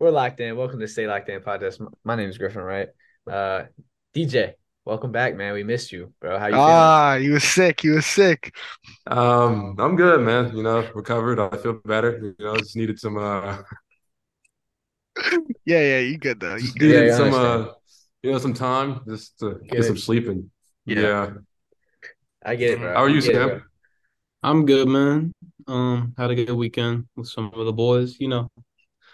[0.00, 0.56] We're locked in.
[0.56, 1.86] Welcome to Stay Locked In podcast.
[2.04, 2.88] My name is Griffin, right?
[3.30, 3.64] Uh,
[4.16, 4.54] DJ,
[4.86, 5.52] welcome back, man.
[5.52, 6.38] We missed you, bro.
[6.38, 6.66] How you feeling?
[6.66, 7.84] Ah, you was sick.
[7.84, 8.56] You was sick.
[9.06, 10.56] Um, I'm good, man.
[10.56, 11.38] You know, recovered.
[11.38, 12.18] I feel better.
[12.18, 13.58] You know, just needed some uh
[15.66, 16.54] Yeah, yeah, you good though.
[16.54, 16.94] You just good.
[16.94, 17.66] Yeah, needed I some uh
[18.22, 20.50] you know some time just to Get get some sleeping.
[20.86, 21.00] Yeah.
[21.00, 21.30] Yeah.
[22.42, 22.94] I get it, bro.
[22.94, 23.62] How are you, get it,
[24.42, 25.34] I'm good, man.
[25.66, 28.50] Um, had a good weekend with some of the boys, you know.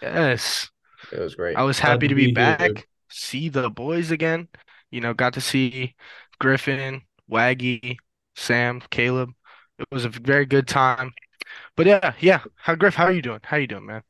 [0.00, 0.70] Yes.
[1.12, 1.56] It was great.
[1.56, 2.34] I was happy to to be be here.
[2.34, 2.88] back.
[3.10, 4.48] See the boys again.
[4.90, 5.94] You know, got to see
[6.38, 7.96] Griffin, Waggy,
[8.34, 9.30] Sam, Caleb.
[9.78, 11.12] It was a very good time.
[11.76, 12.40] But yeah, yeah.
[12.56, 13.40] How Griff, how are you doing?
[13.42, 14.02] How you doing, man?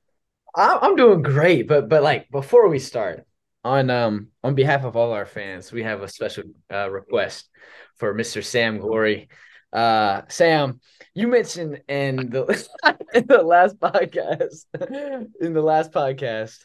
[0.54, 3.26] I- I'm doing great, but but like before we start,
[3.64, 7.48] on um on behalf of all our fans, we have a special uh, request
[7.96, 8.42] for Mr.
[8.42, 9.28] Sam Glory.
[9.72, 10.80] Uh, Sam,
[11.14, 12.44] you mentioned in the
[13.14, 14.64] in the last podcast
[15.40, 16.64] in the last podcast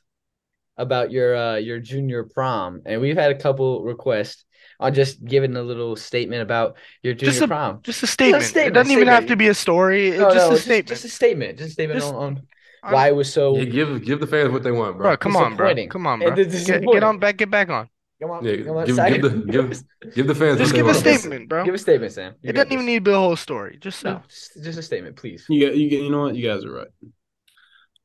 [0.78, 4.46] about your uh your junior prom, and we've had a couple requests
[4.80, 7.80] on just giving a little statement about your junior Just a- prom.
[7.84, 8.44] Just a statement.
[8.44, 10.12] It statement, doesn't even have to be a story.
[10.12, 10.88] No, just no, a it's statement.
[10.88, 11.58] Just, a statement.
[11.58, 12.42] Just a statement Just- on, on
[12.84, 13.56] I'm- why it was so.
[13.58, 15.04] Yeah, give give the fans what they want, bro.
[15.10, 15.76] Bro, come on, bro.
[15.88, 16.46] Come on, And bro.
[16.46, 17.88] Get, get on back, get back on.
[18.20, 20.94] Come on, Yeah, come on, give- give the- give- Give the fans Just give a
[20.96, 21.64] statement, bro.
[21.64, 22.34] Give a statement, Sam.
[22.42, 23.78] You It doesn't even need to be a whole story.
[23.80, 25.46] Just No, just, just a statement, please.
[25.48, 26.36] You get, you get, you know what?
[26.36, 26.88] You guys are right.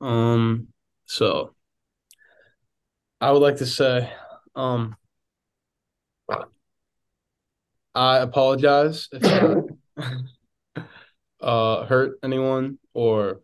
[0.00, 0.68] Um,
[1.06, 1.54] so
[3.20, 4.12] I would like to say,
[4.54, 4.96] um,
[7.94, 10.84] I apologize if I
[11.40, 13.40] uh hurt anyone or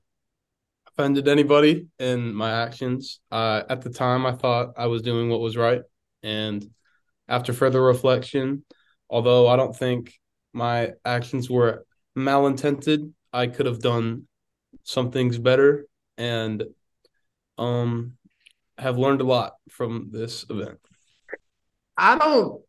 [0.88, 3.20] offended anybody in my actions.
[3.30, 5.82] Uh, at the time, I thought I was doing what was right,
[6.22, 6.68] and
[7.28, 8.64] after further reflection,
[9.08, 10.12] although I don't think
[10.52, 11.86] my actions were
[12.16, 14.28] malintended, I could have done
[14.82, 15.86] some things better,
[16.18, 16.62] and
[17.56, 18.18] um,
[18.82, 20.78] have learned a lot from this event.
[21.96, 22.62] I don't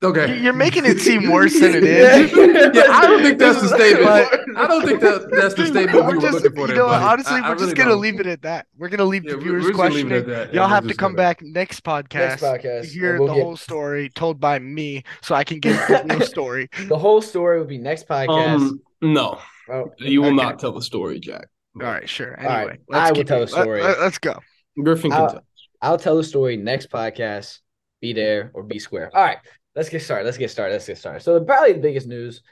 [0.00, 0.36] Okay.
[0.36, 2.30] You- You're making it seem worse than it is.
[2.32, 4.04] yeah, I don't think that's the statement.
[4.06, 6.74] But- I don't think that that's the statement we We're were just, looking for you
[6.76, 8.00] know, honestly, I- I we're just really gonna don't.
[8.02, 8.66] leave it at that.
[8.76, 10.40] We're gonna leave Yeah, the viewers we're just gonna leave it questioning.
[10.40, 10.54] at that.
[10.54, 12.82] Y'all have to come back next podcast, Next podcast.
[12.82, 16.04] to hear we'll the get- whole story told by me, so I can give the
[16.08, 16.68] real story.
[16.86, 18.54] The whole story will be next podcast.
[18.54, 20.36] Um, no, Oh, you will okay.
[20.36, 21.46] not tell the story, Jack.
[21.74, 22.38] All right, sure.
[22.40, 23.82] All right, Anyway, let's I will tell the story.
[23.82, 24.38] Let, us go.
[24.82, 25.44] Griffin can I'll- tell.
[25.80, 27.60] I'll tell the story next podcast.
[28.00, 29.10] Be there or be square.
[29.14, 29.38] All right,
[29.74, 30.24] let's get started.
[30.24, 30.74] Let's get started.
[30.74, 31.20] Let's get started.
[31.20, 32.42] So probably the biggest news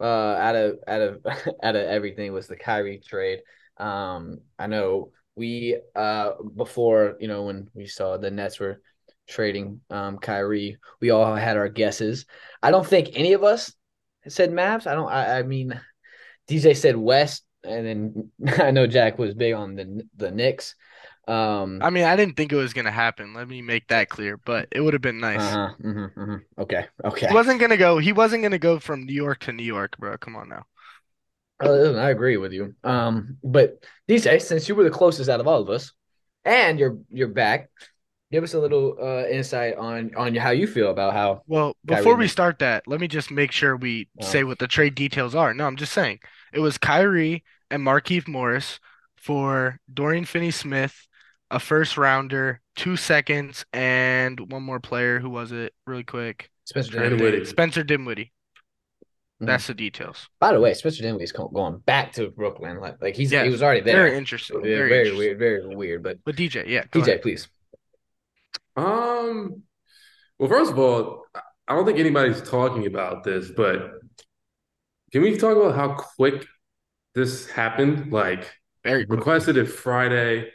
[0.00, 1.20] uh out of out of
[1.62, 3.40] out of everything was the Kyrie trade.
[3.78, 8.80] Um, I know we uh before you know when we saw the Nets were
[9.28, 12.26] trading um Kyrie, we all had our guesses.
[12.62, 13.72] I don't think any of us
[14.28, 14.86] said Mavs.
[14.86, 15.10] I don't.
[15.10, 15.80] I, I mean,
[16.48, 18.30] DJ said West, and then
[18.62, 20.74] I know Jack was big on the the Knicks.
[21.28, 23.32] Um, I mean, I didn't think it was gonna happen.
[23.34, 25.40] Let me make that clear, but it would have been nice.
[25.40, 26.40] Uh-huh, mhm, mhm.
[26.58, 27.28] Okay, okay.
[27.28, 27.98] He wasn't gonna go.
[27.98, 30.18] He wasn't gonna go from New York to New York, bro.
[30.18, 30.64] Come on now.
[31.62, 32.74] Uh, I agree with you.
[32.82, 35.92] Um, but DJ, since you were the closest out of all of us,
[36.44, 37.70] and you're you're back,
[38.32, 41.42] give us a little uh insight on on how you feel about how.
[41.46, 44.26] Well, Kyrie before we start that, let me just make sure we Oh.
[44.26, 45.54] say what the trade details are.
[45.54, 46.20] No, I'm just saying
[46.52, 48.80] it was Kyrie and Markieff Morris
[49.16, 51.06] for Dorian Finney-Smith,
[51.52, 55.20] a first rounder, two seconds, and one more player.
[55.20, 55.72] Who was it?
[55.86, 56.50] Really quick.
[56.64, 57.24] Spencer Trade Dinwiddie.
[57.26, 57.44] Dinwiddie.
[57.44, 58.32] Spencer Dinwiddie.
[59.40, 59.46] Mhm.
[59.46, 60.28] That's the details.
[60.40, 62.78] By the way, Spencer Dinwiddie's co- going back to Brooklyn.
[62.80, 63.96] Like, like he's Yes, he was already there.
[63.96, 64.56] Very interesting.
[64.56, 65.18] Yeah, Very, very interesting.
[65.18, 66.02] weird, very weird.
[66.02, 67.22] But But DJ, yeah, DJ, ahead.
[67.22, 67.48] please.
[68.76, 69.62] Um,
[70.38, 73.92] well, first of all, I- I don't think anybody's talking about this, but
[75.12, 76.44] can we talk about how quick
[77.14, 78.12] this happened?
[78.12, 78.50] Like,
[78.84, 79.18] Very quick.
[79.18, 80.50] requested it Friday,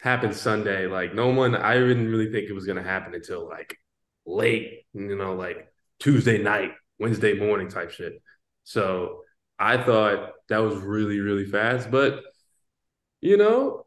[0.00, 0.86] happened Sunday.
[0.86, 3.76] Like, no one, I didn't really think it was going to happen until like
[4.24, 5.68] late, you know, like
[5.98, 8.20] Tuesday night, Wednesday morning type shit.
[8.64, 9.22] So
[9.58, 11.90] I thought that was really, really fast.
[11.90, 12.20] But,
[13.20, 13.86] you know,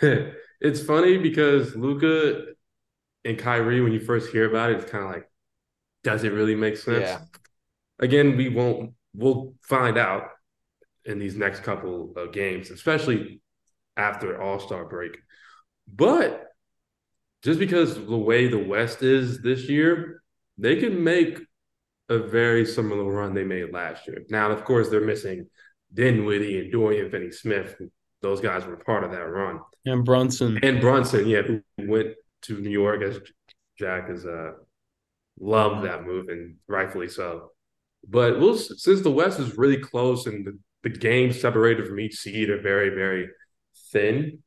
[0.60, 2.46] it's funny because Luka
[3.24, 5.28] and Kyrie, when you first hear about it, it's kind of like,
[6.02, 7.00] does it really make sense?
[7.00, 7.20] Yeah.
[7.98, 10.28] Again, we won't, we'll find out
[11.04, 13.40] in these next couple of games, especially
[13.96, 15.16] after All Star break.
[15.92, 16.44] But
[17.42, 20.22] just because the way the West is this year,
[20.58, 21.38] they can make
[22.08, 24.24] a very similar run they made last year.
[24.30, 25.48] Now, of course, they're missing
[25.92, 27.76] Dinwiddie and Dorian Finney Smith.
[28.22, 29.60] Those guys were part of that run.
[29.84, 30.58] And Brunson.
[30.62, 33.20] And Brunson, yeah, who went to New York as
[33.78, 34.52] Jack has uh
[35.38, 37.50] loved that move and rightfully so.
[38.08, 42.16] But we'll since the West is really close and the, the games separated from each
[42.16, 43.28] seed are very, very
[43.96, 44.38] thin,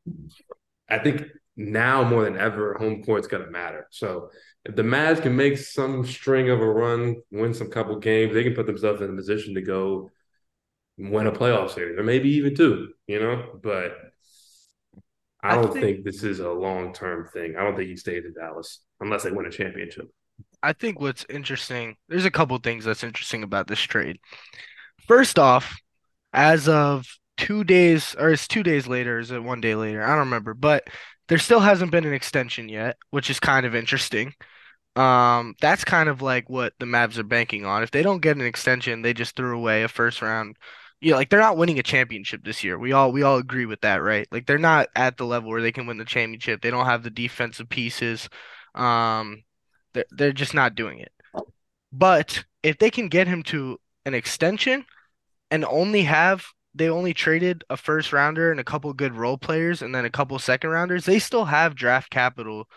[0.90, 1.24] I think
[1.56, 3.88] now more than ever, home court's going to matter.
[3.92, 4.30] So
[4.63, 8.44] if the Mavs can make some string of a run, win some couple games, they
[8.44, 10.12] can put themselves in a position to go
[10.98, 13.60] win a playoff series or maybe even two, you know?
[13.62, 13.98] But
[15.42, 17.56] I don't I think, think, this is a long term thing.
[17.57, 20.10] I don't think he stays in Dallas unless they win a championship.
[20.62, 24.19] I think what's interesting, there's a couple things that's interesting about this trade.
[25.07, 25.80] First off,
[26.34, 27.06] as of
[27.39, 30.03] two days, or it's two days later, is it one day later?
[30.03, 30.88] I don't remember, but
[31.30, 34.33] there still hasn't been an extension yet, which is kind of interesting.
[34.95, 37.83] Um, that's kind of like what the Mavs are banking on.
[37.83, 40.57] If they don't get an extension, they just threw away a first round
[41.01, 42.77] yeah, like they're not winning a championship this year.
[42.77, 44.27] We all we all agree with that, right?
[44.31, 46.62] Like they're not at the level where they can win the championship.
[46.62, 48.30] They don't have the defensive pieces.
[48.75, 49.44] Um,
[49.94, 51.12] they're they're just not doing it.
[51.91, 54.86] But if they can get him to an extension
[55.51, 59.81] and only have they only traded a first rounder and a couple good role players
[59.81, 62.68] and then a couple second rounders, they still have draft capital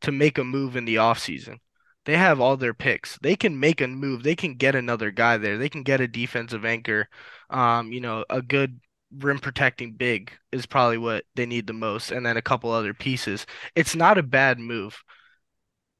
[0.00, 1.58] to make a move in the offseason.
[2.04, 3.18] They have all their picks.
[3.22, 4.22] They can make a move.
[4.22, 5.56] They can get another guy there.
[5.56, 7.08] They can get a defensive anchor.
[7.50, 8.80] Um, you know, a good
[9.16, 12.94] rim protecting big is probably what they need the most, and then a couple other
[12.94, 13.46] pieces.
[13.76, 15.00] It's not a bad move.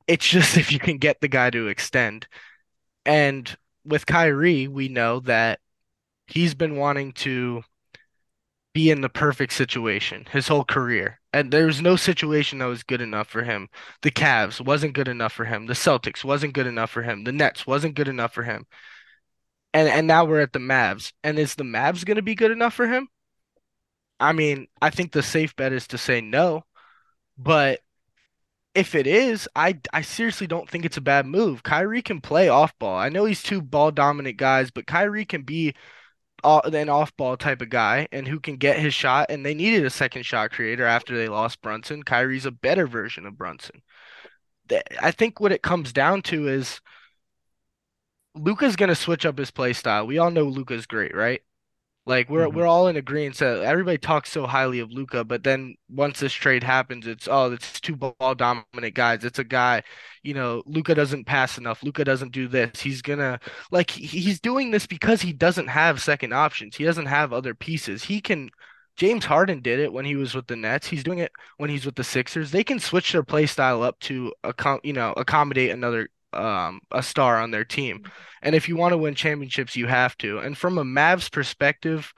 [0.09, 2.27] It's just if you can get the guy to extend.
[3.05, 5.61] And with Kyrie, we know that
[6.27, 7.63] he's been wanting to
[8.75, 11.21] be in the perfect situation his whole career.
[11.33, 13.69] And there was no situation that was good enough for him.
[14.03, 15.67] The Cavs wasn't good enough for him.
[15.67, 17.25] The Celtics wasn't good enough for him.
[17.25, 18.67] The Nets wasn't good enough for him.
[19.75, 21.13] And and now we're at the Mavs.
[21.25, 23.09] And is the Mavs going to be good enough for him?
[24.21, 26.65] I mean, I think the safe bet is to say no.
[27.39, 27.81] But
[28.75, 31.63] if it is, I I seriously don't think it's a bad move.
[31.63, 32.97] Kyrie can play off ball.
[32.97, 35.75] I know he's two ball dominant guys, but Kyrie can be
[36.45, 39.27] an off ball type of guy and who can get his shot.
[39.31, 42.03] And they needed a second shot creator after they lost Brunson.
[42.03, 43.83] Kyrie's a better version of Brunson.
[45.01, 46.81] I think what it comes down to is
[48.35, 50.07] Luka's gonna switch up his play style.
[50.07, 51.43] We all know Luka's great, right?
[52.05, 52.59] Like we're mm-hmm.
[52.59, 53.37] we're all in agreement.
[53.37, 57.53] So everybody talks so highly of Luka, but then once this trade happens, it's oh,
[57.53, 59.25] it's two ball dominant guys.
[59.25, 59.85] It's a guy,
[60.25, 61.83] you know, Luka doesn't pass enough.
[61.83, 62.81] Luka doesn't do this.
[62.81, 63.39] He's gonna
[63.71, 66.77] like he's doing this because he doesn't have second options.
[66.77, 68.05] He doesn't have other pieces.
[68.05, 68.51] He can.
[68.97, 70.87] James Harden did it when he was with the Nets.
[70.87, 72.51] He's doing it when he's with the Sixers.
[72.51, 77.03] They can switch their play style up to account, you know, accommodate another um a
[77.03, 78.03] star on their team.
[78.43, 80.39] And if you want to win championships, you have to.
[80.39, 82.13] And from a Mavs perspective,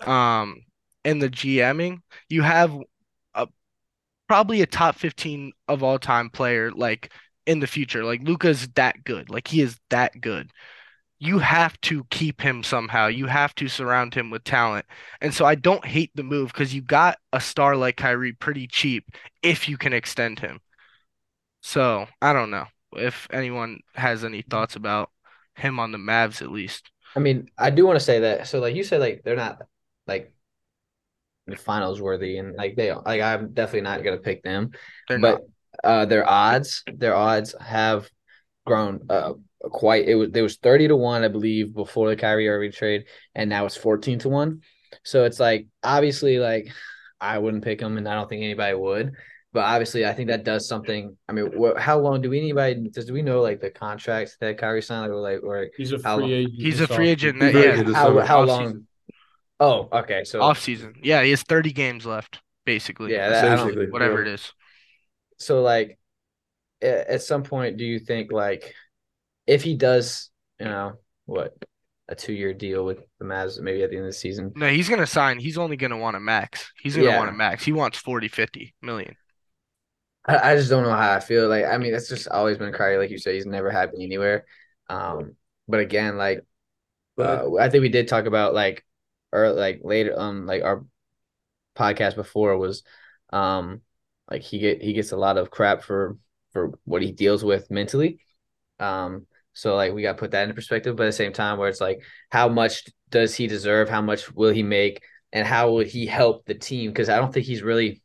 [0.00, 0.62] um,
[1.04, 2.76] in the GMing, you have
[3.34, 3.48] a
[4.28, 7.12] probably a top 15 of all time player like
[7.46, 8.04] in the future.
[8.04, 9.30] Like Luka's that good.
[9.30, 10.50] Like he is that good.
[11.18, 13.06] You have to keep him somehow.
[13.06, 14.86] You have to surround him with talent.
[15.20, 18.66] And so I don't hate the move because you got a star like Kyrie pretty
[18.66, 19.06] cheap
[19.42, 20.60] if you can extend him.
[21.62, 25.10] So I don't know if anyone has any thoughts about
[25.56, 26.90] him on the Mavs at least.
[27.16, 28.46] I mean, I do want to say that.
[28.48, 29.62] So, like you said, like they're not
[30.06, 30.32] like
[31.46, 34.70] the finals worthy, and like they like I'm definitely not gonna pick them.
[35.08, 35.40] They're but not.
[35.84, 38.08] uh, their odds, their odds have
[38.66, 40.08] grown uh quite.
[40.08, 43.04] It was there was thirty to one, I believe, before the Kyrie Irving trade,
[43.34, 44.62] and now it's fourteen to one.
[45.04, 46.68] So it's like obviously like
[47.20, 49.12] I wouldn't pick them, and I don't think anybody would.
[49.54, 51.16] But obviously, I think that does something.
[51.28, 54.36] I mean, what, how long do we anybody does do we know like the contracts
[54.40, 56.54] that Kyrie signed or like or he's a free agent?
[56.56, 57.40] He's a free agent.
[57.40, 57.84] yeah.
[57.92, 58.66] How, how long?
[58.66, 58.86] Season.
[59.60, 60.24] Oh, okay.
[60.24, 60.96] So off season.
[61.00, 63.12] Yeah, he has 30 games left, basically.
[63.12, 64.32] Yeah, that, whatever yeah.
[64.32, 64.52] it is.
[65.38, 66.00] So like,
[66.82, 68.74] at some point, do you think like,
[69.46, 70.94] if he does, you know,
[71.26, 71.54] what
[72.08, 74.52] a two year deal with the Mavs maybe at the end of the season?
[74.56, 75.38] No, he's gonna sign.
[75.38, 76.72] He's only gonna want a max.
[76.82, 77.18] He's gonna yeah.
[77.18, 77.64] want a max.
[77.64, 79.14] He wants 40, 50 million.
[80.26, 81.48] I, I just don't know how I feel.
[81.48, 84.46] Like, I mean, that's just always been Kyrie, like you said, he's never happy anywhere.
[84.88, 85.36] Um,
[85.68, 86.44] but again, like,
[87.18, 88.84] uh, I think we did talk about like,
[89.32, 90.84] or like later, um, like our
[91.76, 92.82] podcast before was,
[93.32, 93.80] um,
[94.30, 96.16] like he get he gets a lot of crap for
[96.52, 98.20] for what he deals with mentally.
[98.80, 101.58] Um, so like we got to put that into perspective, but at the same time,
[101.58, 103.88] where it's like, how much does he deserve?
[103.88, 105.02] How much will he make?
[105.32, 106.90] And how would he help the team?
[106.90, 108.02] Because I don't think he's really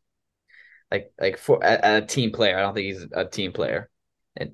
[0.92, 2.58] like like for a, a, team player.
[2.58, 3.90] I don't think he's a team player.
[4.36, 4.54] And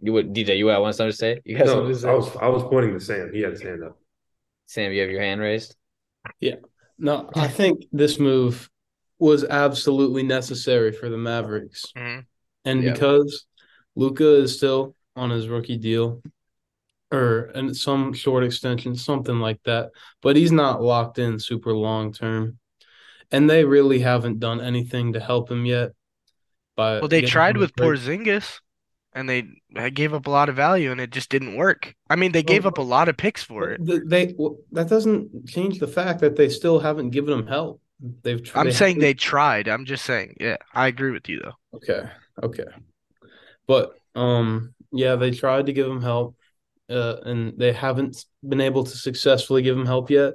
[0.00, 1.40] you would DJ, you want something to say?
[1.44, 2.08] You got no, to say?
[2.08, 3.30] I was I was pointing to Sam.
[3.32, 3.98] He had his hand up.
[4.66, 5.76] Sam, you have your hand raised.
[6.40, 6.56] Yeah.
[6.98, 8.70] No, I think this move
[9.18, 12.20] was absolutely necessary for the Mavericks, mm-hmm.
[12.64, 12.92] and yeah.
[12.92, 13.46] because
[13.96, 16.22] Luka is still on his rookie deal,
[17.12, 22.12] or and some short extension, something like that, but he's not locked in super long
[22.12, 22.58] term.
[23.34, 25.90] And they really haven't done anything to help him yet.
[26.76, 28.60] But Well, they tried with Porzingis,
[29.12, 29.48] and they
[29.90, 31.94] gave up a lot of value, and it just didn't work.
[32.08, 33.80] I mean, they gave up a lot of picks for it.
[34.08, 37.80] They, well, that doesn't change the fact that they still haven't given him help.
[38.22, 38.40] They've.
[38.54, 39.68] I'm they saying haven't- they tried.
[39.68, 41.78] I'm just saying, yeah, I agree with you though.
[41.78, 42.08] Okay,
[42.42, 42.70] okay.
[43.66, 46.36] But um yeah, they tried to give him help
[46.90, 50.34] uh and they haven't been able to successfully give him help yet.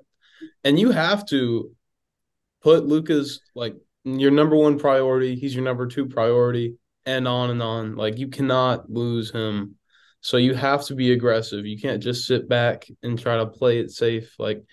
[0.64, 1.72] And you have to
[2.62, 6.76] put Luka's like your number one priority, he's your number two priority
[7.06, 7.96] and on and on.
[7.96, 9.76] Like you cannot lose him.
[10.22, 11.66] So you have to be aggressive.
[11.66, 14.64] You can't just sit back and try to play it safe like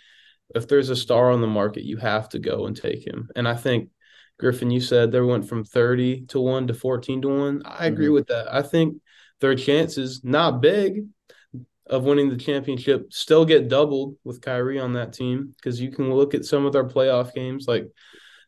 [0.54, 3.28] if there's a star on the market, you have to go and take him.
[3.34, 3.90] And I think
[4.38, 7.62] Griffin, you said they went from 30 to 1 to 14 to 1.
[7.64, 8.12] I agree Mhm.
[8.12, 8.52] with that.
[8.52, 9.00] I think
[9.40, 11.06] their chances, not big,
[11.88, 16.12] of winning the championship still get doubled with Kyrie on that team because you can
[16.12, 17.66] look at some of their playoff games.
[17.68, 17.86] Like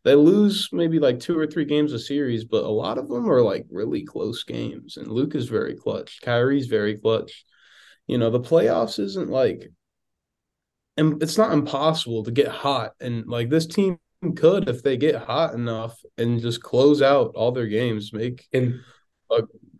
[0.04, 3.30] they lose maybe like two or three games a series, but a lot of them
[3.30, 4.96] are like really close games.
[4.96, 6.20] And Luke is very clutch.
[6.22, 7.44] Kyrie's very clutch.
[8.06, 9.70] You know, the playoffs isn't like,
[10.96, 12.92] and it's not impossible to get hot.
[13.00, 13.98] And like this team
[14.36, 18.80] could if they get hot enough and just close out all their games, make And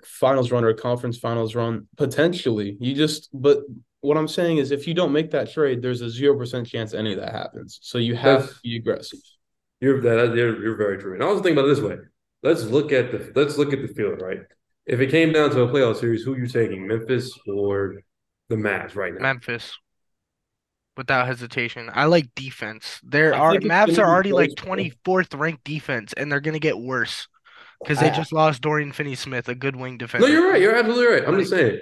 [0.09, 2.77] finals run or a conference finals run potentially.
[2.81, 3.61] You just but
[4.00, 6.95] what I'm saying is if you don't make that trade, there's a zero percent chance
[6.95, 7.79] any of that happens.
[7.83, 9.21] So you have That's- to be aggressive.
[9.81, 11.15] You're that you're, you're very true.
[11.15, 11.97] And I was thinking about it this way.
[12.43, 14.41] Let's look at the let's look at the field, right?
[14.87, 18.03] If it came down to a playoff series, who are you taking, Memphis or
[18.49, 19.21] the Mavs right now?
[19.21, 19.77] Memphis,
[20.97, 21.91] without hesitation.
[21.93, 23.00] I like defense.
[23.05, 26.79] There I are think Mavs are already like 24th ranked defense, and they're gonna get
[26.79, 27.29] worse
[27.83, 30.27] because they I- just lost Dorian Finney-Smith, a good wing defender.
[30.27, 30.43] No, defender.
[30.47, 30.63] you're right.
[30.63, 31.29] You're absolutely right.
[31.29, 31.81] I'm just saying.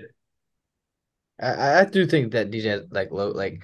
[1.41, 3.62] I, I do think that DJ has like low like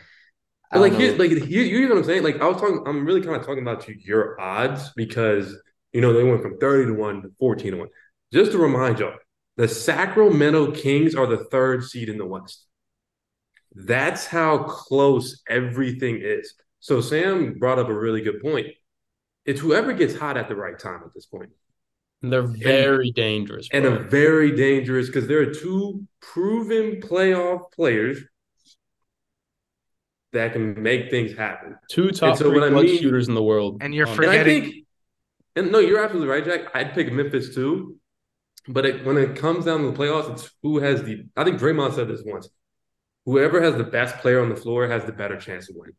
[0.70, 2.22] I like here, like here, you know what I'm saying?
[2.22, 5.54] Like I was talking, I'm really kind of talking about you, your odds because
[5.92, 7.88] you know they went from 30 to 1 to 14 to 1.
[8.32, 9.14] Just to remind y'all,
[9.56, 12.66] the Sacramento Kings are the third seed in the West.
[13.74, 16.54] That's how close everything is.
[16.80, 18.68] So Sam brought up a really good point.
[19.44, 21.50] It's whoever gets hot at the right time at this point.
[22.22, 23.68] And they're very dangerous.
[23.72, 28.22] And a very dangerous because there are two proven playoff players
[30.32, 31.76] that can make things happen.
[31.90, 33.78] two top so three what I mean- shooters in the world.
[33.82, 34.86] And you're Um, And I Forgetting- think,
[35.56, 36.74] and no, you're absolutely right, Jack.
[36.74, 37.98] I'd pick Memphis too.
[38.68, 41.24] But it, when it comes down to the playoffs, it's who has the.
[41.36, 42.48] I think Draymond said this once.
[43.26, 45.96] Whoever has the best player on the floor has the better chance of winning.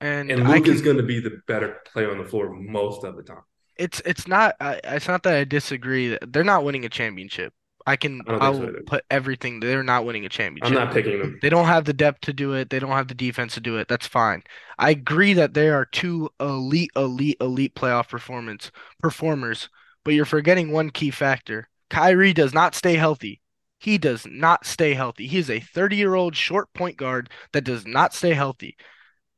[0.00, 3.04] and And I Luke is going to be the better player on the floor most
[3.04, 3.42] of the time.
[3.78, 4.54] It's it's not.
[4.60, 6.18] I it's not that I disagree.
[6.26, 7.52] They're not winning a championship.
[7.86, 8.22] I can.
[8.26, 8.82] I so will either.
[8.84, 9.60] put everything.
[9.60, 10.76] They're not winning a championship.
[10.76, 11.38] I'm not picking them.
[11.40, 12.68] They don't have the depth to do it.
[12.68, 13.86] They don't have the defense to do it.
[13.86, 14.42] That's fine.
[14.78, 19.68] I agree that they are two elite, elite, elite playoff performance performers,
[20.04, 21.68] but you're forgetting one key factor.
[21.88, 23.40] Kyrie does not stay healthy.
[23.78, 25.28] He does not stay healthy.
[25.28, 28.76] He is a 30-year-old short point guard that does not stay healthy.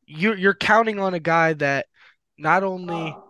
[0.07, 1.87] You're you're counting on a guy that
[2.39, 3.28] not only ah.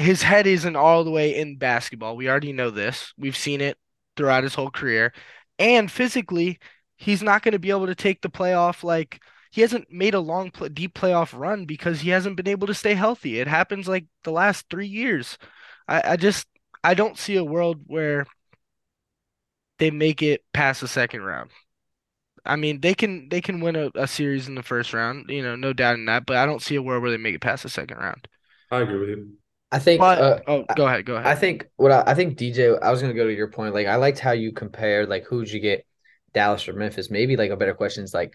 [0.00, 2.16] His head isn't all the way in basketball.
[2.16, 3.12] We already know this.
[3.18, 3.78] We've seen it
[4.16, 5.12] throughout his whole career.
[5.58, 6.58] And physically,
[6.96, 10.20] he's not going to be able to take the playoff like he hasn't made a
[10.20, 13.40] long pl- deep playoff run because he hasn't been able to stay healthy.
[13.40, 15.38] It happens like the last 3 years.
[15.88, 16.46] I I just
[16.84, 18.26] I don't see a world where
[19.78, 21.50] they make it past the second round.
[22.44, 25.42] I mean, they can they can win a, a series in the first round, you
[25.42, 27.42] know, no doubt in that, but I don't see a world where they make it
[27.42, 28.28] past the second round.
[28.70, 29.39] I agree with you.
[29.72, 31.26] I think But uh, oh, go ahead, go ahead.
[31.26, 33.74] I think what I, I think DJ, I was gonna go to your point.
[33.74, 35.86] Like I liked how you compared like who'd you get,
[36.32, 37.10] Dallas or Memphis.
[37.10, 38.32] Maybe like a better question is like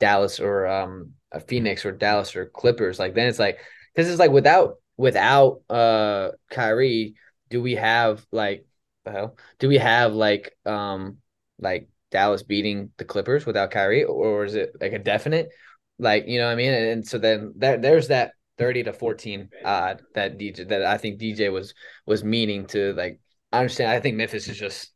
[0.00, 2.98] Dallas or um a Phoenix or Dallas or Clippers.
[2.98, 3.58] Like then it's like
[3.94, 7.14] because it's like without without uh Kyrie,
[7.50, 8.66] do we have like
[9.04, 9.36] the hell?
[9.58, 11.18] Do we have like um
[11.58, 15.50] like Dallas beating the Clippers without Kyrie, or is it like a definite?
[15.98, 16.72] Like you know what I mean?
[16.72, 18.32] And, and so then there there's that.
[18.58, 21.74] 30 to 14 odd that DJ that I think DJ was
[22.06, 23.20] was meaning to like
[23.52, 24.92] I understand I think Memphis is just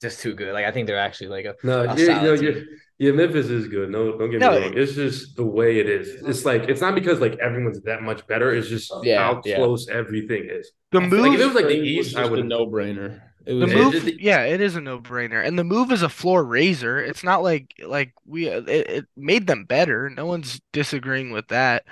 [0.00, 0.52] just too good.
[0.54, 2.44] Like I think they're actually like a No, A you solid no, team.
[2.44, 2.66] you
[2.98, 3.90] yeah, Memphis is good.
[3.90, 4.76] No, don't get No, me wrong.
[4.76, 6.08] It's just the way it is.
[6.26, 8.54] It's like it's not because like everyone's that much better.
[8.54, 9.56] It's just Yeah, how yeah.
[9.56, 10.70] close everything is.
[10.90, 12.40] the Like, move if it was like the Trade was East, I just a would.
[12.42, 13.20] no-brainer.
[13.46, 16.02] It The was It move, just- yeah, it is a no-brainer, and the move is
[16.02, 16.98] a floor raiser.
[17.00, 20.10] It's not like like we it, it made them better.
[20.10, 21.84] No one's disagreeing with that.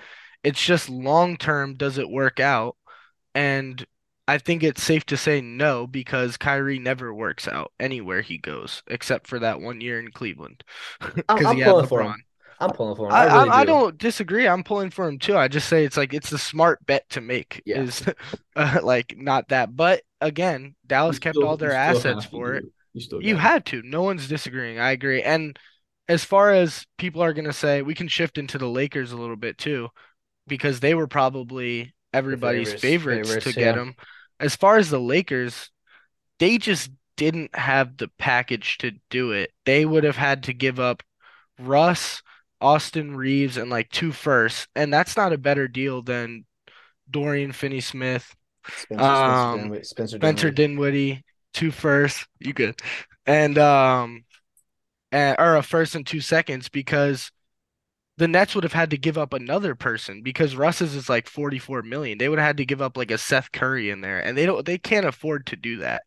[0.45, 2.77] It's just long term, does it work out?
[3.35, 3.85] And
[4.29, 8.83] I think it's safe to say no because Kyrie never works out anywhere he goes,
[8.87, 10.65] except for that one year in Cleveland
[11.29, 12.15] I'm, I'm pulling for him.
[12.59, 13.13] I'm pulling for him.
[13.13, 13.67] I, I, really I, I do.
[13.67, 14.47] don't disagree.
[14.47, 15.37] I'm pulling for him too.
[15.37, 17.63] I just say it's like it's the smart bet to make.
[17.65, 17.83] Yeah.
[17.83, 18.05] Is
[18.57, 22.65] uh, like not that, but again, Dallas You kept still- all their assets for it.
[22.93, 23.83] You You had to.
[23.83, 24.79] No one's disagreeing.
[24.81, 25.23] I agree.
[25.23, 25.59] And
[26.09, 29.37] as far as people are gonna say, we can shift into the Lakers a little
[29.37, 29.89] bit too,
[30.51, 33.67] because they were probably everybody's favorites- favorites, favorites, to yeah.
[33.67, 33.95] get them.
[34.39, 35.71] As far as the Lakers,
[36.39, 39.51] they just didn't have the package to do it.
[39.65, 41.03] They would have had to give up
[41.59, 42.23] Russ,
[42.61, 46.45] Austin Reaves, and like two firsts, and that's not a better deal than
[47.11, 48.35] Dorian Finney-Smith,
[48.67, 51.01] Spencer, Um, Spencer, Dinwiddie, Spencer, Spencer Dinwiddie.
[51.09, 52.81] Dinwiddie, two firsts, you good,
[53.27, 54.25] and um,
[55.13, 57.31] and, or a first and two seconds because
[58.21, 61.83] the Nets would have had to give up another person because Russ's is like 44
[61.83, 62.19] million.
[62.19, 64.47] They would have had to give up like a Seth Curry in there, and they
[64.47, 66.03] don't, they can't afford to do that.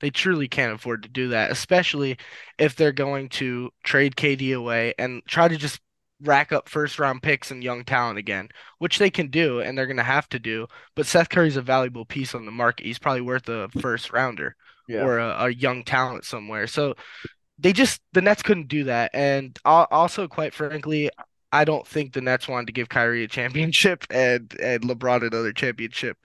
[0.00, 2.18] They truly can't afford to do that, especially
[2.58, 5.80] if they're going to trade KD away and try to just
[6.20, 9.86] rack up first round picks and young talent again, which they can do and they're
[9.86, 10.66] going to have to do.
[10.94, 12.86] But Seth Curry's a valuable piece on the market.
[12.86, 14.56] He's probably worth a first rounder
[14.88, 15.02] Yeah.
[15.04, 16.66] or a, a young talent somewhere.
[16.66, 16.94] So
[17.58, 21.10] they just the Nets couldn't do that, and also, quite frankly,
[21.54, 25.52] I don't think the Nets wanted to give Kyrie a championship and and LeBron another
[25.52, 26.16] championship,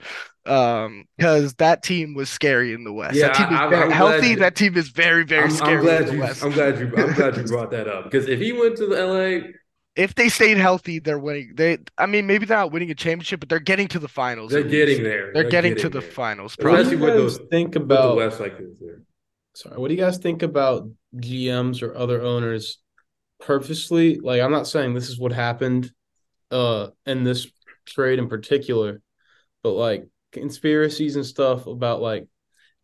[0.46, 3.16] um, because that team was scary in the West.
[3.16, 4.28] Yeah, that team is I- I'm- very I'm healthy.
[4.30, 6.20] you- that team is very very I'm, scary I'm glad in the you.
[6.20, 6.42] West.
[6.44, 6.86] I'm glad you.
[6.96, 9.48] I'm glad you brought that up because if he went to the LA,
[9.96, 11.52] if they stayed healthy, they're winning.
[11.54, 14.50] They, I mean, maybe they're not winning a championship, but they're getting to the finals.
[14.52, 15.32] they're getting there.
[15.34, 16.10] They're getting to the there.
[16.10, 16.52] finals.
[16.52, 17.12] Especially What Probably.
[17.12, 18.16] do you guys the- think about the about?
[18.16, 19.02] West like this there.
[19.54, 22.78] Sorry, what do you guys think about GMs or other owners
[23.40, 24.18] purposely?
[24.18, 25.92] Like, I'm not saying this is what happened,
[26.50, 27.50] uh, in this
[27.86, 29.00] trade in particular,
[29.62, 32.26] but like conspiracies and stuff about like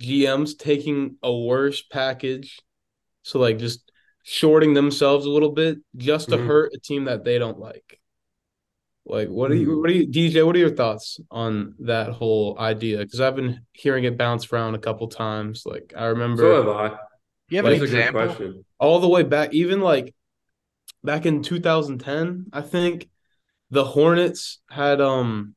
[0.03, 2.61] GMs taking a worse package,
[3.23, 3.91] so like just
[4.25, 6.47] shorting themselves a little bit just to Mhm.
[6.47, 8.01] hurt a team that they don't like.
[9.09, 9.81] Like, what do you, Mhm.
[9.81, 10.43] what do you, DJ?
[10.43, 12.99] What are your thoughts on that whole idea?
[12.99, 15.65] Because I've been hearing it bounce around a couple times.
[15.65, 16.99] Like, I remember So have I.
[17.49, 18.27] You have Like, an That's a good example?
[18.35, 18.65] question.
[18.81, 20.13] all the way back, even like
[21.07, 23.09] back in 2010, I think
[23.71, 25.55] the Hornets had um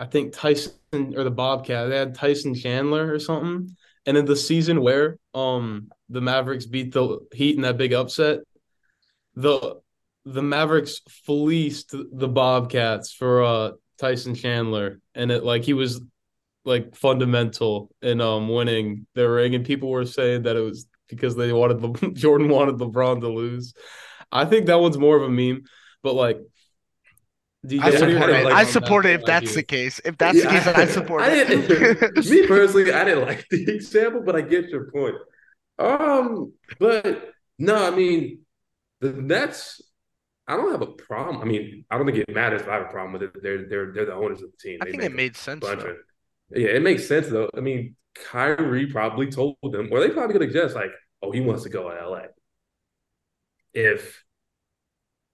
[0.00, 0.72] I think Tyson
[1.16, 3.76] or the Bobcat, they had Tyson Chandler or something.
[4.06, 8.40] And in the season where um the Mavericks beat the Heat in that big upset,
[9.34, 9.80] the
[10.24, 16.00] the Mavericks fleeced the Bobcats for uh Tyson Chandler and it like he was
[16.64, 21.36] like fundamental in um winning their ring and people were saying that it was because
[21.36, 23.74] they wanted Le- Jordan wanted LeBron to lose.
[24.34, 25.62] I think that one's more of a meme,
[26.02, 26.38] but like
[27.66, 28.44] DJ, I Yeah, what are your support I it.
[28.44, 30.00] like I support that it if that's the case.
[30.04, 32.26] If that's the case, I support I it.
[32.30, 35.16] me personally, I didn't like the example, but I get your point.
[35.78, 38.40] Um, but no, I mean,
[39.00, 39.80] the Nets.
[40.46, 41.40] I don't have a problem.
[41.40, 43.42] I mean, I don't think it matters if I have a problem with it.
[43.42, 44.78] They're they're they're the owners of the team.
[44.82, 45.86] I They think it made sense of-
[46.50, 47.48] yeah, it makes sense though.
[47.56, 50.90] I mean, Kyrie probably told them, or they probably could have just like,
[51.22, 52.24] oh, he wants to go to LA.
[53.74, 54.24] If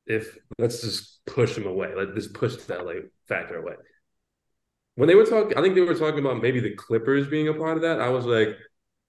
[0.06, 2.94] if let's just push him away, let just push that LA
[3.28, 3.74] factor away.
[4.96, 7.54] When they were talking, I think they were talking about maybe the Clippers being a
[7.54, 8.00] part of that.
[8.00, 8.56] I was like,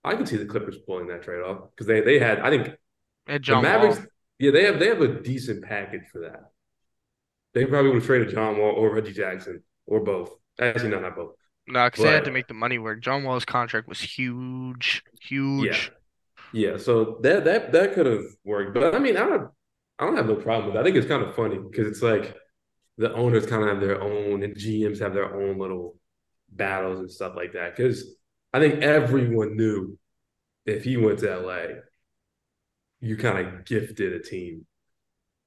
[0.03, 2.75] I could see the Clippers pulling that trade off because they they had, I think
[3.27, 4.07] And the Mavericks, Wall.
[4.39, 6.51] yeah, they have they have a decent package for that.
[7.53, 10.31] They probably would have traded John Wall or Reggie Jackson or both.
[10.59, 11.35] Actually, no, not both.
[11.67, 13.01] No, because they had to make the money work.
[13.01, 15.91] John Wall's contract was huge, huge.
[15.91, 16.00] Yeah,
[16.77, 19.49] so that that that could have worked, but I mean, I don't,
[19.99, 20.81] I don't have no problem with that.
[20.81, 22.35] I think it's kind of funny because it's like
[22.97, 25.95] the owners kind of have their own, and GMs have their own little
[26.49, 27.75] battles and stuff like that.
[27.75, 28.15] Because
[28.53, 29.97] I think everyone knew
[30.65, 31.79] if he went to LA,
[32.99, 34.65] you kind of gifted a team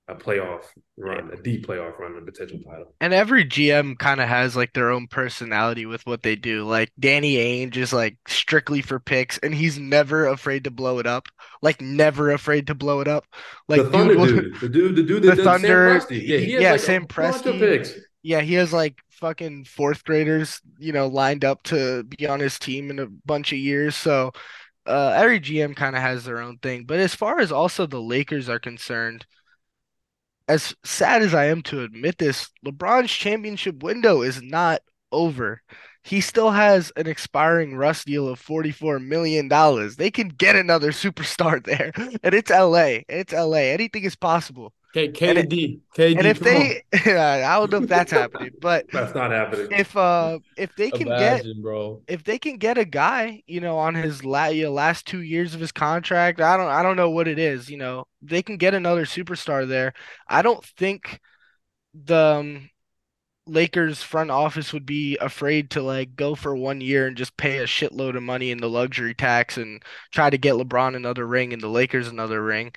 [0.07, 0.65] a playoff
[0.99, 2.95] run, a deep playoff run, and a potential title.
[3.01, 6.65] And every GM kind of has like their own personality with what they do.
[6.65, 11.07] Like Danny Ainge is like strictly for picks, and he's never afraid to blow it
[11.07, 11.29] up.
[11.63, 13.25] Like never afraid to blow it up.
[13.69, 16.09] Like the Thunder will- dude, the dude, the dude The Thunder- Sam.
[16.11, 17.99] Yeah, he yeah, like Sam a bunch of Presti.
[18.23, 22.59] Yeah, he has like fucking fourth graders, you know, lined up to be on his
[22.59, 23.97] team in a bunch of years.
[23.97, 24.33] So
[24.87, 26.85] uh, every GM kind of has their own thing.
[26.85, 29.25] But as far as also the Lakers are concerned,
[30.49, 34.81] as sad as I am to admit this, LeBron's championship window is not
[35.13, 35.63] over.
[36.03, 39.49] He still has an expiring Russ deal of $44 million.
[39.97, 41.93] They can get another superstar there.
[42.23, 43.01] And it's LA.
[43.09, 43.73] It's LA.
[43.73, 44.73] Anything is possible.
[44.97, 46.19] Okay, And it- KD, KD.
[46.19, 49.69] And if they, I don't know if that's happening, but That's not happening.
[49.73, 52.01] if uh if they can get bro.
[52.07, 55.23] if they can get a guy, you know, on his la- you know, last two
[55.23, 58.43] years of his contract, I don't I don't know what it is, you know, they
[58.43, 59.95] can get another superstar there.
[60.29, 61.21] I don't think
[61.95, 62.71] the um,
[63.47, 67.59] Lakers front office would be afraid to like go for one year and just pay
[67.59, 71.53] a shitload of money in the luxury tax and try to get LeBron another ring
[71.53, 72.73] and the Lakers another ring.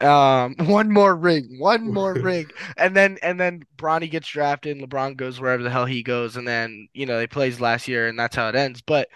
[0.00, 4.86] Um, one more ring, one more ring, and then and then Bronny gets drafted and
[4.88, 8.08] LeBron goes wherever the hell he goes, and then you know they plays last year
[8.08, 8.82] and that's how it ends.
[8.82, 9.08] But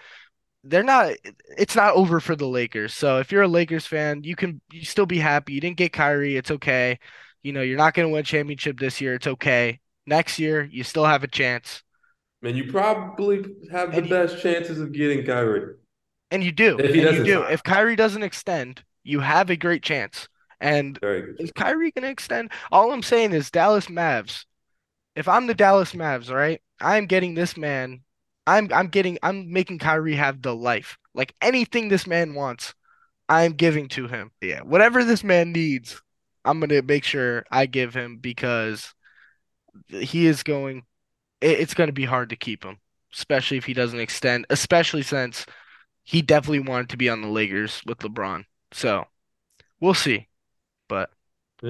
[0.63, 1.13] they're not.
[1.57, 2.93] It's not over for the Lakers.
[2.93, 5.53] So if you're a Lakers fan, you can you still be happy.
[5.53, 6.37] You didn't get Kyrie.
[6.37, 6.99] It's okay.
[7.43, 9.15] You know you're not going to win a championship this year.
[9.15, 9.79] It's okay.
[10.07, 11.83] Next year you still have a chance,
[12.41, 15.75] Man, you probably have the And you- best chances of getting Kyrie.
[16.31, 16.79] and you do.
[16.79, 17.43] If he and doesn't do.
[17.43, 20.27] If Kyrie doesn't extend, you have a great chance.
[20.61, 21.41] And Very good.
[21.41, 22.51] Is Kyrie gonna extend?
[22.71, 24.45] All I'm saying is Dallas Mavs.
[25.15, 28.01] If I'm the Dallas Mavs, right, I'm getting this man.
[28.47, 30.97] I'm I'm getting I'm making Kyrie have the life.
[31.15, 32.73] Like anything this man wants,
[33.29, 34.31] I'm giving to him.
[34.41, 36.01] Yeah, whatever this man needs,
[36.45, 38.93] I'm gonna make sure I give him because
[39.89, 40.83] he is going.
[41.41, 42.79] it- It's gonna be hard to keep him,
[43.13, 44.45] especially if he doesn't extend.
[44.49, 45.45] Especially since
[46.03, 48.45] he definitely wanted to be on the Lakers with LeBron.
[48.73, 49.05] So
[49.81, 50.29] we'll see.
[50.91, 51.11] But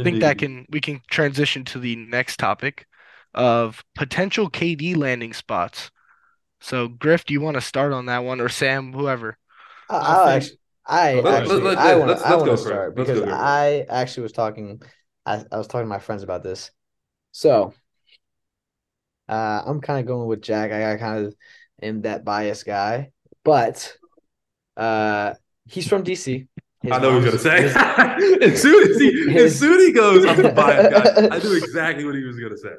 [0.02, 2.88] I think that can we can transition to the next topic
[3.36, 5.92] of potential KD landing spots.
[6.62, 9.38] So Griff, do you want to start on that one or Sam, whoever?
[9.90, 12.52] I, I I'll actually, I Let- let- actually, let- I want to, I let's want
[12.52, 12.84] go to for it.
[12.84, 13.28] start Let's because for.
[13.28, 14.82] I actually was talking,
[15.26, 16.72] I, I was talking to my friends about this.
[17.32, 17.74] So,
[19.30, 20.72] uh, I'm kind of going with Jack.
[20.72, 21.36] I, I kind of
[21.82, 23.12] am that biased guy,
[23.44, 23.96] but,
[24.78, 26.48] uh, he's from DC.
[26.82, 27.62] His I know what he was gonna say.
[27.63, 27.76] his-
[28.41, 31.28] as soon as he, as soon as he goes, I'm the bias guy.
[31.36, 32.74] I knew exactly what he was gonna say.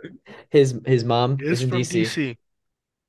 [0.51, 2.03] his his mom is is in from DC.
[2.03, 2.37] DC.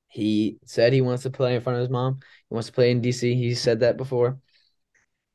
[0.08, 2.20] He said he wants to play in front of his mom.
[2.48, 3.34] He wants to play in DC.
[3.34, 4.38] He said that before.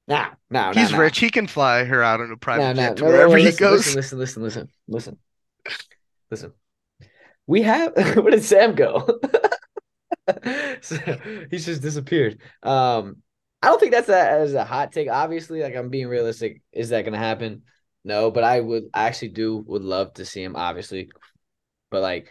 [0.08, 1.19] Now, now, He's now, rich.
[1.19, 3.34] He can fly her out on a private No, no, jet to no, no, wherever
[3.34, 3.95] no, he listen, goes.
[3.95, 5.17] Listen, listen, listen, listen, listen,
[6.32, 6.54] listen.
[7.45, 7.93] We have.
[8.15, 9.19] Where did Sam go?
[10.82, 10.95] So,
[11.52, 12.39] he's just disappeared.
[12.63, 13.17] Um,
[13.62, 15.10] I don't think that's a, as a hot take.
[15.10, 16.62] Obviously, like I'm being realistic.
[16.72, 17.63] Is that going to happen?
[18.04, 18.86] No, but I would.
[18.93, 20.56] I actually do would love to see him.
[20.56, 21.10] Obviously,
[21.91, 22.30] but like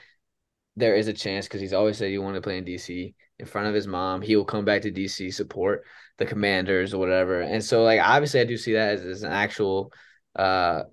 [0.77, 3.47] there is a chance because he's always said he wanted to play in DC in
[3.47, 4.23] front of his mom.
[4.23, 5.85] He will come back to DC support
[6.19, 7.41] the Commanders or whatever.
[7.41, 9.93] And so like obviously I do see that as, as an actual
[10.37, 10.85] uh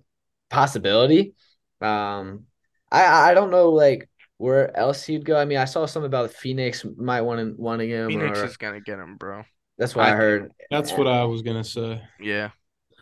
[0.50, 1.36] possibility.
[1.82, 2.46] Um
[2.92, 5.38] I I don't know like where else he'd go.
[5.38, 8.10] I mean, I saw something about Phoenix might want to wanting him.
[8.10, 9.44] Phoenix or, is gonna get him, bro.
[9.78, 10.52] That's what I I heard.
[10.72, 12.02] That's what I was gonna say.
[12.20, 12.50] Yeah.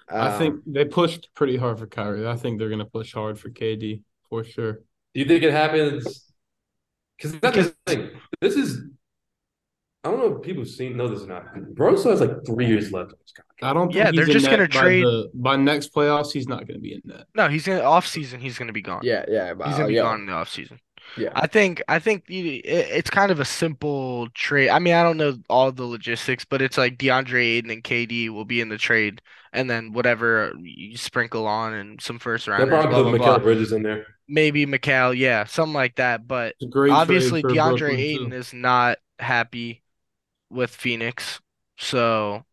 [0.10, 2.28] I Um, think they pushed pretty hard for Kyrie.
[2.28, 4.74] I think they're gonna push hard for KD for sure.
[5.14, 6.32] Do you think it happens?
[7.18, 8.10] Because that's Because- the thing.
[8.42, 8.82] This is.
[10.06, 11.46] I don't know if people have seen know this or not.
[11.76, 13.64] Bro still has like three years left on his contract.
[13.64, 16.34] I don't think Yeah, he's they're in just gonna by trade- the, by next playoffs.
[16.34, 17.26] He's not gonna be in net.
[17.34, 18.42] No, he's in off season.
[18.42, 19.00] He's gonna be gone.
[19.06, 20.78] yeah, yeah, but, He's gonna be yeah, gone in the off season.
[21.16, 21.30] Yeah.
[21.36, 24.70] I think I think it's kind of a simple trade.
[24.70, 28.30] I mean, I don't know all the logistics, but it's like DeAndre Ayton and KD
[28.30, 32.68] will be in the trade, and then whatever you sprinkle on and some first They'll
[32.68, 33.38] probably blah, put blah, blah.
[33.40, 34.08] Bridges in there.
[34.28, 36.28] Maybe Mikal, yeah, something like that.
[36.28, 38.36] But It's a great trade obviously, DeAndre Brooklyn, Ayton too.
[38.36, 39.84] is not happy
[40.50, 41.42] with Phoenix,
[41.78, 42.46] so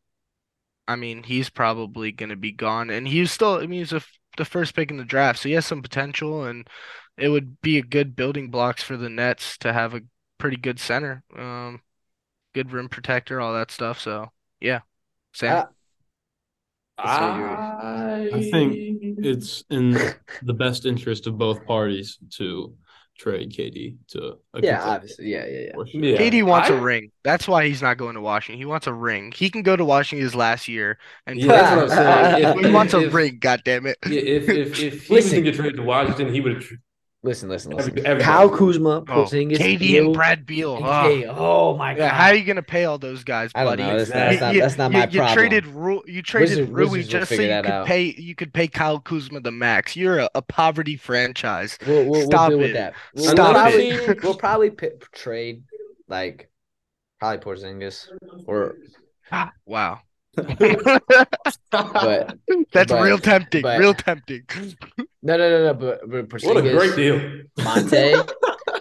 [0.89, 3.55] I mean, he's probably gonna be gone, and he's still.
[3.57, 4.03] I mean, he's a,
[4.37, 6.69] the first pick in the draft, so he has some potential, and
[7.21, 10.01] it would be a good building blocks for the Nets to have a
[10.39, 11.81] pretty good center, um,
[12.55, 14.01] good rim protector, all that stuff.
[14.01, 14.31] So
[14.61, 14.81] yeah,
[15.33, 15.57] Sam.
[15.57, 15.67] Uh,
[17.03, 18.77] That's what you're- I, I think
[19.25, 19.93] It's in
[20.43, 22.75] the best interest of both parties to
[23.19, 25.73] trade KD to a yeah, contender, obviously, yeah, yeah, yeah.
[25.73, 26.03] sure.
[26.05, 26.17] Yeah.
[26.19, 27.11] KD wants a I- ring.
[27.23, 28.59] That's why he's not going to Washington.
[28.59, 29.33] He wants a ring.
[29.35, 32.59] He can go to Washington his last year and Yeah, that's what I'm saying.
[32.59, 33.39] If- he wants a if- ring.
[33.41, 33.97] God damn it.
[34.07, 35.15] Yeah, if if if he Listen.
[35.15, 36.65] was to get traded to Washington, he would have.
[37.23, 38.07] Listen, listen, Every- listen.
[38.07, 40.77] everybody- Kyle Kuzma, Oh, Porzingis, KD Beal, and Brad Beal.
[40.77, 41.35] and Oh.
[41.37, 42.09] Oh my Yeah, god.
[42.15, 43.99] how are you gonna pay all those guys, I don't know.
[43.99, 45.35] That's, You- that's not you- that's not you, my you problem.
[45.37, 47.87] traded Ru- you traded Wizards- Rui Wizards just so you could out.
[47.87, 49.97] pay you could pay Kyle Kuzma the max.
[49.97, 51.77] You're a, a poverty franchise.
[51.87, 52.69] We'll, we'll, Stop we'll deal it.
[52.69, 52.95] with that.
[53.15, 53.97] We'll, Stop we'll it.
[53.99, 55.63] probably, We'll probably pi trade
[56.09, 56.49] like
[57.19, 58.09] probably Porzingis
[58.47, 58.77] or
[59.67, 60.01] Wow.
[60.37, 60.59] but
[62.73, 63.61] That's but- real tempting.
[63.61, 64.45] but- real tempting.
[65.23, 67.43] No no no no but, but Porzingis, What a great deal.
[67.65, 68.15] Monte.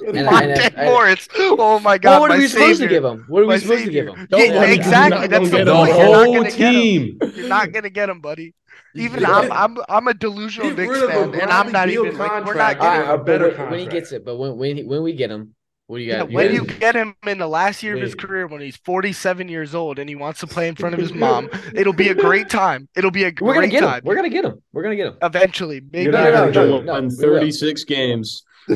[0.07, 1.27] And, and, Monte and, and, Morris.
[1.35, 2.19] Oh my well, God.
[2.21, 3.25] what are my we supposed to give him?
[3.27, 4.27] What are we My supposed to give him?
[4.29, 5.19] Don't Yeah, let him- exactly.
[5.19, 5.89] not That's gonna the get point.
[5.89, 6.73] You're not whole gonna get him.
[6.73, 7.19] team.
[7.35, 8.53] You're not gonna get him, buddy.
[8.95, 12.45] Even I'm I'm I'm a delusional Get Knicks fan, and I'm not Beal even like
[12.45, 13.01] we're not getting.
[13.09, 15.29] right, a better when, when he gets it, but when when he, when we get
[15.31, 15.53] him,
[15.89, 16.27] what do you Yeah, got?
[16.31, 19.47] when When- you get him in the last year of his career, when he's 47
[19.49, 22.13] years old and he wants to play in front of his mom, it'll be a
[22.13, 22.87] great time.
[22.95, 23.89] It'll be a We're gonna great get him.
[23.89, 24.01] time.
[24.03, 24.61] We're gonna get him.
[24.71, 25.17] We're gonna get him.
[25.23, 26.03] Eventually, maybe.
[26.03, 28.43] You're not no, no, gonna no, do no, won we 36 games.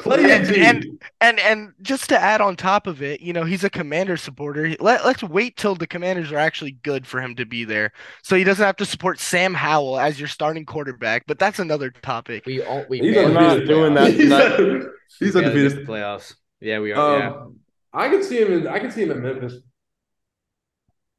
[0.00, 0.86] Play And- and-
[1.20, 4.74] And and just to add on top of it, you know, he's a commander supporter.
[4.80, 7.92] Let, let's wait till the commanders are actually good for him to be there.
[8.22, 11.24] So he doesn't have to support Sam Howell as your starting quarterback.
[11.26, 12.46] But that's another topic.
[12.46, 14.06] We all we He's barely not missed the doing playoffs.
[14.06, 14.14] that.
[14.18, 15.86] he's not- un- he's We barely undefeated.
[15.86, 16.34] the playoffs.
[16.60, 17.18] Yeah, we are.
[17.18, 17.30] yeah.
[17.30, 17.56] Um,
[17.92, 18.66] I can see him in.
[18.68, 19.54] I can see him in Memphis.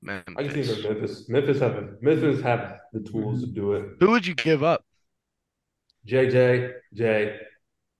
[0.01, 1.29] Man, I can see him in Memphis.
[1.29, 3.85] Memphis have Memphis have the tools to do it.
[3.99, 4.83] who would you give up?
[6.07, 7.39] JJ J,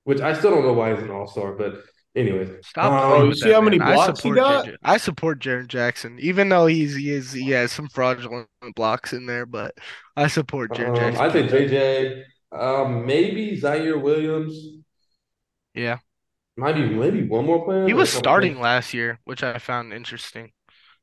[0.04, 1.82] which I still don't know why he's an All Star, but
[2.16, 2.50] anyways.
[2.62, 3.02] Stop.
[3.02, 3.86] Um, playing you see that how many man.
[3.86, 4.68] I blocks he support got?
[4.68, 9.12] JJ I support Jaren Jackson, even though he's he is he has some fraudulent blocks
[9.12, 9.74] in there, but
[10.16, 11.26] I support Jaren Um, Jackson.
[11.26, 14.54] I think JJ, um, maybe Ziaire Williams,
[15.74, 15.98] Yeah,
[16.56, 17.82] might be maybe one more player.
[17.84, 18.10] he was something.
[18.10, 20.52] starting last year, which I found interesting.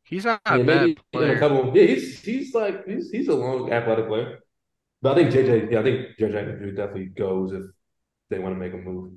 [0.04, 1.40] He's not Yeah, a bad in a player.
[1.40, 1.76] couple.
[1.76, 4.40] Yeah, he's he's like he's he's a long athletic player.
[5.02, 7.64] But I think JJ, yeah, I think JJ definitely goes if
[8.30, 9.14] they want to make a move.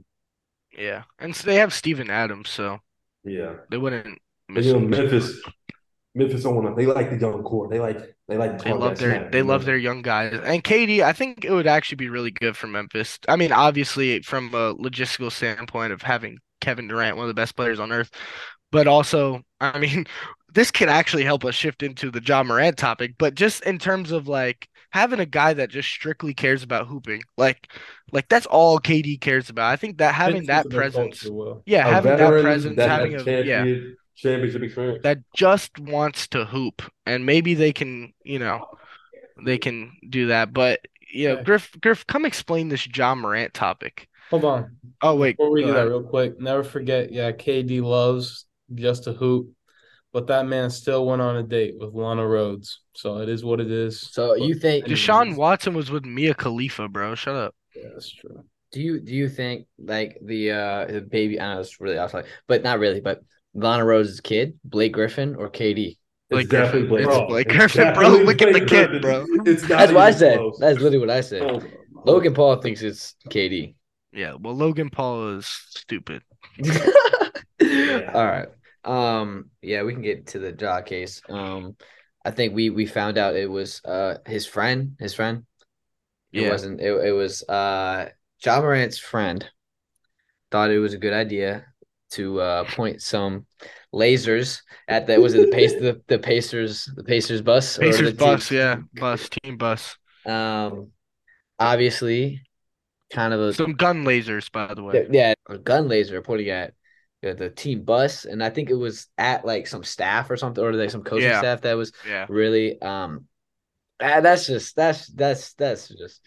[0.77, 2.79] Yeah, and so they have Steven Adams, so
[3.25, 5.41] Yeah, they wouldn't miss you know Memphis.
[6.15, 6.75] Memphis don't want to.
[6.81, 7.69] They like the young core.
[7.69, 10.35] They like they like to They love their they love their young guys.
[10.45, 13.19] And KD, I think it would actually be really good for Memphis.
[13.29, 17.57] I mean, obviously from a logistical standpoint of having Kevin Durant, one of the best
[17.57, 18.11] players on earth,
[18.71, 20.07] but also, I mean,
[20.53, 24.13] this can actually help us shift into the Ja Morant topic, but just in terms
[24.13, 27.23] of like having a guy that just strictly cares about hooping.
[27.37, 27.73] Like
[28.13, 29.71] like that's all KD cares about.
[29.73, 31.65] I think that having that presence, well.
[31.67, 33.67] yeah, A having that presence, that having has a yeah,
[34.17, 35.03] championship experience.
[35.03, 38.63] that just wants to hoop and maybe they can you know
[39.45, 40.81] they can do that but
[41.13, 41.45] you know Okay.
[41.45, 44.77] griff griff come explain this ja morant topic Hold on.
[45.03, 49.05] oh wait Before we go do that, real quick, never forget, yeah, KD loves just
[49.05, 49.51] to hoop,
[50.13, 52.77] but that man still went on a date with Lana Rhoades.
[52.95, 54.01] So it is what it is.
[54.13, 58.45] So you think deshaun watson was with mia khalifa bro shut up Yeah, that's true.
[58.73, 62.27] do you do you think like the uh the baby I know it's really outside,
[62.47, 63.21] but not really, but
[63.55, 65.99] Lana Rhoades' kid, Blake Griffin or KD?
[66.31, 66.89] Blake It's definitely Griffin.
[66.89, 68.09] Blake It's Blake It's Griffin, bro.
[68.11, 69.01] definitely Look at the kid, Griffin.
[69.01, 69.27] bro.
[69.45, 70.39] It's not That's what I said.
[70.39, 70.59] close.
[70.59, 71.43] That's literally what I said.
[71.43, 71.63] Oh,
[72.05, 73.75] Logan Paul thinks it's KD.
[74.13, 76.23] yeah well logan paul is stupid
[78.15, 78.49] All right.
[78.85, 81.23] Um, yeah, we can get to the Ja case.
[81.29, 81.77] Um,
[82.25, 85.45] I think we we found out it was uh his friend, his friend.
[86.33, 86.51] It yeah.
[86.51, 88.11] wasn't it, it was uh
[88.45, 89.49] Ja Morant's friend.
[90.51, 91.67] Thought it was a good idea
[92.11, 93.47] to uh point some
[93.95, 98.11] lasers at the was it the pace the, the Pacers the Pacers bus or pacers
[98.11, 99.97] the bus team- yeah bus team bus.
[100.27, 100.89] Um
[101.59, 102.43] obviously
[103.11, 105.07] kind of a some gun lasers by the way.
[105.11, 106.75] Yeah, a gun laser pointing at
[107.23, 110.63] the, the team bus, and I think it was at like some staff or something,
[110.63, 111.39] or like some coaching Yeah.
[111.39, 113.27] staff that was yeah really um.
[114.01, 116.21] ah, that's just that's that's that's just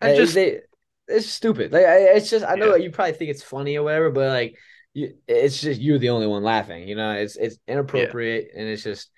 [0.00, 0.60] uh, just- they,
[1.08, 1.72] it's stupid.
[1.72, 2.84] Like it's just I know Yeah.
[2.84, 4.56] you probably think it's funny or whatever, but like
[4.94, 6.88] you, it's just you're the only one laughing.
[6.88, 9.10] You know, it's it's inappropriate and it's just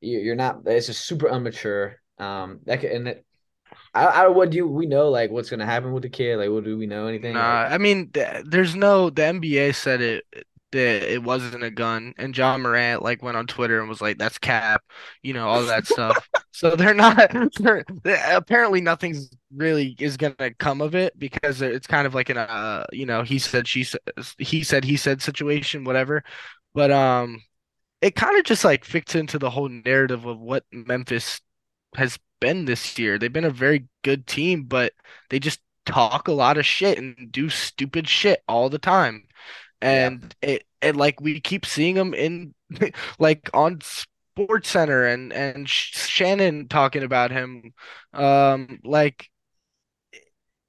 [0.00, 0.60] you, you're not.
[0.66, 2.00] It's just super immature.
[2.18, 3.24] Um, that could, and it,
[3.94, 6.36] I, I what do you, we know like what's gonna happen with the kid?
[6.38, 7.34] Like, what do we know anything?
[7.34, 9.10] Nah, Like, I mean, th- there's no.
[9.10, 10.24] The NBA said it
[10.72, 14.18] that it wasn't a gun, and Ja Morant like went on Twitter and was like,
[14.18, 14.82] "That's cap,"
[15.22, 16.28] you know, all that stuff.
[16.50, 17.30] So they're not.
[17.60, 17.84] They're,
[18.36, 22.84] apparently, nothing's really is gonna come of it because it's kind of like an uh,
[22.92, 24.00] you know, he said, she said,
[24.38, 26.24] he said, he said situation, whatever.
[26.74, 27.42] But um,
[28.00, 31.40] it kind of just like fits into the whole narrative of what Memphis
[31.96, 33.18] has been this year.
[33.18, 34.92] They've been a very good team, but
[35.30, 39.27] they just talk a lot of shit and do stupid shit all the time.
[39.80, 42.54] And it and like we keep seeing him in
[43.18, 47.72] like on Sports Center and and Sh- Shannon talking about him.
[48.12, 49.28] Um like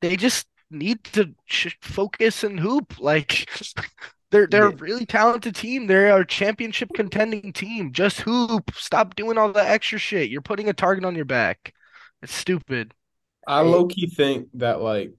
[0.01, 2.99] they just need to sh- focus and hoop.
[2.99, 3.49] Like
[4.31, 4.69] they're they're Yeah.
[4.69, 5.87] a really talented team.
[5.87, 7.91] They're a championship contending team.
[7.93, 8.71] Just hoop.
[8.75, 10.29] Stop doing all the extra shit.
[10.29, 11.73] You're putting a target on your back.
[12.21, 12.93] It's stupid.
[13.47, 15.13] I low key think that like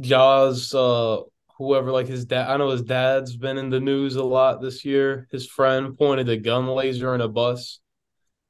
[0.00, 1.20] Ja's, uh,
[1.58, 4.84] whoever like his dad, I know his dad's been in the news a lot this
[4.84, 5.28] year.
[5.30, 7.80] His friend pointed a gun laser in a bus.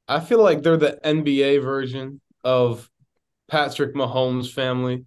[0.07, 2.89] I feel like they're the NBA version of
[3.47, 5.05] Patrick Mahomes' family,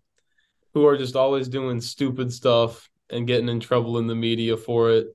[0.75, 4.91] who are just always doing stupid stuff and getting in trouble in the media for
[4.91, 5.09] it.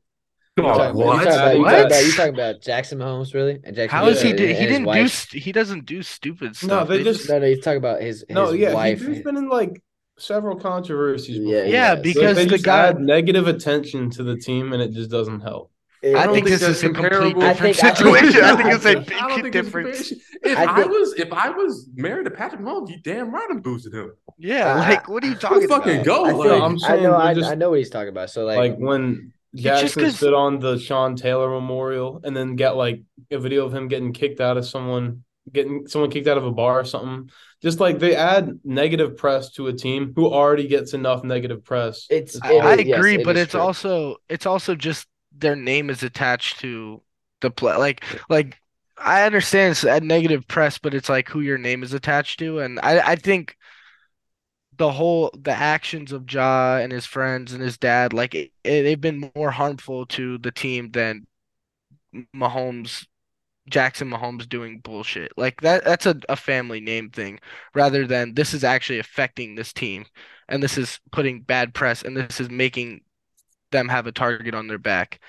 [0.58, 1.20] Come You on, talking, what?
[1.20, 1.86] you talking about, What?
[1.86, 3.60] about you talking about Jackson Mahomes really?
[3.64, 4.30] And Jackson How is he?
[4.30, 4.88] and- Do, and he didn't do.
[4.88, 5.10] wife?
[5.12, 6.68] st- He doesn't do stupid stuff.
[6.70, 6.88] No, stuff.
[6.90, 9.00] they just- No, no, he's talking about his, his No, yeah, wife.
[9.00, 9.82] he, has been in like
[10.22, 11.38] several controversies.
[11.38, 11.66] Yeah, before.
[11.66, 12.02] Yeah, yes.
[12.02, 15.42] because they the just guy- add negative attention to the team, and it just doesn't
[15.42, 15.72] help.
[16.02, 17.44] It- I don't think think this is a complete comparable.
[17.44, 18.44] I different I think- situation.
[18.44, 20.12] I I think it's a big don't think it's difference.
[20.44, 23.60] If I I, was if I was married to Patrick Mahomes, you damn right I'm
[23.62, 24.14] boosting him.
[24.40, 26.06] Yeah, uh, like what are you talking fucking about?
[26.06, 26.26] go.
[26.26, 28.32] I, feel like, like, I'm I know, I, just- I know what he's talking about.
[28.32, 32.36] So like, Like when It's just Jackson 'cause- stood on the Sean Taylor Memorial and
[32.36, 36.28] then got like a video of him getting kicked out of someone, getting someone kicked
[36.28, 37.30] out of a bar or something.
[37.62, 42.08] Just like they add negative press to a team who already gets enough negative press.
[42.10, 43.62] It's- It's I, it I is- yes, agree, it but it's true.
[43.62, 47.02] also it's also just their name is attached to
[47.42, 47.76] the play.
[47.76, 48.58] Like like
[48.98, 52.60] I understand it's a negative press, but it's like who your name is attached to,
[52.60, 53.56] and I I think
[54.78, 58.84] the whole the actions of Ja and his friends and his dad like it, it,
[58.84, 61.28] they've been more harmful to the team than
[62.36, 63.06] Mahomes.
[63.70, 65.32] Jackson Mahomes doing bullshit.
[65.38, 67.40] Like that that's a, a family name thing
[67.76, 70.06] rather than this is actually affecting this team
[70.48, 73.02] and this is putting bad press and this is making
[73.72, 75.20] them have a target on their back.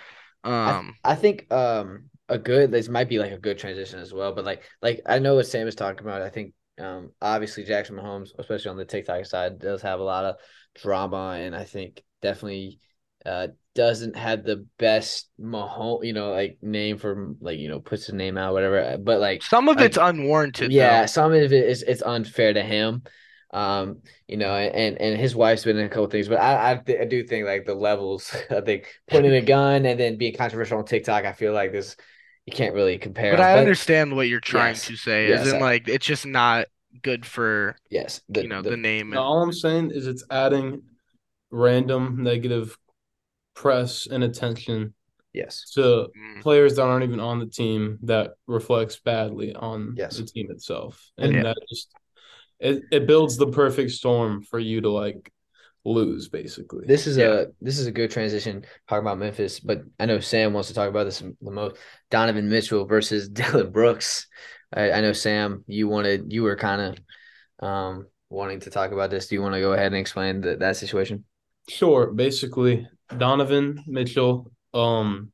[0.44, 4.32] Um I think um a good this might be like a good transition as well,
[4.32, 6.22] but like like I know what Sam is talking about.
[6.22, 10.24] I think um obviously Jackson Mahomes, especially on the TikTok side, does have a lot
[10.24, 10.36] of
[10.74, 12.78] drama, and I think definitely
[13.26, 18.06] uh doesn't have the best Mahomes, you know, like name for like you know puts
[18.06, 18.98] his name out whatever.
[18.98, 21.06] But like some of like, it's unwarranted yeah, though.
[21.06, 23.02] some of it is it's unfair to him.
[23.54, 26.74] Um, you know, and and his wife's been in a couple things, but I I,
[26.76, 28.34] th- I do think like the levels.
[28.50, 31.24] I think pointing a gun and then being controversial on TikTok.
[31.24, 31.96] I feel like this
[32.46, 33.32] you can't really compare.
[33.32, 33.56] But them.
[33.56, 34.86] I understand what you're trying Yes.
[34.88, 35.28] to say.
[35.28, 36.66] Yes, Isn't I- like it's just not
[37.02, 40.06] good for Yes, the, you know the- the name Now, and all I'm saying is
[40.06, 40.82] it's adding
[41.50, 42.76] random negative
[43.54, 44.94] press and attention
[45.32, 46.42] yes, to Mm.
[46.42, 50.16] players that aren't even on the team that reflects badly on Yes.
[50.18, 51.10] the team itself.
[51.18, 51.42] And Yeah.
[51.44, 51.90] that just
[52.60, 55.32] it, it builds the perfect storm for you to like
[55.84, 56.86] lose basically.
[56.86, 57.32] this is Yeah.
[57.40, 60.74] a this is a good transition talking about Memphis, but I know Sam wants to
[60.74, 61.76] talk about this the most.
[62.10, 64.28] Donovan Mitchell versus Dillon Brooks.
[64.72, 66.80] I, I know Sam, you wanted you were kind
[67.60, 69.26] of um wanting to talk about this.
[69.26, 71.24] Do you want to go ahead and explain that that situation?
[71.68, 72.12] Sure.
[72.12, 72.86] Basically,
[73.18, 75.32] Donovan Mitchell, um,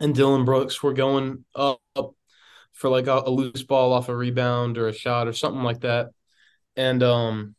[0.00, 2.14] and Dillon Brooks were going up, up
[2.72, 5.80] for like a, a loose ball off a rebound or a shot or something like
[5.80, 6.10] that,
[6.76, 7.54] and um,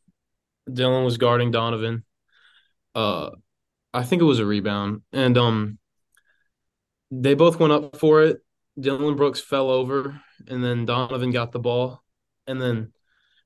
[0.72, 2.04] Dillon was guarding Donovan.
[2.96, 3.32] Uh,
[3.94, 5.80] I think it was a rebound, and um,
[7.12, 8.40] they both went up for it.
[8.80, 12.04] Dillon Brooks fell over, and then Donovan got the ball,
[12.48, 12.94] and then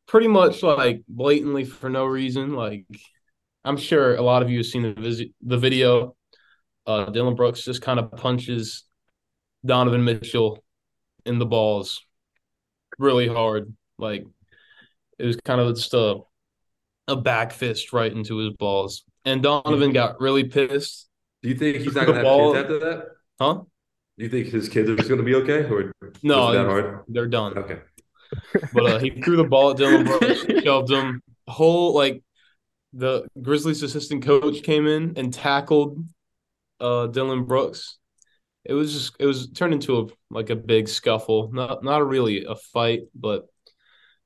[0.08, 2.86] pretty much like blatantly for no reason, like
[3.66, 6.16] I'm sure a lot of you have seen the the video.
[6.86, 8.84] Uh, Dillon Brooks just kind of punches
[9.66, 10.64] Donovan Mitchell
[11.26, 12.02] in the balls
[13.00, 13.74] really hard.
[13.98, 14.26] Like
[15.18, 16.18] it was kind of just a
[17.08, 19.04] a back fist right into his balls.
[19.26, 21.08] And Donovan got really pissed.
[21.42, 23.06] Do you think he's not gonna have kids after that?
[23.40, 23.62] Huh?
[24.18, 27.00] Do you think his kids are just gonna be okay, or No, that hard?
[27.08, 27.58] they're done.
[27.58, 27.80] Okay.
[28.74, 31.22] But uh, he threw the ball at Dillon Brooks, shoved him.
[31.48, 32.24] Whole like
[32.94, 36.04] the Grizzlies assistant coach came in and tackled
[36.80, 37.98] uh Dillon Brooks.
[38.66, 41.52] It was just it was turned into a like a big scuffle.
[41.52, 43.48] Not not really a fight, but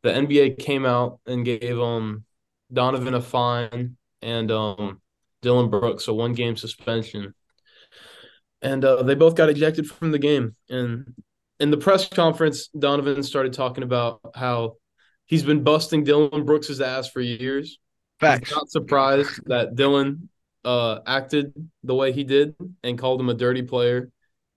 [0.03, 2.23] the NBA came out and gave um
[2.71, 5.01] Donovan a fine and um
[5.41, 7.33] Dillon Brooks a one game suspension.
[8.61, 10.55] And uh, they both got ejected from the game.
[10.69, 11.13] And
[11.59, 14.77] in the press conference, Donovan started talking about how
[15.25, 17.79] he's been busting Dillon Brooks' ass for years.
[18.19, 18.49] Facts.
[18.49, 20.29] He's not surprised that Dillon
[20.65, 21.53] uh, acted
[21.83, 24.11] the way he did and called him a dirty player,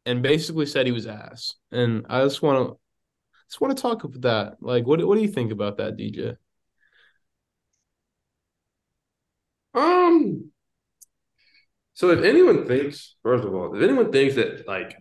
[0.07, 1.55] and basically said he was ass.
[1.71, 2.77] And I just want to
[3.49, 4.57] just want to talk about that.
[4.61, 6.37] Like, what what do you think about that, DJ?
[9.75, 10.51] Um.
[11.95, 14.97] So if anyone thinks, first of all, if anyone thinks that like,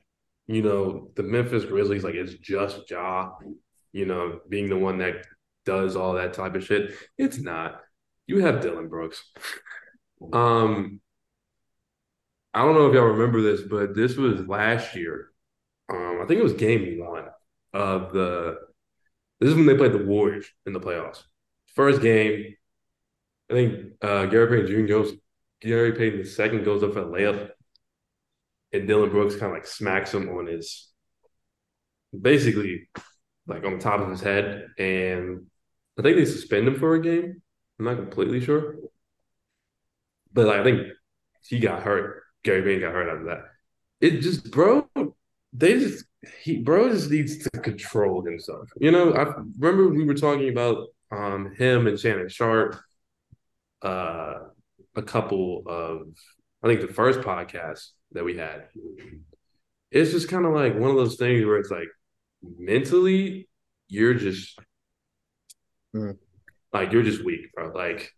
[0.47, 3.31] you know, the Memphis Grizzlies like it's just Ja,
[3.93, 5.25] you know, being the one that
[5.65, 7.79] does all that type of shit, it's not.
[8.29, 9.23] You have Dillon Brooks.
[10.31, 11.01] Um,
[12.53, 15.31] I don't know if y'all remember this, but this was last year.
[15.91, 17.25] Um, I think it was game one
[17.73, 18.59] of the.
[19.39, 21.23] This is when they played the Warriors in the playoffs.
[21.73, 22.53] First game,
[23.49, 24.93] I think uh, Gary Payton Jr.
[24.93, 25.13] goes.
[25.59, 27.49] Gary Payton the second goes up for a layup,
[28.71, 30.87] and Dillon Brooks kind of like smacks him on his,
[32.13, 32.89] basically,
[33.47, 35.47] like on the top of his head, and
[35.97, 37.41] I think they suspend him for a game.
[37.79, 38.75] I'm not completely sure,
[40.33, 40.87] but like, I think
[41.43, 42.23] he got hurt.
[42.43, 43.41] Gary Payton got hurt after that.
[44.01, 44.87] it just bro,
[45.53, 46.05] they just
[46.41, 48.69] he bro just needs to control himself.
[48.79, 52.75] You know, I remember we were talking about um him and Shannon Sharpe,
[53.81, 54.35] uh
[54.95, 56.07] a couple of
[56.63, 58.67] I think the first podcast that we had.
[59.91, 61.87] It's just kind of like one of those things where it's like
[62.41, 63.47] mentally
[63.87, 64.59] you're just
[65.95, 66.17] Mm.
[66.73, 67.71] Like you're just weak, bro.
[67.73, 68.11] Like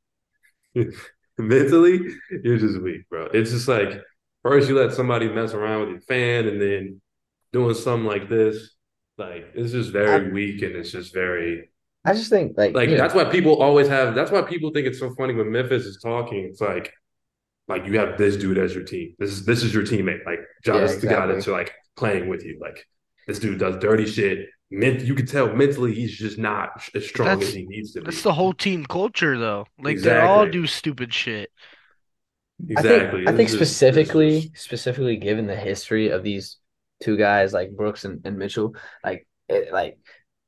[1.38, 2.00] mentally,
[2.44, 3.26] you're just weak, bro.
[3.34, 4.02] It's just like
[4.44, 7.02] first you let somebody mess around with your fan and then
[7.54, 8.76] doing something like this.
[9.18, 11.70] Like it's just very I- weak and it's just very
[12.04, 14.72] I just think like like you know, that's why people always have that's why people
[14.72, 16.46] think it's so funny when Memphis is talking.
[16.46, 16.92] It's like
[17.68, 19.14] like you have this dude as your team.
[19.20, 20.26] This is this is your teammate.
[20.26, 21.34] Like John Yeah, is the guy exactly.
[21.36, 22.58] that's like playing with you.
[22.60, 22.84] Like
[23.28, 24.48] this dude does dirty shit.
[24.72, 28.00] Ment- you can tell mentally he's just not as strong That's- as he needs to
[28.02, 28.06] be.
[28.06, 29.66] That's the whole team culture, though.
[29.80, 31.52] Like they all do stupid shit.
[32.68, 33.22] exactly.
[33.22, 36.58] I think, I think It's just- specifically, it's just- specifically given the history of these
[37.02, 39.98] two guys like Brooks and, and Mitchell, like it, like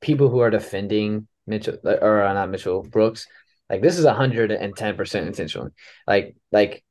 [0.01, 3.27] people who are defending Mitchell or uh, not Mitchell Brooks,
[3.69, 5.69] like this is hundred and ten percent intentional.
[6.07, 6.83] Like like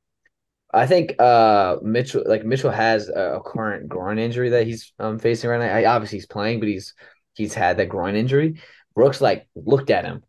[0.74, 5.18] I think uh Mitchell like Mitchell has a, a current groin injury that he's um
[5.18, 5.72] facing right now.
[5.74, 6.94] I, obviously he's playing, but he's
[7.34, 8.60] he's had that groin injury.
[8.94, 10.22] Brooks like looked at him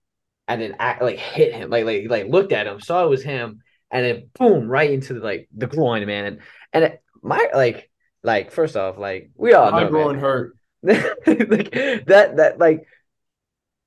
[0.47, 3.23] and then act like hit him, like like like looked at him, saw it was
[3.23, 6.25] him, and then boom, right into the, like the groin, man.
[6.25, 6.39] And
[6.73, 7.89] and it, my like
[8.23, 10.19] like first off, like we all My know, groin man.
[10.19, 10.57] hurt.
[10.83, 11.71] like
[12.07, 12.85] that that like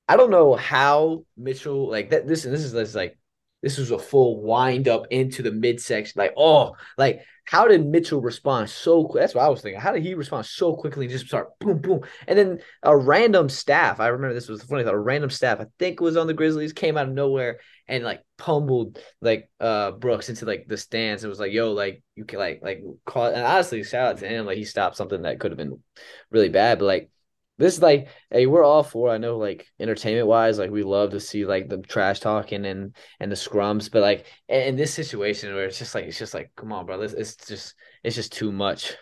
[0.09, 2.27] I don't know how Mitchell like that.
[2.27, 3.19] This and this is this like
[3.67, 6.21] this was a full wind up into the midsection.
[6.21, 9.23] Like oh, like how did Mitchell respond so quick?
[9.23, 9.81] That's what I was thinking.
[9.81, 12.01] How did he respond so quickly and just start boom boom?
[12.29, 13.99] And then a random staff.
[13.99, 14.85] I remember this was funny.
[14.85, 15.59] A random staff.
[15.59, 17.59] I think was on the Grizzlies came out of nowhere
[17.89, 21.25] and like pummeled like uh Brooks into like the stands.
[21.25, 24.29] It was like yo like you can like like call and honestly shout out to
[24.29, 25.83] him like he stopped something that could have been
[26.31, 26.79] really bad.
[26.79, 27.11] But like
[27.59, 29.09] this is like, hey, we're all for.
[29.09, 32.95] I know, like entertainment wise, like we love to see like the trash talking and
[33.21, 36.51] and the scrums, but like in, this situation where it's just like it's just like,
[36.57, 38.95] come on, bro, it's, it's just it's just too much.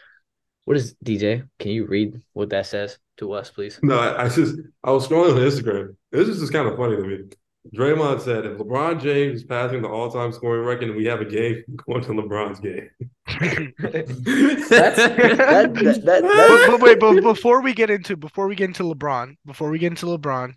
[0.64, 1.48] What is DJ?
[1.58, 3.78] Can you read what that says to us, please?
[3.82, 5.96] No, I, I just I was scrolling on Instagram.
[6.12, 7.18] This is just kind of funny to me.
[7.72, 11.24] Draymond said, "If LeBron James is passing the all-time scoring record, and we have a
[11.24, 12.90] game going to LeBron's game."
[13.26, 18.68] That's that, that, that, But, but wait, but before we get into before we get
[18.68, 20.54] into LeBron, before we get into LeBron,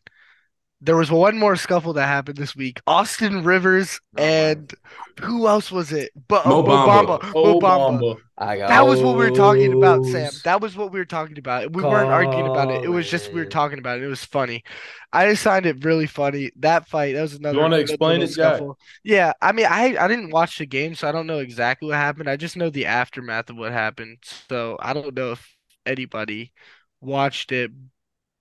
[0.82, 2.80] there was one more scuffle that happened this week.
[2.86, 4.73] Austin Rivers Oh, and
[5.21, 6.11] who else was it?
[6.28, 7.19] But Mo uh, Mo Bamba.
[7.19, 7.32] Bamba.
[7.34, 7.99] Oh, Mo Bamba.
[7.99, 8.17] Bamba.
[8.38, 10.32] I got That was what we were talking about, Sam.
[10.43, 11.73] That was what we were talking about.
[11.73, 12.84] We weren't arguing about it.
[12.84, 14.03] It was just we were talking about it.
[14.03, 14.63] It was funny.
[15.11, 16.51] I just find it really funny.
[16.57, 17.55] That fight, that was another.
[17.55, 18.78] You wanna explain little it, scuffle.
[19.03, 21.95] Yeah, I mean, I I didn't watch the game, so I don't know exactly what
[21.95, 22.30] happened.
[22.30, 24.19] I just know the aftermath of what happened.
[24.49, 25.55] So I don't know if
[25.86, 26.53] anybody
[27.01, 27.71] watched it,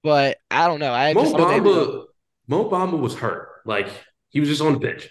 [0.03, 0.93] but I don't know.
[0.93, 2.07] I Mo just know they Bamba,
[2.49, 3.49] Mo Bamba was hurt.
[3.65, 3.89] Like
[4.31, 5.09] he was just on the bench,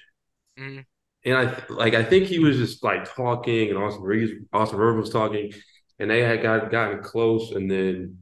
[0.60, 0.86] Mhm.
[1.26, 5.02] and I like I think he was just like talking, and Austin Reaves, Austin Rivers
[5.06, 5.54] was talking,
[6.00, 8.20] and they had got gotten close, and then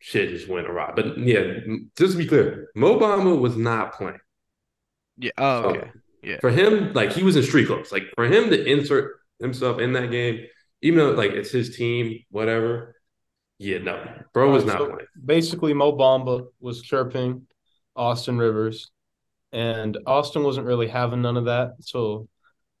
[0.00, 0.92] shit just went awry.
[0.94, 1.58] But yeah,
[1.96, 4.20] just to be clear, Mo Bamba was not playing.
[5.18, 5.32] Yeah.
[5.38, 5.90] Oh, So, okay.
[6.22, 6.40] Yeah.
[6.40, 7.92] For him, like he was in street clothes.
[7.92, 10.46] Like for him to insert himself in that game,
[10.82, 12.94] even though like it's his team, whatever.
[13.58, 15.06] Yeah, no, bro was not So, playing.
[15.24, 17.46] basically, Mo Bamba was chirping
[17.98, 18.90] Austin Rivers,
[19.52, 21.72] and Austin wasn't really having none of that.
[21.80, 22.28] So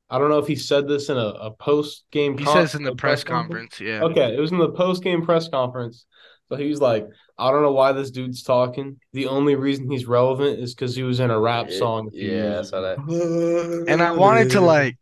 [0.08, 2.38] I don't know if he said this in a, a post game.
[2.38, 3.80] He says in the press conference.
[3.80, 4.04] Yeah.
[4.04, 6.06] Okay, it was in the post game press conference.
[6.48, 7.06] So he was like,
[7.36, 8.98] I don't know why this dude's talking.
[9.12, 12.08] The only reason he's relevant is because he was in a rap song.
[12.08, 13.84] a few Yeah, I saw that.
[13.86, 14.96] And I wanted to like,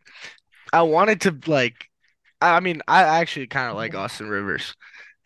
[0.73, 1.89] I wanted to like,
[2.41, 4.75] I mean, I actually kind of like Austin Rivers.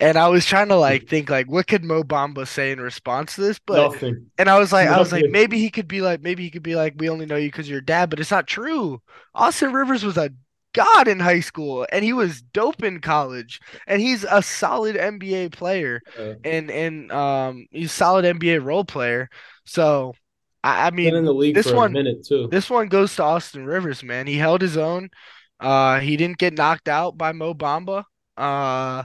[0.00, 3.34] And I was trying to like think like what could Mo Bamba say in response
[3.34, 4.30] to this, but Nothing.
[4.38, 6.62] and I was like I was like maybe he could be like maybe he could
[6.62, 9.02] be like we only know you because you're dad, but it's not true.
[9.34, 10.30] Austin Rivers was a
[10.72, 15.48] god in high school and he was dope in college and he's a solid NBA
[15.48, 16.00] player
[16.44, 19.28] and and um he's a solid NBA role player.
[19.66, 20.14] So
[20.62, 22.48] I, I mean the league this one- a minute too.
[22.50, 24.26] this one goes to Austin Rivers, man.
[24.26, 25.10] He held his own.
[25.58, 28.04] Uh, he didn't get knocked out by Mo Bamba.
[28.36, 29.04] Uh,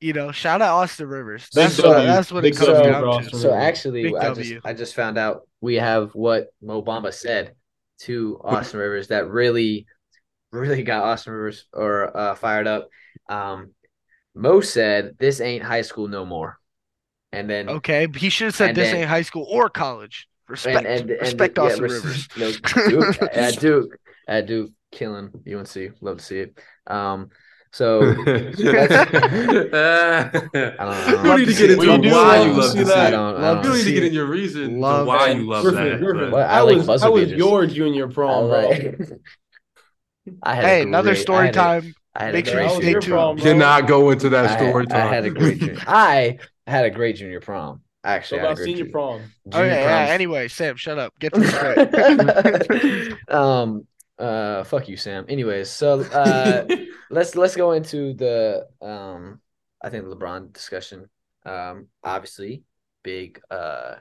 [0.00, 1.48] you know, shout out Austin Rivers.
[1.54, 2.06] Big That's what W.
[2.06, 3.26] that's what Big it comes W down for to.
[3.26, 4.60] Austin So actually, Big I just W.
[4.64, 7.54] I just found out we have what Mo Bamba said
[8.00, 9.86] to Austin Rivers that really,
[10.52, 12.88] really got Austin Rivers or uh, fired up.
[13.28, 13.72] Um,
[14.34, 16.58] Mo said, "This ain't high school no more,"
[17.32, 20.26] and then Okay, he should have said this then- ain't high school or college.
[20.48, 22.28] Respect, and, and, and respect yeah, Austin res- Rivers.
[22.36, 22.50] No,
[22.88, 25.92] Duke at Duke at Duke killing UNC.
[26.00, 26.58] Love to see it.
[26.88, 27.30] Um,
[27.72, 28.64] So that's, I
[30.84, 31.36] don't know.
[31.36, 33.06] You need to get into why you to love see to that.
[33.06, 35.36] I don't, I don't to You need to get in your reason Love why it.
[35.38, 36.00] you love Griffin, that.
[36.00, 38.98] Griffin, Well, I how like was buzzer how was your junior prom, right?
[38.98, 39.08] like.
[40.42, 41.94] I had Hey, another great- I story had time.
[42.14, 43.40] I had Make a sure you great How stay junior tuned.
[43.40, 45.12] Cannot go into that I story had, I time.
[45.12, 45.76] had a great junior.
[45.86, 47.82] I had a great junior prom.
[48.02, 49.20] Actually, I had a about senior junior, prom?
[49.48, 49.86] junior Okay, yeah.
[50.06, 50.10] proms.
[50.10, 51.12] Anyway, Sam, shut up.
[51.20, 53.32] Get to the point.
[53.32, 53.86] um
[54.20, 55.24] uh fuck you sam.
[55.28, 56.66] Anyways so uh
[57.10, 59.40] let's let's go into the um
[59.82, 61.08] i think lebron discussion.
[61.44, 62.62] Um obviously
[63.02, 63.96] big uh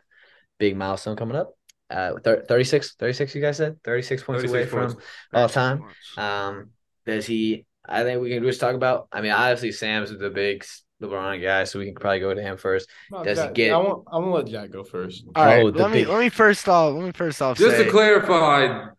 [0.60, 1.54] big milestone coming up.
[1.90, 3.82] Uh thir- 36 36 you guys said?
[3.84, 4.94] 36 points 36 away points.
[5.32, 5.84] from all time.
[6.18, 6.70] um
[7.06, 10.64] does he i think we can just talk about i mean obviously sam's the big
[11.02, 12.90] lebron guy so we can probably go to him first.
[13.10, 15.24] No, Does he get- I want I'm gonna let Jack go first.
[15.34, 17.78] All right, Oh, let me big- let me first off let me first off Just
[17.78, 18.90] say to clarify,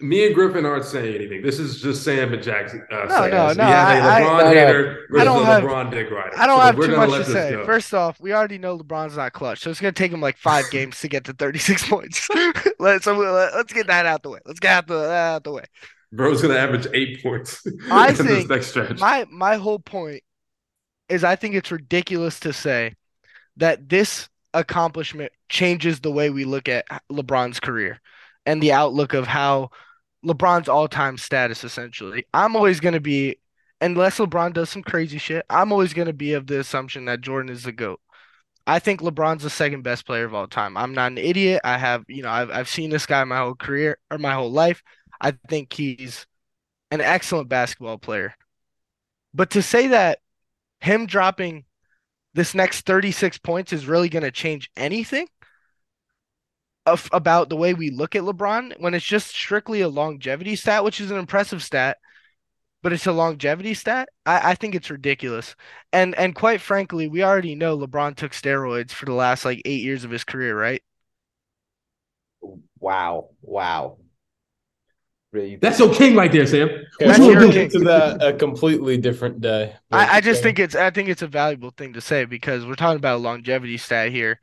[0.00, 1.42] me and Griffin aren't saying anything.
[1.42, 2.72] This is just Sam and Jack's.
[2.74, 2.78] Uh,
[3.08, 3.56] No, no, this.
[3.58, 4.48] no, We have a I- I- LeBron No, no.
[4.50, 6.30] hater versus don't have- LeBron dick rider.
[6.38, 7.50] I don't So have too much to say.
[7.52, 7.64] go.
[7.66, 10.64] First off, we already know LeBron's not clutch, so it's gonna take him like five
[10.70, 12.28] games to get to 36 points.
[12.78, 14.40] Let, so let, us get that out the way.
[14.46, 15.64] Let's get out the that out the way.
[16.12, 18.98] Bro's gonna average eight points I in this think next stretch.
[18.98, 20.22] My my whole point
[21.08, 22.94] is I think it's ridiculous to say
[23.58, 28.00] that this accomplishment changes the way we look at LeBron's career
[28.46, 29.70] and the outlook of how
[30.24, 32.26] LeBron's all-time status essentially.
[32.34, 33.38] I'm always going to be
[33.80, 37.22] unless LeBron does some crazy shit, I'm always going to be of the assumption that
[37.22, 38.00] Jordan is the GOAT.
[38.66, 40.76] I think LeBron's the second best player of all time.
[40.76, 41.62] I'm not an idiot.
[41.64, 44.52] I have, you know, I've I've seen this guy my whole career or my whole
[44.52, 44.82] life.
[45.20, 46.26] I think he's
[46.90, 48.34] an excellent basketball player.
[49.32, 50.18] But to say that
[50.80, 51.64] him dropping
[52.34, 55.26] this next 36 points is really going to change anything
[56.92, 60.84] of, about the way we look at LeBron when it's just strictly a longevity stat,
[60.84, 61.98] which is an impressive stat,
[62.82, 64.08] but it's a longevity stat.
[64.26, 65.56] I, I think it's ridiculous.
[65.92, 69.82] And and quite frankly, we already know LeBron took steroids for the last like eight
[69.82, 70.82] years of his career, right?
[72.78, 73.98] wow wow
[75.32, 76.68] really That's your king right there, Sam.
[76.68, 77.64] Okay, That's your get king.
[77.64, 79.76] into that a completely different day.
[79.90, 82.74] I, I just think it's I think it's a valuable thing to say because we're
[82.74, 84.40] talking about a longevity stat here.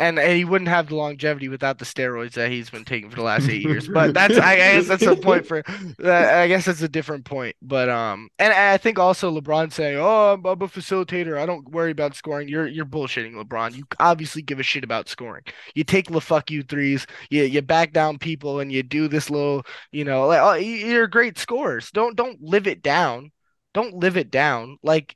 [0.00, 3.22] And, he wouldn't have the longevity without the steroids that he's been taking for the
[3.22, 3.86] last eight years.
[3.86, 5.62] But that's I guess that's a point for
[6.02, 7.54] I guess that's a different point.
[7.62, 11.38] But um and I think also LeBron saying, Oh, I'm, a facilitator.
[11.38, 12.48] I don't worry about scoring.
[12.48, 13.76] You're you're bullshitting, LeBron.
[13.76, 15.44] You obviously give a shit about scoring.
[15.74, 19.30] You take the fuck you threes, you you back down people and you do this
[19.30, 21.90] little, you know, like oh, you- you're great scorers.
[21.92, 23.32] Don't don't live it down.
[23.74, 24.78] Don't live it down.
[24.82, 25.14] Like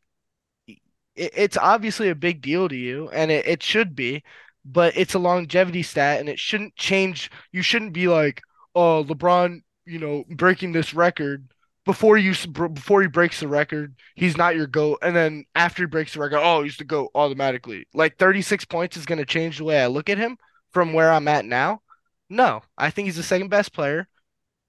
[0.66, 0.80] it,
[1.16, 4.22] it's obviously a big deal to you, and it, it should be,
[4.64, 7.30] but it's a longevity stat, and it shouldn't change.
[7.52, 8.42] You shouldn't be like,
[8.74, 11.48] oh, LeBron, you know, breaking this record
[11.84, 12.34] before you
[12.72, 16.20] before he breaks the record, he's not your goat, and then after he breaks the
[16.20, 17.86] record, oh, he's the goat automatically.
[17.94, 20.38] Like 36 points is going to change the way I look at him
[20.72, 21.82] from where I'm at now.
[22.30, 24.08] No, I think he's the second best player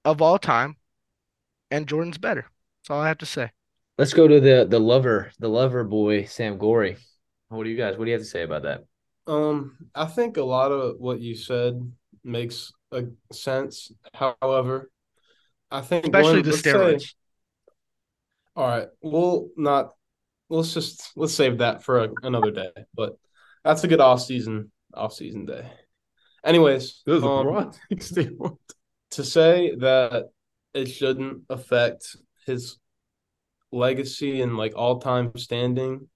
[0.04, 0.76] of all time,
[1.70, 2.46] and Jordan's better.
[2.82, 3.50] That's all I have to say.
[3.98, 6.96] let's go to the the lover the lover boy sam gory
[7.48, 8.84] what do you guys what do you have to say about that
[9.26, 11.80] Um, I think a lot of what you said
[12.22, 13.92] makes a sense.
[14.14, 14.90] However,
[15.70, 17.14] I think Especially one- the let's say-
[18.54, 19.92] all right, we'll not.
[20.48, 22.70] Let's just let's save that for a, another day.
[22.94, 23.18] But
[23.64, 25.70] that's a good off season off season day.
[26.44, 27.72] Anyways, This um,
[29.10, 30.30] to say that
[30.72, 32.16] it shouldn't affect
[32.46, 32.78] his
[33.72, 36.08] legacy and like all time standing,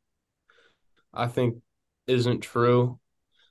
[1.12, 1.56] I think
[2.10, 2.98] isn't true.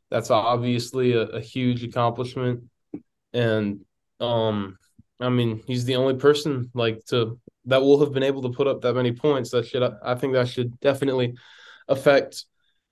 [0.09, 2.63] That's obviously a, a huge accomplishment.
[3.33, 3.81] And
[4.19, 4.77] um
[5.19, 8.67] I mean he's the only person like to that will have been able to put
[8.67, 9.51] up that many points.
[9.51, 11.35] That should I think that should definitely
[11.87, 12.45] affect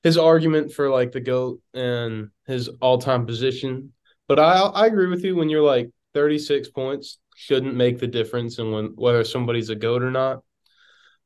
[0.03, 3.93] his argument for like the GOAT and his all time position.
[4.27, 8.57] But I I agree with you when you're like 36 points shouldn't make the difference
[8.59, 10.43] in when whether somebody's a goat or not.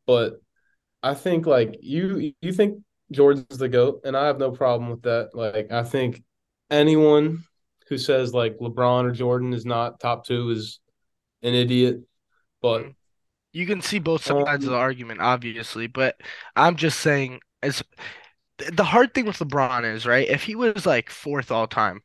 [0.06, 0.42] But
[1.04, 2.80] I think like you you think
[3.12, 5.32] Jordan's the goat, and I have no problem with that.
[5.36, 6.24] Like I think
[6.70, 7.44] anyone
[7.90, 10.80] who says like LeBron or Jordan is not top two is
[11.44, 12.02] an idiot.
[12.62, 12.94] But
[13.54, 16.20] You can see both sides of the Um, argument, obviously, but
[16.56, 17.84] I'm just saying, as
[18.74, 20.28] the hard thing with LeBron is, right?
[20.30, 22.02] If he was like fourth all time,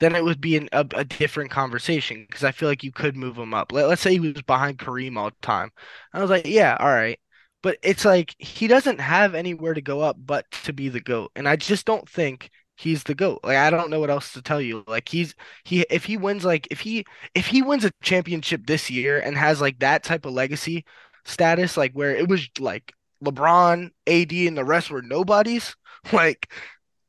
[0.00, 3.16] then it would be an, a, a different conversation because I feel like you could
[3.16, 3.72] move him up.
[3.72, 5.72] Let, let's say he was behind Kareem all time.
[6.14, 7.20] I was like, yeah, all right.
[7.62, 11.30] But it's like he doesn't have anywhere to go up but to be the GOAT.
[11.36, 13.40] And I just don't think he's the GOAT.
[13.44, 14.84] Like I don't know what else to tell you.
[14.86, 15.34] Like he's
[15.64, 17.04] he if he wins like if he
[17.34, 20.84] if he wins a championship this year and has like that type of legacy,
[21.24, 22.92] status, like where it was like
[23.24, 25.76] LeBron, AD, and the rest were nobodies,
[26.12, 26.50] like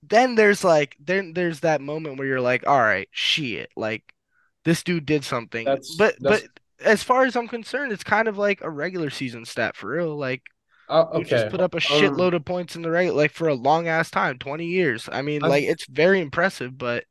[0.07, 4.03] then there's like then there's that moment where you're like, all right, shit, like
[4.65, 5.65] this dude did something.
[5.65, 6.49] That's- but that's- but
[6.79, 10.15] as far as I'm concerned, it's kind of like a regular season stat for real.
[10.17, 10.43] Like
[10.89, 11.25] Uh, you okay.
[11.25, 13.87] just put up a um, shitload of points in the right, like for a long
[13.87, 15.09] ass time, 20 years.
[15.11, 17.05] I mean, I like it's very impressive, but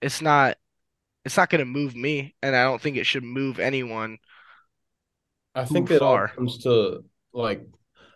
[0.00, 0.56] it's not
[1.24, 4.18] it's not gonna move me, and I don't think it should move anyone.
[5.54, 7.66] I think it all comes to like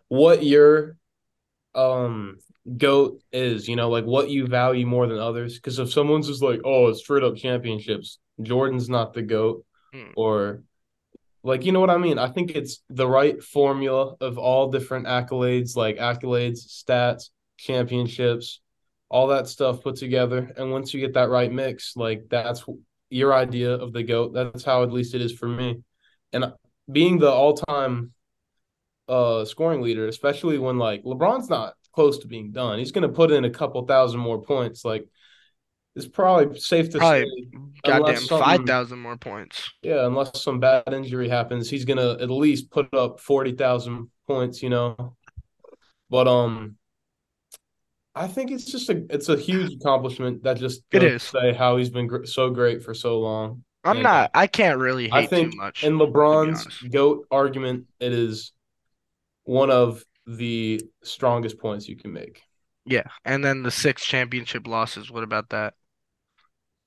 [0.09, 0.97] what your
[1.75, 2.39] um
[2.79, 5.57] goat is, you know, like what you value more than others.
[5.57, 9.65] Because if someone's just like, oh, it's straight up championships, Jordan's not the goat,
[9.97, 10.11] Hmm.
[10.15, 10.63] or
[11.43, 12.19] like you know what I mean.
[12.19, 18.61] I think it's the right formula of all different accolades, like accolades, stats, championships,
[19.09, 20.53] all that stuff put together.
[20.57, 22.65] And once you get that right mix, like that's
[23.11, 24.35] your idea of the goat.
[24.35, 25.83] That's how at least it is for me.
[26.33, 26.53] And
[26.91, 28.13] being the all-time
[29.09, 32.79] uh scoring leader, especially when like LeBron's not close to being done.
[32.79, 34.85] He's going to put in a couple thousand more points.
[34.85, 35.09] Like
[35.97, 39.73] it's probably safe to Probably say, Goddamn, five thousand more points.
[39.83, 44.63] yeah, unless some bad injury happens, he's going to at least put up 40,000 points,
[44.63, 45.17] you know.
[46.11, 46.77] But um
[48.15, 51.23] I think it's just a it's a huge accomplishment that just It is.
[51.23, 53.63] say how he's been gr- so great for so long.
[53.85, 54.31] I'm And not.
[54.35, 55.85] I can't really I think too much.
[55.85, 56.67] in LeBron's.
[56.91, 58.53] GOAT argument, it is
[59.45, 62.43] one of the strongest points you can make.
[62.85, 65.11] Yeah, and then the six championship losses.
[65.11, 65.75] What about that?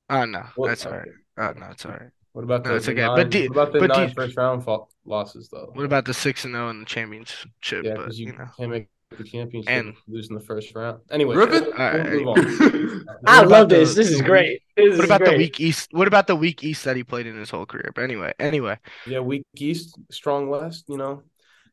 [0.10, 1.08] Oh no, What- that's all right.
[1.38, 2.10] Oh no, it's all right.
[2.34, 3.02] What about No, the, it's the okay.
[3.02, 5.72] nine, But do- what about the but do- nine first round fa- losses though?
[5.74, 7.50] What about the six and zero in the championship?
[7.84, 8.88] yeah, because you, you know, can't make
[9.18, 11.00] the championship And- and lose in the first round.
[11.10, 11.64] Anyway, Rip it.
[11.66, 13.02] we'll Alright.
[13.26, 13.96] I love this.
[13.96, 14.62] the- This is great.
[14.78, 15.38] This what is about the great.
[15.40, 15.90] weak East?
[15.92, 17.92] What about the weak East that he played in his whole career?
[17.96, 20.86] But anyway, anyway, Yeah, weak East, strong West.
[20.88, 21.24] You know,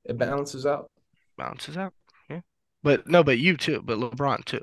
[0.05, 0.91] it balances out.
[1.37, 1.93] balances out.
[2.30, 2.41] Yeah,
[2.82, 3.82] but no, but you too.
[3.84, 4.62] But LeBron too.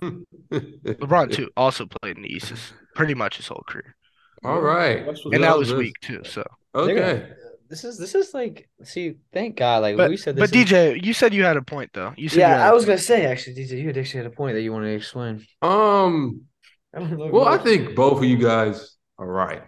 [0.52, 3.96] LeBron too also played in the East his, pretty much his whole career,
[4.44, 5.06] All right.
[5.32, 6.22] And that was weak too.
[6.24, 7.28] So, Okay.
[7.68, 9.82] This is this is like see, thank God.
[9.82, 12.12] Like but we said, this but is- DJ, you said you had a point though.
[12.16, 14.18] You said you had yeah, a I was gonna say actually, DJ, you had actually
[14.18, 15.44] had a point that you wanted to explain.
[15.62, 16.42] Um.
[16.94, 17.00] I.
[17.00, 19.62] Well, I think both of you guys are right.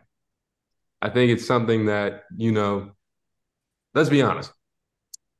[1.02, 2.92] I think it's something that, you know,
[3.94, 4.52] let's be honest.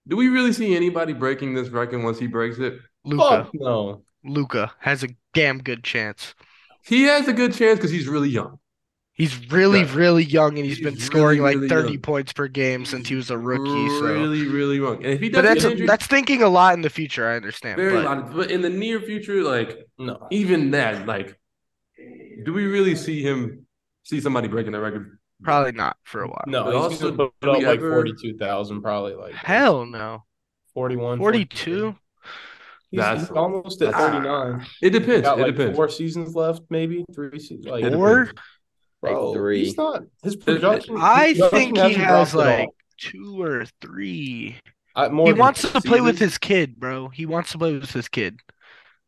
[0.09, 2.79] Do we really see anybody breaking this record once he breaks it?
[3.05, 3.45] Luka.
[3.45, 4.03] Fuck no.
[4.25, 6.35] Luka has a damn good chance.
[6.87, 8.59] He has a good chance because he's really young.
[9.13, 9.95] He's really, Yeah.
[9.95, 12.03] really young, and he's He's been really, scoring like really 30 young.
[12.03, 13.89] points per game since he was a rookie.
[13.99, 14.97] So, Really, really young.
[14.97, 17.27] And if he doesn't that's get injured, that's thinking a lot in the future.
[17.27, 18.35] I understand, very but lot.
[18.37, 20.27] But in the near future, like No.
[20.31, 21.39] even that, like,
[22.45, 23.67] do we really see him
[24.03, 25.19] see somebody breaking that record?
[25.43, 26.45] probably not for a while.
[26.47, 30.25] No, But he's also, gonna put up like ever- forty-two thousand, probably like Hell no.
[30.75, 31.95] 41, 42?
[32.97, 34.67] He's, That's- he's almost at thirty-nine.
[34.83, 35.23] It depends.
[35.23, 35.77] Got it like depends.
[35.77, 37.67] four seasons left, maybe three seasons.
[37.67, 38.21] Like It Four?
[38.25, 38.41] depends.
[39.03, 39.65] bro, three.
[39.65, 40.97] He's not his production.
[40.99, 42.59] I his production think he hasn't has dropped at all.
[42.61, 42.69] like
[42.99, 44.57] two or three.
[44.95, 47.09] I, more He wants to play with his kid, bro.
[47.09, 48.41] He wants to play with his kid.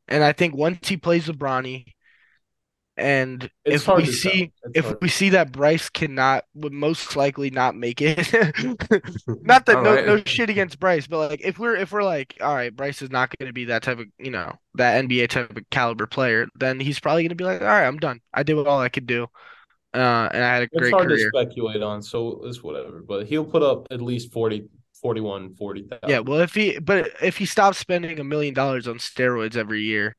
[0.07, 1.86] And I think once he plays with Bronny,
[2.99, 4.99] and It's if we see if hard.
[5.01, 8.33] we see that Bryce cannot would most likely not make it.
[9.43, 10.05] Not that All no right.
[10.05, 13.11] no shit against Bryce, but like if we're if we're like, all right, Bryce is
[13.11, 16.81] not gonna be that type of you know, that NBA type of caliber player, then
[16.81, 18.21] he's probably gonna be like, all right, I'm done.
[18.35, 19.25] I did all I could do.
[19.95, 21.17] Uh and I had a It's great hard career.
[21.17, 23.03] to speculate on, so it's whatever.
[23.07, 24.69] But he'll put up at least 40,
[25.01, 26.01] 41, 40,000.
[26.07, 29.83] Yeah, well, if he but if he stops spending a million dollars on steroids every
[29.83, 30.17] year,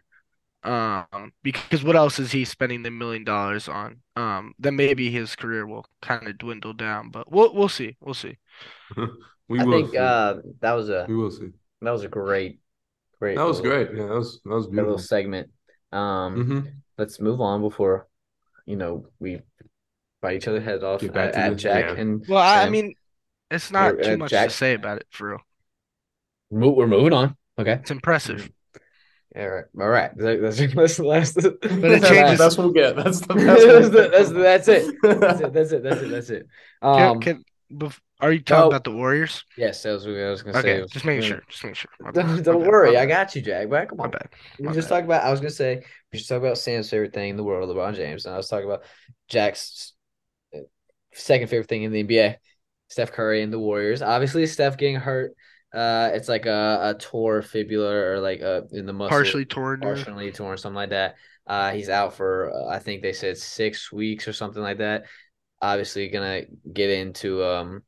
[0.64, 4.01] um, because what else is he spending the million dollars on?
[4.16, 7.10] Um, then maybe his career will kind of dwindle down.
[7.10, 8.38] But we'll we'll see, we'll see.
[9.47, 9.97] we I will think see.
[9.97, 11.49] uh, that was a we will see.
[11.82, 12.60] that was a great,
[13.20, 13.38] great.
[13.38, 13.97] That was little- great.
[13.97, 15.49] Yeah, that was that was great little segment.
[15.91, 16.60] Um, hmm
[16.97, 18.07] let's move on before,
[18.66, 19.39] you know, we
[20.22, 21.93] bite each other heads off Get at, at Jack yeah.
[22.01, 22.93] and Well, I, I mean,
[23.49, 25.39] it's not Or, too uh, much Jack- to say about it for real.
[26.49, 27.38] We're moving on.
[27.57, 27.72] Okay.
[27.74, 28.49] It's impressive.
[29.38, 29.66] All right.
[29.80, 30.12] All right.
[30.18, 31.36] That's that's the last.
[31.36, 32.96] But it That's, changes- that's what we'll get.
[32.96, 33.92] That's the that's, best.
[33.92, 34.96] the- that's, the- that's it.
[35.04, 35.54] That's it.
[35.54, 35.84] That's it.
[35.84, 36.10] That's it.
[36.10, 36.48] That's it.
[36.82, 38.68] Um, can, bef- are you talking no.
[38.70, 39.44] about the Warriors?
[39.56, 40.60] yes, that was what I was gonna say.
[40.60, 41.28] Okay, It was- just making yeah.
[41.30, 41.42] sure.
[41.48, 41.92] Just making sure.
[42.00, 43.70] My Don't, don't worry, I got you, Jack.
[43.70, 44.12] But come My on.
[44.12, 44.30] bad.
[44.60, 44.96] We just bad.
[44.96, 45.24] talk about.
[45.24, 47.96] I was gonna say we should talk about Sam's favorite thing in the world, LeBron
[47.96, 48.82] James, and I was talking about
[49.28, 49.94] Jack's
[50.56, 50.60] uh,
[51.14, 52.36] second favorite thing in the NBA,
[52.88, 54.02] Steph Curry and the Warriors.
[54.02, 55.34] Obviously, Steph getting hurt.
[55.74, 59.84] Uh, it's like a, a torn fibula or like uh in the muscle, Partially torn.
[59.84, 61.15] or- partially torn, something like that.
[61.45, 65.05] Uh, he's out for uh, I think they said six weeks or something like that.
[65.61, 67.84] Obviously, gonna get into um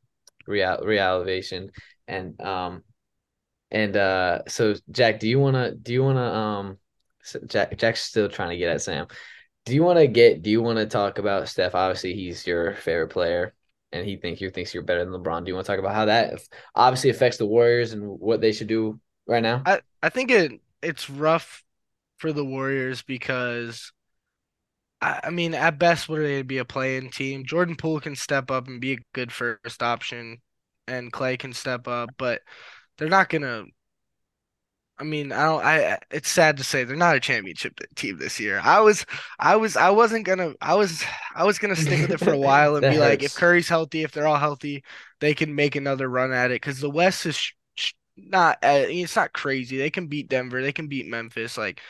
[0.46, 1.70] real realivation
[2.08, 2.82] and um
[3.70, 6.78] and uh so Jack, do you wanna do you wanna um
[7.46, 9.06] Jack Jack's still trying to get at Sam.
[9.64, 10.42] Do you want to get?
[10.42, 11.74] Do you want to talk about Steph?
[11.76, 13.54] Obviously, he's your favorite player,
[13.92, 15.44] and he thinks you thinks you're better than LeBron.
[15.44, 16.40] Do you want to talk about how that
[16.74, 19.62] obviously affects the Warriors and what they should do right now?
[19.66, 21.62] I, I think it it's rough
[22.18, 23.92] for the Warriors because
[25.00, 27.44] I, I mean at best what are they to be a playing team?
[27.44, 30.38] Jordan Poole can step up and be a good first option
[30.88, 32.40] and Clay can step up, but
[32.98, 33.64] they're not gonna
[35.02, 35.64] I mean, I don't.
[35.64, 35.98] I.
[36.12, 38.60] It's sad to say they're not a championship team this year.
[38.62, 39.04] I was,
[39.36, 40.54] I was, I wasn't gonna.
[40.62, 41.02] I was,
[41.34, 44.04] I was gonna stick with it for a while and be like, if Curry's healthy,
[44.04, 44.84] if they're all healthy,
[45.18, 46.62] they can make another run at it.
[46.62, 48.58] Because the West is sh- sh- not.
[48.62, 49.76] Uh, it's not crazy.
[49.76, 50.62] They can beat Denver.
[50.62, 51.58] They can beat Memphis.
[51.58, 51.80] Like,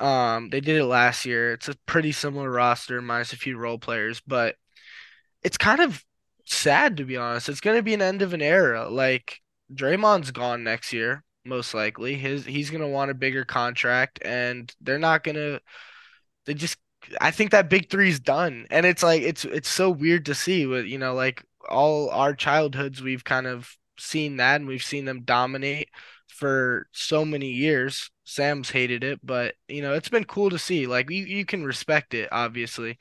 [0.00, 1.52] um, they did it last year.
[1.52, 4.56] It's a pretty similar roster, minus a few role players, but
[5.42, 6.02] it's kind of
[6.46, 7.50] sad to be honest.
[7.50, 8.88] It's gonna be an end of an era.
[8.88, 9.42] Like
[9.74, 12.14] Draymond's gone next year most likely.
[12.14, 15.60] His he's gonna want a bigger contract, and they're not gonna.
[16.46, 16.78] They just.
[17.20, 20.66] I think that big three's done, and it's like it's it's so weird to see.
[20.66, 25.04] With you know, like all our childhoods, we've kind of seen that, and we've seen
[25.04, 25.88] them dominate
[26.28, 28.10] for so many years.
[28.24, 30.86] Sam's hated it, but you know, it's been cool to see.
[30.86, 32.98] Like you, you can respect it, obviously.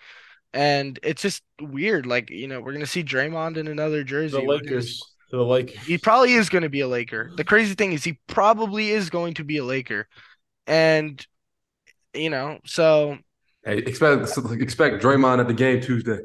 [0.54, 2.06] And it's just weird.
[2.06, 4.40] Like, you know, we're gonna see Draymond in another jersey.
[4.40, 5.84] The Lakers to the Lakers.
[5.86, 7.32] He probably is going to be a Laker.
[7.36, 10.08] The crazy thing is he probably is going to be a Laker,
[10.68, 11.26] and
[12.14, 13.18] you know, so
[13.64, 16.20] hey, expect expect Draymond at the game Tuesday.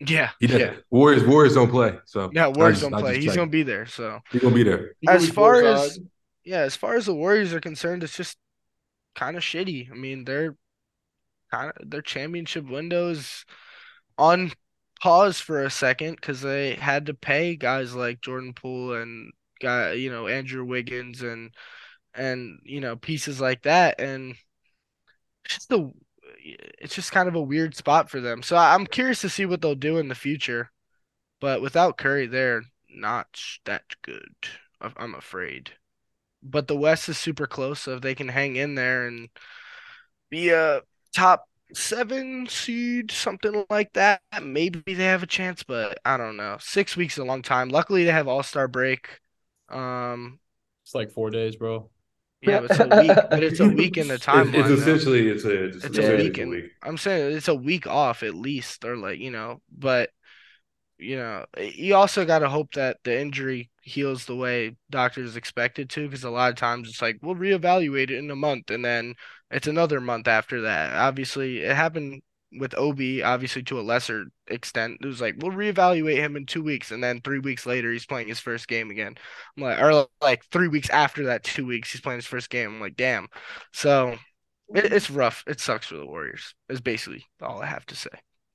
[0.00, 0.74] Yeah, he yeah.
[0.90, 3.20] Warriors Warriors don't play, so yeah, Warriors just, don't play.
[3.20, 4.92] He's going to be there, so he's going to be there.
[5.08, 5.98] As far as
[6.44, 8.36] yeah, as far as the Warriors are concerned, it's just
[9.14, 9.90] kind of shitty.
[9.90, 10.56] I mean, they're
[11.50, 13.44] kind of their championship windows
[14.16, 14.52] on
[15.00, 19.92] pause for a second because they had to pay guys like Jordan Poole and guy,
[19.92, 21.50] you know, Andrew Wiggins and
[22.14, 24.34] and you know pieces like that, and
[25.44, 25.92] just the
[26.44, 28.42] it's just kind of a weird spot for them.
[28.42, 30.70] So I'm curious to see what they'll do in the future,
[31.40, 33.28] but without Curry, they're not
[33.64, 34.34] that good.
[34.80, 35.72] I'm afraid.
[36.42, 39.28] But the West is super close, so if they can hang in there and
[40.30, 40.82] be a
[41.14, 44.20] top seven seed, something like that.
[44.42, 46.56] Maybe they have a chance, but I don't know.
[46.60, 47.68] Six weeks is a long time.
[47.68, 49.20] Luckily, they have All Star break.
[49.68, 50.38] Um,
[50.84, 51.90] it's like four days, bro.
[52.40, 53.16] Yeah, but it's a week.
[53.30, 54.54] but it's a week in the timeline.
[54.54, 56.36] It's, it's essentially it's a it's, it's a week.
[56.36, 56.70] week.
[56.82, 59.60] I'm saying it's a week off at least, or like you know.
[59.76, 60.10] But
[60.98, 65.90] you know, you also got to hope that the injury heals the way doctors expected
[65.90, 68.84] to, because a lot of times it's like we'll reevaluate it in a month, and
[68.84, 69.14] then
[69.50, 70.94] it's another month after that.
[70.94, 72.22] Obviously, it happened
[72.52, 74.98] with Obi, obviously to a lesser extent.
[75.02, 78.06] It was like we'll reevaluate him in two weeks, and then three weeks later he's
[78.06, 79.16] playing his first game again.
[79.56, 82.68] I'm like, or like three weeks after that, two weeks he's playing his first game.
[82.70, 83.28] I'm like, damn.
[83.72, 84.16] So
[84.74, 85.44] it, it's rough.
[85.46, 86.54] It sucks for the Warriors.
[86.68, 88.10] Is basically all I have to say.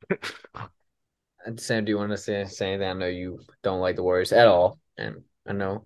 [1.58, 2.90] Sam, do you want to say, say anything?
[2.90, 5.86] I know you don't like the Warriors at all, and I know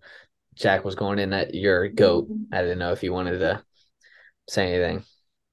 [0.55, 2.29] Jack was going in at your goat.
[2.29, 2.53] Mm-hmm.
[2.53, 3.63] I didn't know if you wanted to
[4.49, 5.03] say anything.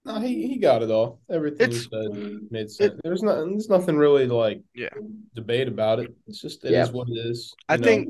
[0.07, 1.21] No, he, he got it all.
[1.31, 2.93] Everything it's, he said made sense.
[2.93, 4.91] It, there's not there's nothing really to like yeah
[5.35, 6.15] debate about it.
[6.27, 6.83] It's just it yeah.
[6.83, 7.55] is what it is.
[7.69, 8.09] I know, think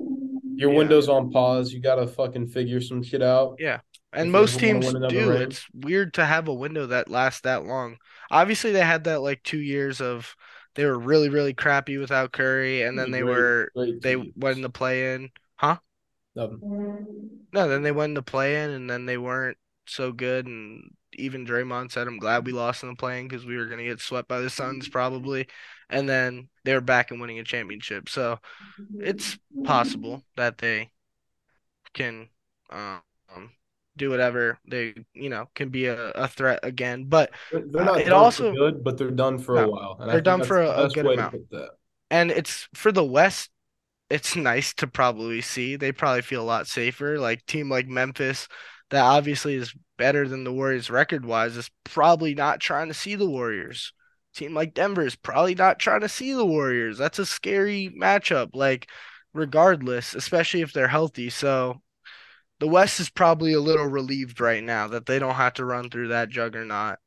[0.57, 0.79] your yeah.
[0.79, 1.73] window's on pause.
[1.73, 3.57] You gotta fucking figure some shit out.
[3.59, 3.81] Yeah.
[4.13, 5.31] And most teams do.
[5.31, 5.43] Ring.
[5.43, 7.99] It's weird to have a window that lasts that long.
[8.31, 10.35] Obviously they had that like two years of
[10.75, 14.57] they were really, really crappy without Curry and then they great, were great they went
[14.57, 15.31] in the play in.
[15.57, 15.79] Huh?
[16.35, 16.61] Nothing.
[17.53, 20.91] No, then they went in the play in and then they weren't so good, and
[21.13, 24.01] even Draymond said, "I'm glad we lost in the playing because we were gonna get
[24.01, 25.47] swept by the Suns probably."
[25.91, 28.41] And then they were back and winning a championship, so
[28.99, 30.91] it's possible that they
[31.93, 32.29] can
[32.71, 33.03] um,
[33.97, 37.05] do whatever they you know can be a, a threat again.
[37.05, 39.97] But they're not uh, it also good, but they're done for no, a while.
[40.01, 41.37] And they're done for a, a good amount.
[42.11, 43.51] And it's for the West
[44.11, 45.77] it's nice to probably see.
[45.77, 47.19] They probably feel a lot safer.
[47.19, 48.49] Like team like Memphis,
[48.91, 53.15] that obviously is better than the Warriors record wise is probably not trying to see
[53.15, 53.93] the Warriors.
[54.35, 56.99] Team like Denver is probably not trying to see the Warriors.
[56.99, 58.89] That's a scary matchup, like
[59.33, 61.31] regardless, especially if they're healthy.
[61.31, 61.81] So
[62.61, 65.91] the West is probably a little relieved right now that they don't have to run
[65.91, 66.99] through that juggernaut.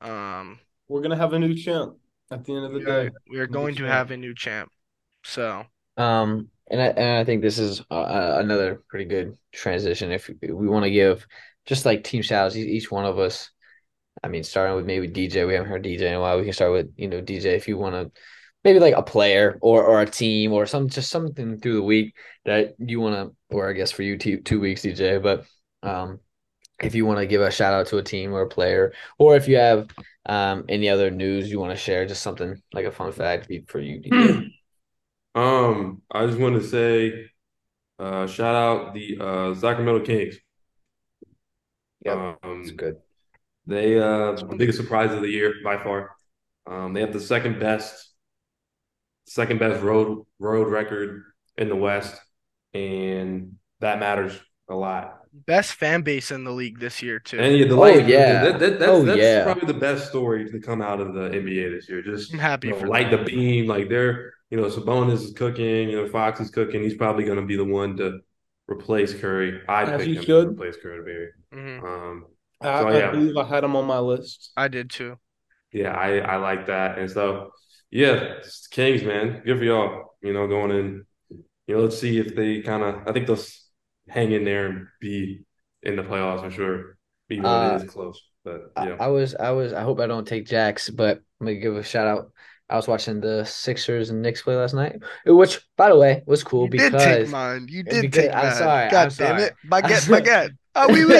[0.00, 1.96] Um, we're gonna have a new champ
[2.30, 3.10] at the end of the we day.
[3.30, 3.92] We are going to champ.
[3.92, 4.70] have a new champ.
[5.24, 5.64] So,
[5.96, 10.10] um, and I, and I think this is uh, uh another pretty good transition.
[10.10, 11.26] If we want to give
[11.66, 13.50] just like team shouts, each one of us.
[14.22, 15.46] I mean, starting with maybe DJ.
[15.46, 16.38] We haven't heard DJ in a while.
[16.38, 18.20] We can start with you know DJ if you want to
[18.64, 22.14] maybe like a player or or a team or some just something through the week
[22.44, 23.14] that you want
[23.50, 25.18] to, or I guess for you two two weeks, DJ.
[25.18, 25.46] But
[25.82, 26.20] um,
[26.80, 29.36] if you want to give a shout out to a team or a player, or
[29.36, 29.88] if you have
[30.26, 33.80] um any other news you want to share, just something like a fun fact for
[33.80, 34.38] you, DJ.
[35.34, 37.30] Um, I just want to say,
[37.98, 40.36] uh, shout out the uh Sacramento Kings.
[42.04, 42.96] Yeah, Um, it's good.
[43.66, 46.16] they uh the biggest surprise of the year by far.
[46.66, 48.07] Um, they have the second best,
[49.28, 51.24] second best road road record
[51.56, 52.20] in the West,
[52.74, 55.20] and that matters a lot.
[55.32, 57.44] Best fan base in the league this year too.
[57.44, 58.40] And yeah, the Oh, light, yeah.
[58.40, 59.42] that, that, that's, Oh, that's yeah.
[59.42, 62.02] probably the best story to come out of the NBA this year.
[62.02, 63.10] Just I'm happy you know, for light them.
[63.10, 66.82] the beam, like they're you know Sabonis is cooking, you know Fox is cooking.
[66.82, 68.20] He's probably going to be the one to
[68.68, 69.62] replace Curry.
[69.68, 70.48] I As pick he him should.
[70.48, 71.30] to replace Curry.
[71.52, 71.84] Mhm.
[71.84, 72.26] Um,
[72.60, 73.10] I, So, I yeah.
[73.10, 74.52] believe I had him on my list.
[74.56, 75.18] I did too.
[75.72, 77.50] yeah, I I like that, and so
[77.90, 80.14] yeah, it's the Kings, man, good for y'all.
[80.22, 81.04] You know, going in.
[81.66, 83.06] You know, let's see if they kind of.
[83.06, 83.38] I think they'll
[84.08, 85.42] hang in there and be
[85.82, 86.96] in the playoffs for sure,
[87.30, 88.20] even though Uh, it is close.
[88.44, 88.96] But yeah.
[88.98, 91.82] I was I was I hope I don't take Jacks, but I'm gonna give a
[91.82, 92.32] shout out.
[92.70, 96.44] I was watching the Sixers and Knicks play last night, which by the way was
[96.44, 97.66] cool You because did take mine.
[97.68, 99.42] You did because- take I'm sorry, God I'm damn sorry.
[99.44, 99.54] it.
[99.66, 100.50] Baguette, baguette.
[100.52, 100.57] Ah,
[100.88, 101.16] oui, oui.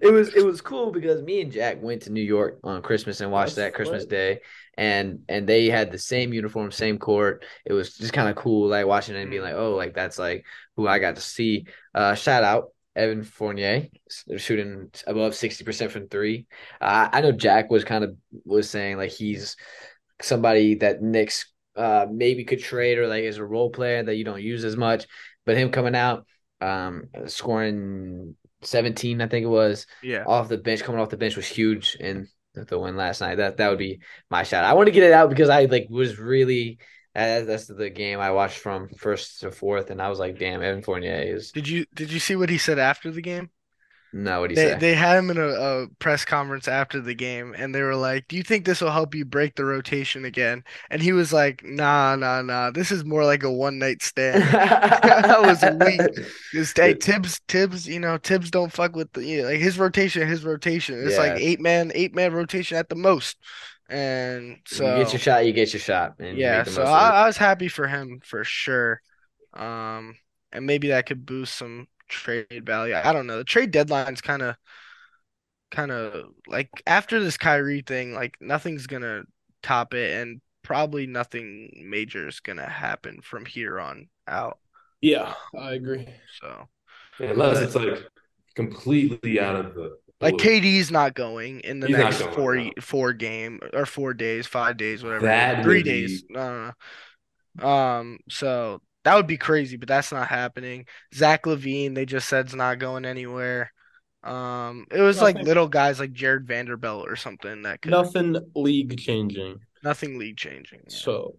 [0.00, 3.20] it was it was cool because me and Jack went to New York on Christmas
[3.20, 4.10] and watched That's that Christmas lit.
[4.10, 4.40] Day,
[4.76, 7.44] and and they had the same uniform, same court.
[7.64, 10.18] It was just kind of cool, like watching it and being like, oh, like that's
[10.18, 10.44] like
[10.76, 11.66] who I got to see.
[11.94, 13.88] Uh, shout out Evan Fournier,
[14.36, 16.46] shooting above sixty percent from three.
[16.80, 19.56] Uh, I know Jack was kind of was saying like he's
[20.20, 24.24] somebody that Knicks uh maybe could trade or like is a role player that you
[24.24, 25.06] don't use as much,
[25.46, 26.26] but him coming out
[26.62, 30.24] um scoring 17 I think it was Yeah.
[30.26, 33.56] off the bench coming off the bench was huge in the, win last night that
[33.56, 34.00] that would be
[34.30, 36.78] my shot I want to get it out because I like was really
[37.14, 40.82] that's the game I watched from first to fourth and I was like damn Evan
[40.82, 43.50] Fournier is Did you did you see what he said after the game?
[44.12, 47.00] No what do you They say they had him in a, a press conference after
[47.00, 49.64] the game, and they were like, "Do you think this will help you break the
[49.64, 52.70] rotation again?" And he was like, "Nah, nah, nah.
[52.70, 54.44] This is more like a one night stand."
[55.22, 56.10] That was weak.
[56.52, 59.78] Just hey, Thibs, Thibs, you know, Thibs don't fuck with the you know, like his
[59.78, 61.02] rotation, his rotation.
[61.06, 63.36] It's like eight man, eight man rotation at the most.
[63.88, 67.02] And so you get your shot you get your shot and yeah, so most of
[67.02, 67.14] it.
[67.14, 69.00] I, I was happy for him for sure.
[69.54, 70.16] Um,
[70.52, 72.94] and maybe that could boost some trade value.
[72.94, 73.38] I don't know.
[73.38, 74.56] The trade deadline's kind of,
[75.70, 79.22] kind of like after this Kyrie thing, like nothing's gonna
[79.62, 84.58] top it, and probably nothing major is gonna happen from here on out.
[85.00, 86.06] Yeah, I agree.
[86.40, 86.68] So,
[87.18, 88.08] Unless But- it's like
[88.54, 90.34] completely out of the like.
[90.34, 92.70] KD's not going in the He's next going, four no.
[92.80, 95.26] four game or four days, five days, whatever.
[95.26, 96.24] That three would be- days.
[96.28, 96.72] No, no,
[97.56, 97.66] no.
[97.68, 100.86] Um, so that would be crazy, but that's not happening.
[101.14, 103.72] Zach LaVine, they just said is not going anywhere.
[104.22, 108.98] Um, it was like little guys like Jarred Vanderbilt or something that could Nothing league
[108.98, 109.58] changing.
[109.82, 110.82] nothing league changing.
[110.88, 110.96] yeah.
[110.96, 111.34] So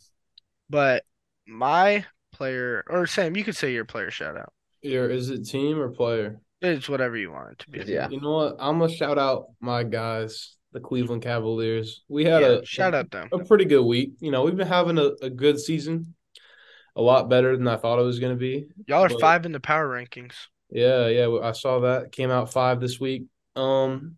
[0.69, 1.05] But
[1.47, 4.53] my player or Sam, you could say your player shout out.
[4.81, 6.39] here is it team or player?
[6.61, 7.91] It's whatever you want it to be.
[7.91, 8.55] yeah You know what?
[8.59, 12.03] I'm gonna shout out my guys, the Cleveland Cavaliers.
[12.07, 13.29] We had Yeah, a shout out them.
[13.33, 14.13] a pretty good week.
[14.19, 16.15] You know, we've been having a, a good season,
[16.95, 18.67] a lot better than I thought it was gonna be.
[18.87, 20.33] Y'all are but- five in the power rankings.
[20.69, 23.25] Yeah, yeah, I saw that came out five this week.
[23.55, 24.15] Um,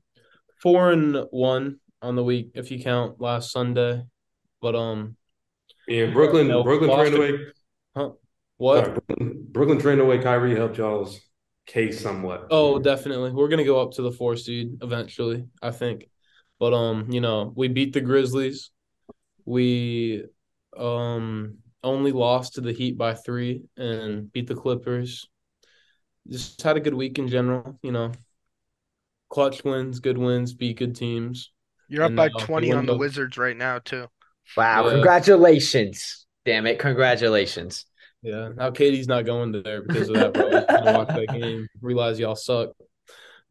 [0.62, 4.04] four and one on the week if you count last Sunday.
[4.62, 5.18] But um,
[5.88, 7.40] Yeah, Brooklyn, No, Brooklyn trained away.
[7.96, 8.12] huh?
[8.58, 8.86] What?
[8.86, 10.20] sorry, Brooklyn, Brooklyn trained away.
[10.20, 11.20] Kyrie helped y'all's
[11.68, 12.48] case somewhat.
[12.52, 13.32] Oh, definitely.
[13.32, 16.08] We're gonna go up to the four seed eventually, I think.
[16.58, 18.70] But um, you know, we beat the Grizzlies.
[19.44, 20.24] We
[20.78, 25.28] um only lost to the Heat by three and beat the Clippers.
[26.28, 28.12] Just had a good week in general, you know.
[29.30, 31.52] Clutch wins, good wins, beat good teams.
[31.88, 34.08] You're up And, by uh, 20 on the the- Wizards right now too.
[34.58, 34.92] wow Yeah.
[34.94, 37.86] congratulations damn it congratulations
[38.22, 38.50] Yeah.
[38.56, 40.94] Now KD's not going there because of that, bro.
[40.94, 42.70] Watch that game, realize y'all suck.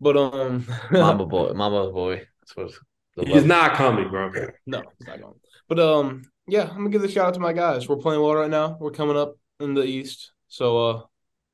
[0.01, 2.27] But um Mama boy, Mama boy.
[2.41, 4.33] That's what the He's not coming, bro.
[4.67, 5.35] No, it's not going.
[5.69, 7.89] But um, yeah, I'm gonna give a shout out to my guys.
[7.89, 8.77] We're playing well right now.
[8.79, 11.03] We're coming up in the East, so uh,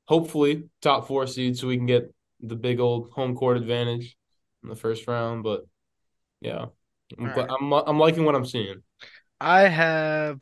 [0.07, 4.17] hopefully top four seed, so we can get the big old home court advantage
[4.63, 5.43] in the first round.
[5.45, 5.67] But
[6.41, 6.67] yeah,
[7.19, 8.83] I'm gl- I'm I'm liking what I'm seeing.
[9.41, 10.41] I have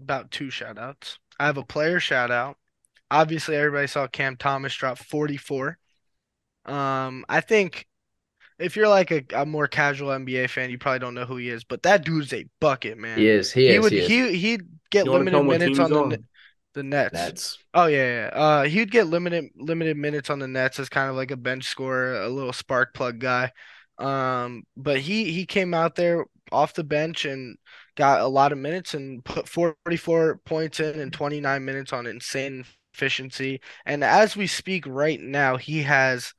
[0.00, 1.18] about two shout outs.
[1.38, 2.56] I have a player shout out.
[3.10, 5.78] Obviously, everybody saw Cam Thomas drop 44.
[6.64, 7.86] Um, I think
[8.58, 11.48] if you're like a, a more casual NBA fan, you probably don't know who he
[11.50, 13.16] is, but that dude's a bucket, man.
[13.16, 13.52] He is.
[13.52, 13.78] He, He is.
[13.78, 14.16] would he is.
[14.16, 16.26] he he'd get You limited tell 'em what minutes on the on?
[16.74, 17.32] The Nets.
[17.32, 18.40] That's Oh yeah, yeah.
[18.40, 21.64] Uh, he'd get limited limited minutes on the Nets as kind of like a bench
[21.64, 23.52] scorer, a little spark plug guy.
[23.98, 27.56] Um, but he he came out there off the bench and
[27.96, 32.64] got a lot of minutes and put 44 points in in 29 minutes on insane
[32.94, 33.60] efficiency.
[33.86, 36.32] And as we speak right now, he has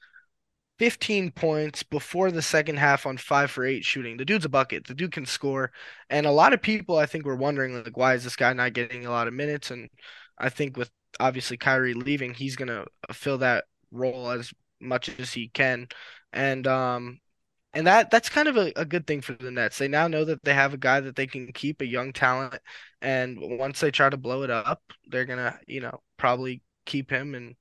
[0.80, 4.18] 15 points before the second half on five for eight shooting.
[4.18, 4.86] The dude's a bucket.
[4.86, 5.72] The dude can score.
[6.10, 8.74] And a lot of people, I think, were wondering, like, why is this guy not
[8.74, 9.72] getting a lot of minutes?
[9.72, 9.90] And
[10.38, 15.48] I think with obviously Kyrie leaving, he's gonna fill that role as much as he
[15.50, 15.88] can.
[16.34, 17.20] And um
[17.74, 19.78] and that that's kind of a, a good thing for the Nets.
[19.78, 22.56] They now know that they have a guy that they can keep, a young talent,
[23.02, 27.36] and once they try to blow it up, they're gonna, you know, probably keep him
[27.36, 27.56] and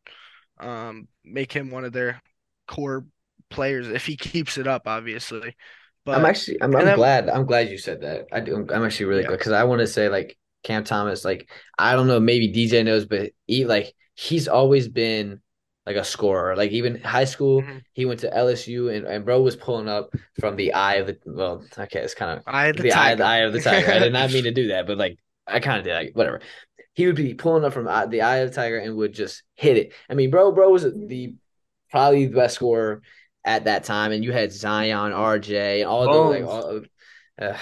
[0.60, 2.22] um make him one of their
[2.66, 3.06] core
[3.50, 5.56] players if he keeps it up, obviously.
[6.04, 8.26] But I'm actually I'm, I'm glad I'm glad you said that.
[8.32, 9.28] I do I'm actually really Yeah.
[9.28, 12.82] glad because I want to say like Cam Thomas like I don't know maybe DJ
[12.82, 15.40] knows but he like he's always been
[15.86, 17.84] like a scorer like even high school Mhm.
[17.94, 21.18] he went to LSU and, and bro was pulling up from the eye of the
[21.26, 23.90] well okay it's kind of I had the the eye, the eye of the tiger.
[23.90, 25.94] I did not mean to do that, but like I kind of did.
[25.94, 26.40] Like whatever.
[26.94, 29.76] He would be pulling up from the eye of the tiger and would just hit
[29.76, 29.92] it.
[30.08, 31.34] I mean, bro, bro was the
[31.94, 33.02] probably the best scorer
[33.44, 36.80] at that time, and you had Zion, RJ, and all those like all.
[37.40, 37.56] Uh,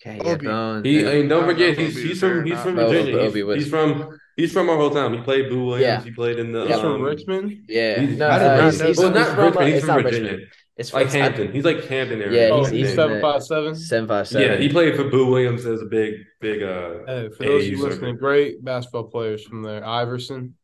[0.00, 0.46] okay, yeah, Obi.
[0.46, 0.84] Bones.
[0.86, 1.08] He, yeah.
[1.10, 3.18] I mean, don't don't forget he's he's from he's from Oh, Virginia.
[3.18, 3.56] Obi He's, was.
[3.58, 5.14] he's from he's from our whole town.
[5.14, 5.82] He played Boo Williams.
[5.82, 6.02] Yeah.
[6.04, 7.64] He played in the He's He's from um, Richmond.
[7.68, 9.66] yeah, He's, no, uh, he's, he's, well, not from, Richmond.
[9.68, 10.30] He's it's from Virginia.
[10.32, 10.52] Richmond.
[10.78, 11.52] It's Like it's- I- Hampton.
[11.52, 12.48] He's like Hampton area.
[12.48, 13.74] Yeah, Oh, he's- he's he's seven in the- five seven.
[13.76, 14.50] Seven five seven.
[14.52, 17.68] Yeah, he played for Boo Williams as a big big uh Hey, for those of
[17.70, 19.84] you listening, great basketball players from there.
[19.86, 20.54] Iverson.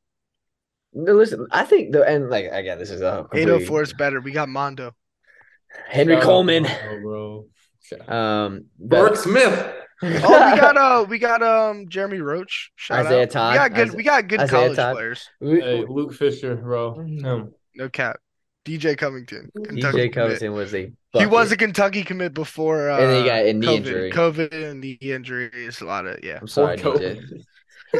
[1.01, 4.21] No, listen, I think the and like again, this is a completely- 804 is better.
[4.21, 4.95] We got Mondo.
[5.89, 6.63] Henry Shout Coleman.
[6.65, 7.45] Mondo, bro.
[7.93, 8.05] Okay.
[8.07, 9.75] Um, Burke but- Smith.
[10.01, 12.71] Oh, we got uh we got um Jeremy Roach.
[12.77, 13.31] Shout Isaiah out.
[13.31, 13.53] Todd.
[13.53, 14.95] We got good Isa- we got good Isaiah college Todd.
[14.95, 15.29] players.
[15.41, 16.95] Hey, Luke Fisher, bro.
[17.01, 17.53] Him.
[17.75, 18.19] No cap.
[18.65, 19.51] DJ Covington.
[19.57, 20.13] Kentucky DJ commit.
[20.13, 23.53] Covington was a He was a Kentucky commit before uh And then he got a
[23.53, 23.77] knee COVID.
[23.77, 24.13] injury.
[24.13, 26.39] COVID and knee injuries, a lot of yeah.
[26.41, 26.83] I'm sorry, DJ.
[26.83, 27.21] Kobe.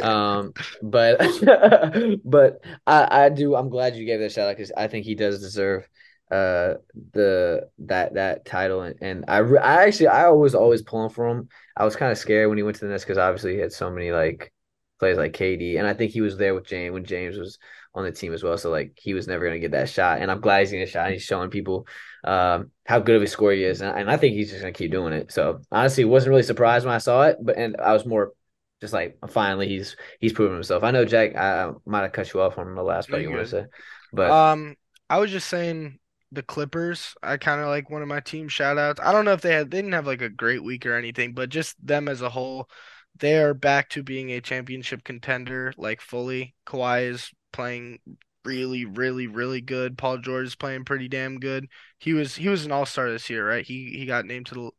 [0.01, 1.19] Um, but
[2.23, 5.15] but I I do I'm glad you gave that shout out because I think he
[5.15, 5.87] does deserve
[6.31, 6.75] uh
[7.13, 11.27] the that that title and, and I re- I actually I was always pulling for
[11.27, 11.49] him.
[11.75, 13.73] I was kind of scared when he went to the Nets because obviously he had
[13.73, 14.53] so many like
[14.99, 17.57] plays like KD and I think he was there with James when James was
[17.95, 18.57] on the team as well.
[18.57, 20.87] So like he was never gonna get that shot and I'm glad he's getting a
[20.91, 21.05] shot.
[21.05, 21.87] And he's showing people
[22.23, 24.73] um how good of a scorer he is and, and I think he's just gonna
[24.73, 25.31] keep doing it.
[25.31, 28.33] So honestly, wasn't really surprised when I saw it, but and I was more
[28.81, 30.83] just like finally he's he's proven himself.
[30.83, 33.29] I know Jack, I, I might have cut you off on the last part you
[33.29, 33.65] you're want to say,
[34.13, 34.75] but Um,
[35.09, 35.99] I was just saying
[36.31, 37.15] the Clippers.
[37.21, 38.99] I kind of like one of my team shout outs.
[39.03, 41.33] I don't know if they had they didn't have like a great week or anything,
[41.33, 42.69] but just them as a whole,
[43.17, 46.55] they are back to being a championship contender, like fully.
[46.65, 47.99] Kawhi is playing
[48.45, 49.97] really, really, really good.
[49.97, 51.67] Paul George is playing pretty damn good.
[51.97, 53.65] He was he was an all star this year, right?
[53.65, 54.71] He he got named to the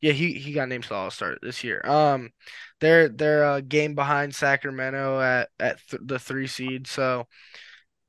[0.00, 1.80] yeah, he he got named to the All Star this year.
[1.84, 2.30] Um,
[2.80, 6.86] they're they're a game behind Sacramento at at th the three seed.
[6.86, 7.26] So,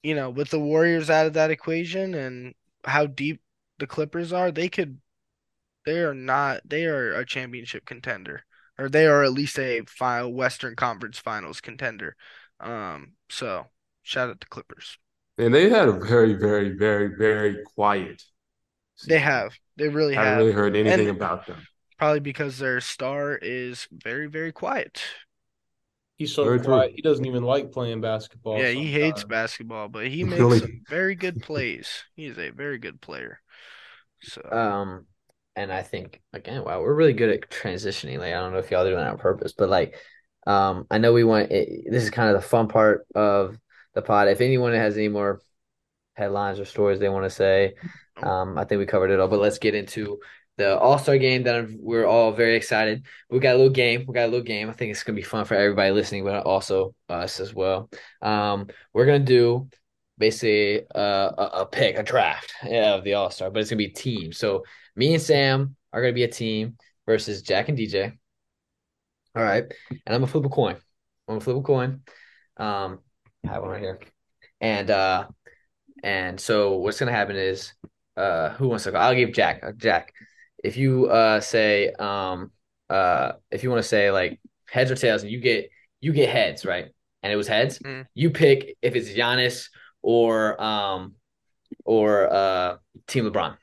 [0.04, 2.56] you know, with the Warriors out of that equation and
[2.86, 3.42] how deep
[3.80, 5.00] the Clippers are, they could
[5.86, 8.44] they are not they are a championship contender,
[8.78, 12.16] or they are at least a final Western Conference Finals contender.
[12.60, 13.68] Um, so
[14.04, 14.98] shout out to Clippers.
[15.38, 18.24] And they had a very, very, very, very quiet.
[19.08, 21.68] They have they really I haven't have really heard anything And- about them.
[21.98, 25.02] Probably because their star is very very quiet.
[26.18, 26.74] He's so Very true.
[26.74, 26.94] quiet.
[26.96, 28.58] He doesn't even like playing basketball.
[28.60, 30.60] Yeah, he hates basketball, but he makes Really?
[30.60, 32.06] some very good plays.
[32.16, 33.40] He is a very good player.
[34.22, 35.06] So um,
[35.56, 38.18] and I think again, wow, we're really good at transitioning.
[38.20, 39.96] Like I don't know if y'all are doing that on purpose, but like,
[40.46, 43.58] um, I know we want it, this is kind of the fun part of
[43.94, 44.28] the pod.
[44.28, 45.42] If anyone has any more
[46.16, 47.76] headlines or stories they want to say,
[48.24, 49.28] um, I think we covered it all.
[49.28, 50.20] But let's get into
[50.58, 53.06] the All Star game that we're all very excited.
[53.30, 54.06] We got a little game.
[54.08, 54.70] We got a little game.
[54.70, 57.90] I think it's gonna be fun for everybody listening, but also us as well.
[58.22, 59.70] Um, we're gonna do
[60.18, 64.34] basically a, a pick, a draft of the All Star, but it's gonna be team.
[64.34, 64.64] So
[64.96, 68.18] me and Sam are gonna be a team versus Jack and DJ.
[69.36, 70.76] All right, and I'm gonna flip a coin.
[71.28, 72.02] I'm gonna flip a coin.
[72.58, 73.00] Um,
[73.46, 74.00] I have one right here,
[74.60, 75.28] and uh,
[76.04, 77.74] and so what's gonna happen is,
[78.16, 78.98] uh, who wants to go?
[78.98, 79.64] I'll give Jack.
[79.64, 80.14] Uh, Jack,
[80.68, 82.52] if you uh say um
[82.90, 84.40] uh if you want to say like
[84.70, 85.70] heads or tails, and you get
[86.02, 86.90] you get heads, right?
[87.24, 87.80] And it was heads.
[87.80, 88.06] Mm.
[88.14, 89.70] You pick if it's Giannis
[90.02, 91.16] or um
[91.86, 93.56] or uh Team LeBron.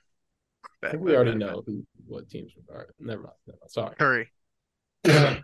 [0.83, 2.53] I think we already know who what teams.
[2.71, 3.35] All right, never mind.
[3.47, 3.71] Never mind.
[3.71, 3.95] Sorry.
[3.99, 4.31] Hurry.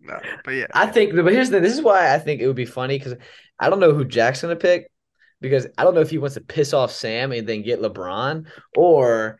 [0.00, 0.66] no, but yeah.
[0.74, 1.60] I think, but here's the.
[1.60, 3.14] This is why I think it would be funny because
[3.58, 4.90] I don't know who Jack's gonna pick
[5.40, 8.46] because I don't know if he wants to piss off Sam and then get LeBron
[8.74, 9.38] or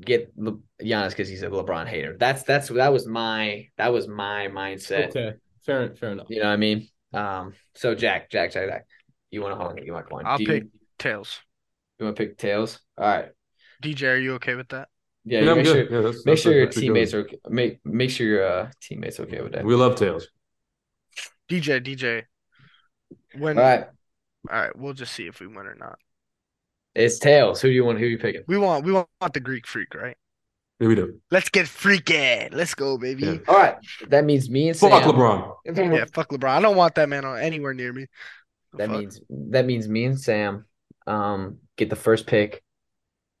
[0.00, 2.16] get Le- Giannis because he's a LeBron hater.
[2.18, 5.08] That's that's that was my that was my mindset.
[5.08, 5.34] Okay,
[5.64, 6.26] fair fair enough.
[6.30, 6.88] You know what I mean?
[7.12, 7.54] Um.
[7.74, 8.86] So Jack, Jack, Jack, Jack.
[9.30, 9.84] You want to hold on?
[9.84, 10.24] You want coin?
[10.26, 11.40] I'll Do pick You, tails.
[11.98, 12.80] you want to pick tails?
[12.96, 13.28] All right.
[13.82, 14.88] DJ, are you okay with that?
[15.24, 15.40] Yeah.
[15.40, 16.86] Yeah, make sure Yeah, that's- make that's sure your actually good.
[16.94, 17.38] teammates are okay.
[17.48, 19.64] Make make sure your uh, teammates okay with that.
[19.64, 20.28] We love tails.
[21.50, 22.24] DJ, DJ.
[23.38, 23.86] When All right.
[24.50, 25.98] all right, we'll just see if we win or not.
[26.98, 27.60] It's tails.
[27.60, 27.98] Who do you want?
[27.98, 28.42] Who are you picking?
[28.48, 30.16] We want we want the Greek freak, right?
[30.80, 31.20] Yeah, we do.
[31.30, 32.48] Let's get freaky.
[32.52, 33.24] Let's go, baby.
[33.24, 33.32] Yeah.
[33.32, 33.76] Yeah, All right.
[34.08, 34.90] That means me and Sam.
[34.90, 36.12] Fuck LeBron.
[36.12, 36.48] fuck LeBron.
[36.48, 38.06] I don't want that man on anywhere near me.
[38.72, 38.98] The That fuck?
[38.98, 39.20] means
[39.50, 40.66] that means me and Sam
[41.06, 42.62] um get the first pick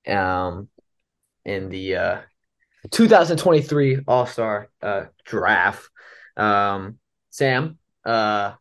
[0.06, 0.68] um
[1.44, 2.20] in the uh
[2.90, 5.88] 2023 All-Star uh draft.
[6.36, 6.98] Um
[7.30, 8.52] Sam, uh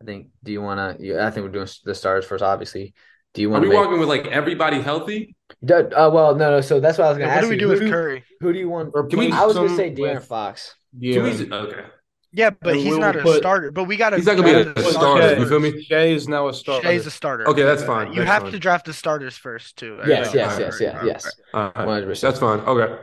[0.00, 2.94] I think do you want to I think we're doing the stars first obviously.
[3.38, 5.36] Do you Are want we to make walking with like everybody healthy?
[5.64, 7.44] Do- uh, well no no so that's what I was going Yeah, to what ask
[7.44, 7.60] do we you.
[7.60, 8.24] do who, with Curry?
[8.40, 8.92] who do you want?
[9.10, 10.74] Can we- I was going to say De'Aaron with- Fox.
[11.00, 11.54] Can we- Yeah.
[11.54, 11.84] okay.
[12.32, 13.70] Yeah, but And he's we'll not a put- starter.
[13.70, 14.16] But we got to.
[14.16, 15.82] He's not gonna be a But starter, Shai- you feel me?
[15.82, 16.86] Shai is now a starter.
[16.86, 17.48] Shai's a starter.
[17.48, 18.08] Okay, that's fine.
[18.08, 18.52] You That's have fine.
[18.52, 19.98] to draft the starters first too.
[20.06, 21.30] Yes, yeah, yes, alright, yes, yeah, yes.
[21.54, 22.20] 100%.
[22.20, 22.58] That's fine.
[22.60, 22.94] Okay.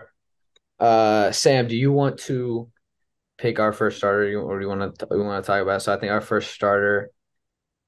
[0.79, 2.69] Uh, Sam, do you want to
[3.37, 5.81] pick our first starter, you- or do you want to we want to talk about?
[5.81, 7.09] So I think our first starter.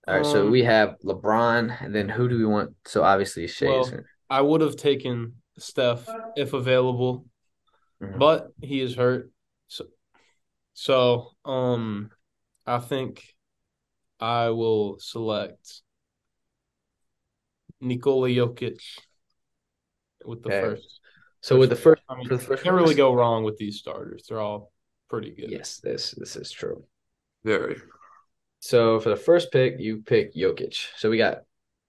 [0.07, 2.75] All right, so Um, we have LeBron, and then who do we want?
[2.85, 3.67] So obviously Shai.
[3.67, 3.91] Well,
[4.29, 7.25] I would have taken Steph if available,
[8.01, 8.19] Mhm.
[8.19, 9.31] but he is hurt.
[9.67, 9.85] So,
[10.73, 12.11] so um,
[12.65, 13.23] I think
[14.19, 15.81] I will select
[17.81, 18.79] Nikola Jokic
[20.25, 20.61] with the Okay.
[20.61, 20.99] first.
[21.41, 23.77] so with the first, I mean, for the first can't really go wrong with these
[23.77, 24.25] starters.
[24.27, 24.71] They're all
[25.09, 25.49] pretty good.
[25.49, 26.83] yes, this this is true.
[27.43, 27.77] Very.
[28.59, 30.75] So for the first pick, you pick Jokic.
[30.97, 31.39] So we got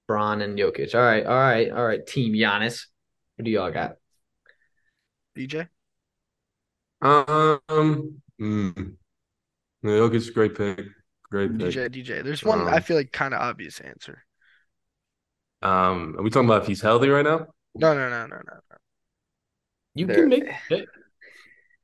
[0.06, 0.94] Bron and Jokic.
[0.94, 2.06] All right, all right, all right.
[2.06, 2.86] Team Giannis.
[3.36, 3.96] Who do y'all got?
[5.36, 5.68] DJ.
[7.00, 7.60] Um.
[8.40, 8.94] Mm.
[9.82, 10.80] No, Jokic's a great pick.
[11.30, 11.68] Great pick.
[11.68, 11.88] DJ.
[11.88, 12.24] DJ.
[12.24, 14.24] There's one Um, I feel like kind of obvious answer.
[15.62, 16.16] Um.
[16.18, 17.46] Are we talking about if he's healthy right now?
[17.74, 18.76] No, no, no, no, no.
[19.94, 20.88] You There- can make it.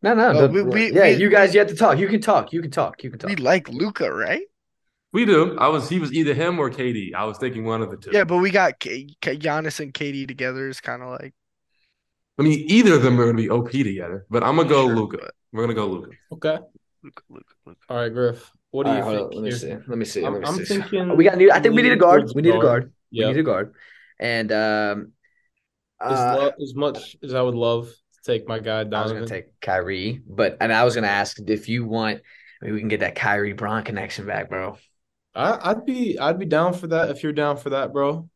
[0.03, 0.29] No, no.
[0.29, 1.99] Oh, the- we- we- yeah, we- you guys, you have to talk.
[1.99, 2.53] You can talk.
[2.53, 3.03] You can talk.
[3.03, 3.31] You can talk.
[3.31, 4.43] We like Luka, right?
[5.15, 5.57] We do.
[5.59, 5.89] I was.
[5.89, 7.15] He was either him or KD.
[7.15, 8.11] I was thinking one of the two.
[8.13, 11.33] Yeah, but we got K- K- Giannis and KD together is kind of like
[12.37, 14.27] I mean, either of them are going to be OP together.
[14.29, 15.17] But I'm gonna go Sure, Luka.
[15.19, 16.11] but- We're gonna go Luka.
[16.33, 16.59] Okay.
[17.05, 17.79] Luka, Luka, Luka.
[17.89, 18.51] All right, Griff.
[18.73, 19.37] What do you right, hold think?
[19.37, 19.69] on, let me see.
[19.87, 20.25] Let me see.
[20.25, 20.65] I'm, let me I'm see.
[20.65, 21.51] thinking we got need.
[21.51, 22.29] I think we need a guard.
[22.35, 22.93] We need a guard.
[23.13, 23.73] We need a guard.
[24.19, 25.13] And um,
[26.01, 28.95] As, uh, lo- as much as I would love to take my guy down.
[28.95, 32.23] I was gonna take Kyrie, but and I was gonna ask if you want.
[32.61, 34.77] Maybe we can get that Kyrie Bron connection back, bro.
[35.35, 38.29] I, I'd be I'd be down for that if you're down for that, bro.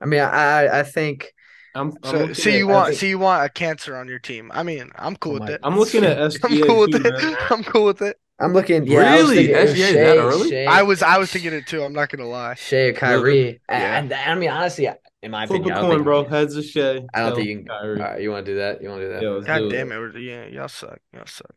[0.00, 0.26] I mean, I
[0.66, 1.32] I- I think
[1.74, 4.18] I'm, I'm So, so you I want, think- so you want a cancer on your
[4.18, 4.50] team?
[4.54, 5.60] I mean, I'm cool Oh with my- it.
[5.62, 7.36] I'm looking at I'm cool with it.
[7.50, 8.18] I'm cool with it.
[8.38, 8.86] I'm looking.
[8.86, 9.36] Yeah, Really?
[9.46, 10.50] thinking it was SGA Shai, that early?
[10.50, 11.82] Shai, I was, I was thinking it too.
[11.82, 12.54] I'm not gonna lie.
[12.54, 13.98] Shai or Kyrie, Yeah.
[13.98, 14.88] and, and I mean honestly,
[15.22, 16.24] in my Flip opinion, a I coin, think bro.
[16.24, 16.82] Heads of Shai.
[17.14, 17.70] I don't tails think you can.
[17.70, 17.98] All Kyrie.
[18.00, 18.82] right, you want to do that?
[18.82, 19.22] You want to do that?
[19.22, 19.94] Yeah, God do damn it.
[19.94, 20.98] it, we're- yeah, y'all suck.
[21.14, 21.54] Y'all suck.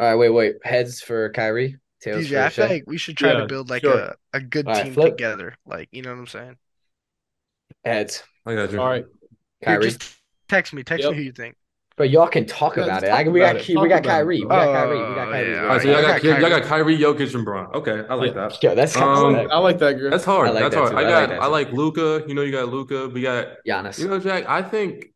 [0.00, 0.54] All right, wait, wait.
[0.64, 1.76] Heads for Kyrie.
[2.04, 3.88] Tails DJ, I feel like we should try Yeah, to build like sure.
[3.88, 5.14] a, a good All right, team flip.
[5.16, 5.56] together.
[5.66, 6.58] Like, you know what I'm saying?
[7.84, 8.22] Heads.
[8.46, 8.80] I got you.
[8.80, 9.06] All right.
[9.60, 9.78] Here, Kyrie.
[9.78, 10.16] just
[10.48, 10.82] text me.
[10.84, 11.10] Text Yep.
[11.10, 11.56] me who you think.
[11.96, 13.10] But y'all can talk Yeah, about let's it.
[13.12, 13.66] I, talk we about got it.
[13.66, 14.46] Ky- we got about Kyrie.
[14.46, 15.04] We got Oh, Kyrie.
[15.04, 15.60] We got yeah, Kyrie.
[15.66, 16.50] all All right, so y'all I got, got y'all Kyrie.
[16.50, 17.72] got Kyrie, Jokic, and Bron.
[17.74, 18.34] Okay, I like Yeah.
[18.34, 18.58] that.
[18.62, 20.10] Yo, that's I kind Um, of like, I like that, Griff.
[20.10, 20.48] That's hard.
[20.48, 20.92] I like That's that hard.
[20.92, 20.98] too.
[20.98, 21.24] I I got.
[21.28, 21.48] like that I too.
[21.48, 22.24] like Luka.
[22.28, 23.08] You know, you got Luka.
[23.08, 23.48] We got.
[23.66, 23.98] Giannis.
[23.98, 24.48] You know, Jack.
[24.48, 25.06] I think.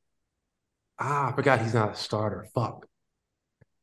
[0.98, 2.46] Ah, I forgot he's not a starter.
[2.54, 2.87] Fuck.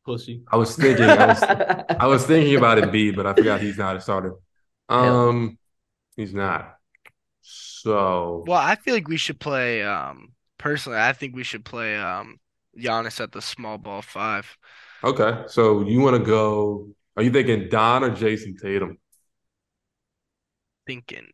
[0.05, 0.43] Pussy.
[0.51, 1.05] I was thinking.
[1.05, 1.43] I was.
[1.99, 4.35] I was thinking about Embiid, but I forgot he's not a starter.
[4.89, 5.57] Um,
[6.15, 6.77] he's not.
[7.41, 9.83] So Well, I feel like we should play.
[9.83, 11.95] Um, personally, I think we should play.
[11.97, 12.39] Um,
[12.77, 14.57] Giannis at the small ball five.
[15.03, 15.43] okay.
[15.47, 16.89] So you want to go?
[17.15, 18.97] Are you thinking Don or Jayson Tatum?
[20.87, 21.31] Thinking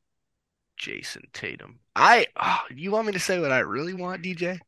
[0.77, 1.80] Jayson Tatum.
[1.95, 2.27] I.
[2.35, 4.60] Oh, you want me to say what I really want, DJ?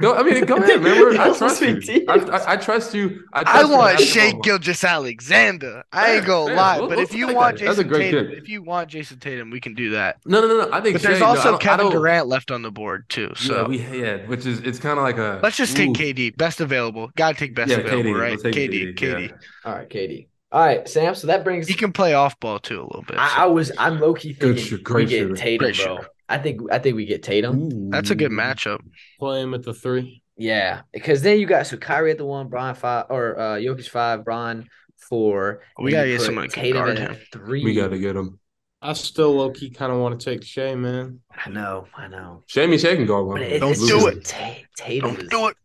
[0.00, 0.14] Go.
[0.14, 0.82] I mean, go ahead.
[0.82, 1.80] Remember, I trust you.
[2.08, 3.22] I, I, I trust you.
[3.32, 4.40] I, I trust you want to Shai have the.
[4.42, 5.84] Gilgeous-Alexander.
[5.92, 6.56] I ain't gonna fair.
[6.56, 7.64] lie, We'll- but we'll if you take want that.
[7.76, 8.38] Jayson Tatum, pick.
[8.38, 10.16] if you want Jayson Tatum, we can do that.
[10.26, 10.72] No, no, no, no.
[10.72, 10.94] I think.
[10.94, 13.32] But there's Shai- no, also don't- Kevin Durant left on the board too.
[13.36, 15.40] So yeah, we yeah, which is it's kind of like a.
[15.42, 15.90] let's just take.
[15.90, 17.10] KD, best available.
[17.16, 18.20] Gotta take best Yeah, available, KD.
[18.20, 18.30] right?
[18.42, 19.28] Let's KD, KD.
[19.28, 19.36] yeah.
[19.64, 20.26] All right, KD.
[20.50, 21.14] All right, Sam.
[21.14, 21.68] So that brings.
[21.68, 23.16] He can play off ball too a little bit.
[23.18, 23.72] I, so- I was.
[23.78, 25.34] I'm low key Good thinking shoot, we get shooter.
[25.36, 25.96] Tatum, Great bro.
[25.96, 26.08] shooter.
[26.28, 27.90] I think I think we get Tatum.
[27.90, 28.80] That's a good matchup.
[29.18, 30.22] Play him at the three.
[30.36, 33.88] Yeah, because then you got so Kyrie at the one, Bron five, or uh, Jokic
[33.88, 34.68] five, Bron
[35.08, 35.62] four.
[35.78, 37.16] We gotta get put someone that Tatum guard at him.
[37.32, 37.64] Three.
[37.64, 38.38] We got to get him.
[38.82, 41.20] I still low key kind of want to take Shai, man.
[41.34, 42.42] I know, I know.
[42.48, 43.36] Jamie Shea can guard one.
[43.38, 44.24] But it, Don't do just it.
[44.24, 45.14] Ta- Tatum.
[45.14, 45.56] Don't do it.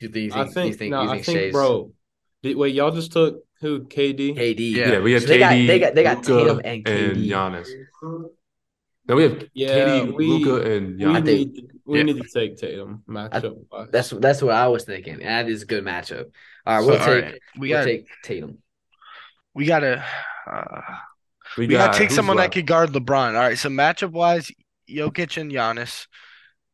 [0.00, 0.32] You think?
[0.32, 0.52] I think?
[0.54, 0.90] think, you think?
[0.90, 1.92] no, you I think, think, Shai's bro.
[2.42, 3.80] Did, wait, y'all just took who?
[3.84, 4.36] KD.
[4.36, 4.72] KD.
[4.72, 4.92] Yeah.
[4.92, 7.28] Yeah, we have So they got- KD, they got- they got Luka, Tatum and KD.
[7.28, 7.68] Giannis.
[9.08, 9.68] No, we have Yeah,
[10.02, 11.16] KD, we- Luka, and We Giannis.
[11.16, 12.04] I think- need we Yeah.
[12.04, 13.56] need to take Tatum matchup.
[13.70, 13.88] wise.
[13.90, 15.20] That's that's what I was thinking.
[15.20, 16.26] That is a good matchup.
[16.66, 18.58] All right, So, we'll all take right, we we'll got take Tatum.
[19.54, 20.04] we gotta
[20.46, 20.82] uh,
[21.56, 22.54] we we gotta take who's someone that left?
[22.54, 23.28] could guard LeBron.
[23.34, 24.50] All right, so matchup wise,
[24.88, 26.06] Jokic and Giannis.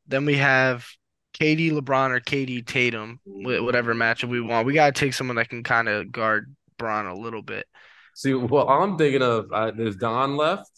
[0.08, 0.86] Then we have
[1.34, 4.66] KD LeBron or KD Tatum, whatever matchup we want.
[4.66, 7.66] We gotta take someone that can kind of guard Bron a little bit.
[8.14, 10.70] See, well, I'm thinking of uh, there's Don left.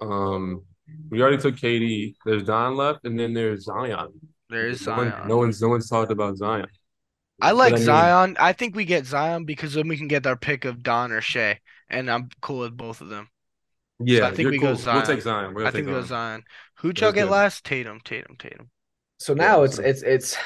[0.00, 0.62] Um,
[1.10, 2.14] we already took KD.
[2.24, 4.08] There's Don left, and then there's Zion.
[4.50, 5.28] There is No, one- Zion.
[5.28, 6.66] no one's no one's talked about Zion.
[7.40, 8.36] I like But I mean- Zion.
[8.38, 11.20] I think we get Zion because then we can get our pick of Don or
[11.20, 13.28] Shai, and I'm cool with both of them.
[13.98, 14.74] Yeah, I think you're we go.
[14.74, 14.96] Zion.
[14.96, 15.54] We'll take Zion.
[15.54, 16.08] We're I think take we go Zion.
[16.40, 16.44] Zion.
[16.78, 17.64] Who'd y'all get last?
[17.64, 18.70] Tatum, Tatum, Tatum.
[19.18, 20.36] So now Yeah, it's so- it's it's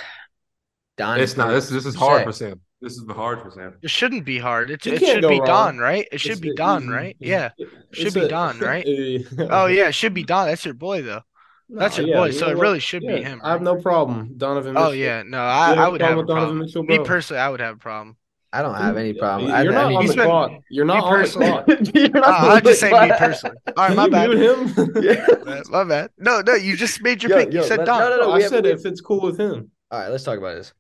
[0.97, 1.21] Don.
[1.21, 1.49] It's not.
[1.51, 2.25] This this is hard Shai.
[2.25, 2.61] for Sam.
[2.83, 3.75] This is the hard for Sam.
[3.83, 4.71] It shouldn't be hard.
[4.71, 5.47] It, it should be wrong.
[5.47, 6.07] Don, right?
[6.13, 7.17] It should It's be the Don, easy- right?
[7.19, 7.51] Yeah.
[7.93, 8.85] Should it's be a- Don, right?
[9.39, 10.47] Oh Oh yeah, it should be Don.
[10.47, 11.23] That's your boy though.
[11.69, 14.35] That's your boy, so it really should be him, I have no problem.
[14.37, 14.77] Donovan.
[14.77, 16.59] Oh yeah, no, You I, have I a would problem have a with Donovan problem.
[16.61, 18.17] Mitchell, Me personally, I would have a problem.
[18.53, 19.49] I don't have any problem.
[19.49, 20.53] You're I, not I mean, on the been- clock.
[20.71, 21.67] You're not on the personally- clock.
[21.95, 23.57] You're not Uh, I'm just saying me personally.
[23.77, 24.31] All right, my bad.
[24.31, 24.93] him?
[25.03, 25.63] Yeah.
[25.71, 26.11] My bad.
[26.19, 27.53] No, no, you just made your Yo, pick.
[27.53, 27.99] You said let- Don.
[28.01, 28.33] no, no, no.
[28.33, 29.71] I said if it's cool with him.
[29.91, 30.73] All right, let's talk about this.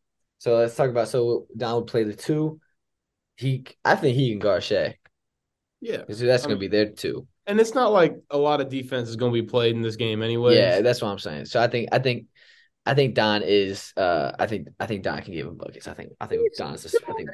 [0.46, 2.60] So let's talk about so Don would play the two.
[3.36, 4.96] He, I think he can guard Shai.
[5.80, 6.04] Yeah.
[6.04, 7.26] 'Cause that's I gonna mean- be there too.
[7.48, 9.96] And it's not like a lot of defense is going to be played in this
[9.96, 10.54] game anyway.
[10.56, 11.46] Yeah, that's what I'm saying.
[11.46, 12.26] So I think I think
[12.84, 15.88] I think Don is uh I think I think Don can give him buckets.
[15.88, 16.82] I think I think Don's.
[16.84, 17.30] just, I think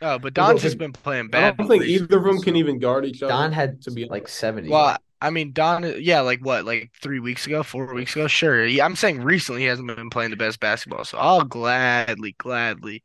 [0.00, 1.52] Oh, but Don's just been playing bad.
[1.54, 3.32] I don't think either of them can even guard each other.
[3.32, 4.68] Don had to be like 70.
[4.70, 8.26] Well, I mean, Don, yeah, like what, like three weeks ago, four weeks ago?
[8.26, 8.64] Sure.
[8.66, 13.02] Yeah, I'm saying recently he hasn't been playing the best basketball, so I'll gladly, gladly,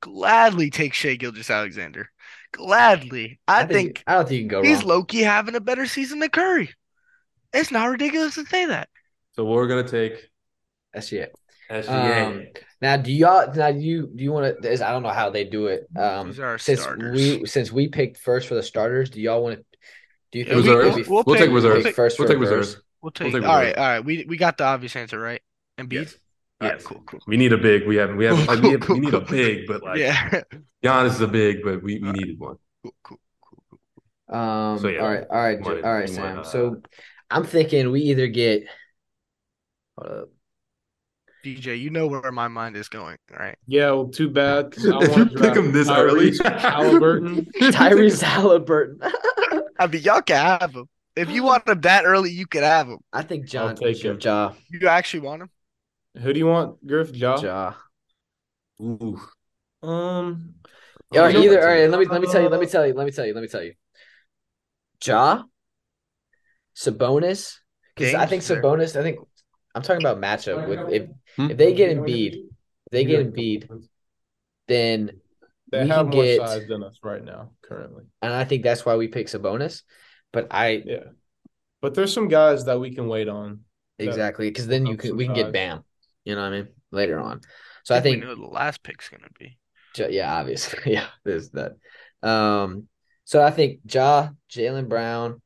[0.00, 2.10] gladly take Shai Gilgis Alexander.
[2.52, 3.40] Gladly.
[3.46, 4.88] I, think, I don't think you can go he's wrong.
[4.88, 6.70] low key having a better season than Curry.
[7.52, 8.88] It's not ridiculous to say that.
[9.32, 10.30] So we're gonna take
[10.92, 11.34] That's it.
[11.70, 12.26] SGA.
[12.26, 12.46] Um,
[12.82, 14.72] now, do y'all now do you do you want to?
[14.72, 15.86] I don't know how they do it.
[15.96, 17.14] Um, These are our since starters.
[17.14, 19.69] we since we picked first for the starters, do y'all want to?
[20.32, 20.96] Do you Yeah, think we- reserves.
[20.96, 21.84] maybe we'll We'll pick- take reserves.
[21.84, 22.68] pick first We'll take reserves?
[22.68, 22.84] reserves.
[23.02, 23.32] We'll take.
[23.32, 24.00] take all right, all right.
[24.04, 25.40] We we got the obvious answer, right?
[25.78, 25.92] Embiid.
[25.92, 26.18] Yes.
[26.60, 26.84] All right, Yes.
[26.86, 27.20] cool, cool.
[27.26, 27.86] We need a big.
[27.86, 28.14] We have.
[28.14, 28.46] We have.
[28.46, 30.42] Like, we, have we need a big, but like yeah.
[30.84, 32.56] Giannis is a big, but we, we needed one.
[32.84, 33.80] cool, cool, cool,
[34.28, 34.38] cool.
[34.38, 34.78] Um.
[34.78, 35.24] So, yeah, all right.
[35.30, 35.58] All right.
[35.58, 36.36] you wanna- all right, Sam.
[36.36, 36.82] wanna, so,
[37.30, 38.64] I'm thinking we either get.
[39.98, 40.28] Hold up.
[41.42, 43.56] DJ, you know where my mind is going, right?
[43.66, 44.72] Yeah, well, too bad.
[44.72, 47.46] 'cause I If you want to pick him this early, Halliburton.
[47.60, 49.00] Tyrese Halliburton.
[49.80, 50.86] I mean, y'all can have him.
[51.16, 52.98] If you want him that early, you can have him.
[53.12, 53.72] I think Ja.
[53.72, 54.18] take him.
[54.20, 54.52] Ja.
[54.68, 55.50] You actually want him?
[56.20, 57.14] Who do you want, Griff?
[57.14, 57.40] Ja.
[57.40, 57.74] Ja.
[58.82, 59.18] Ooh.
[59.82, 60.54] Um.
[61.12, 61.90] All right, You know either what, all right.
[61.90, 62.48] Let me let me tell you.
[62.48, 62.92] Let me tell you.
[62.94, 63.34] Let me tell you.
[63.34, 63.74] Let me tell you.
[65.04, 65.42] Ja,
[66.76, 67.56] Sabonis,
[67.96, 68.62] because I think there.
[68.62, 68.96] Sabonis.
[68.96, 69.18] I think
[69.74, 71.50] I'm talking about matchup with if Hmm?
[71.50, 73.68] if they get Embiid, if they get Embiid,
[74.68, 75.20] then
[75.70, 78.04] They we have can more get- size than us right now, currently.
[78.22, 79.82] and I think that's why we pick Sabonis.
[80.32, 81.04] But I Yeah.
[81.80, 83.60] But there's some guys that we can wait on.
[83.98, 85.52] exactly because then you can we can get.
[85.52, 85.82] Bam.
[86.24, 86.68] You know what I mean?
[86.90, 87.40] Later on.
[87.84, 89.58] So I think we know the last pick's gonna be.
[89.96, 90.78] Yeah, obviously.
[90.92, 91.72] Yeah, there's that.
[92.22, 92.88] Um,
[93.24, 95.40] so I think Ja, Jaylen Brown.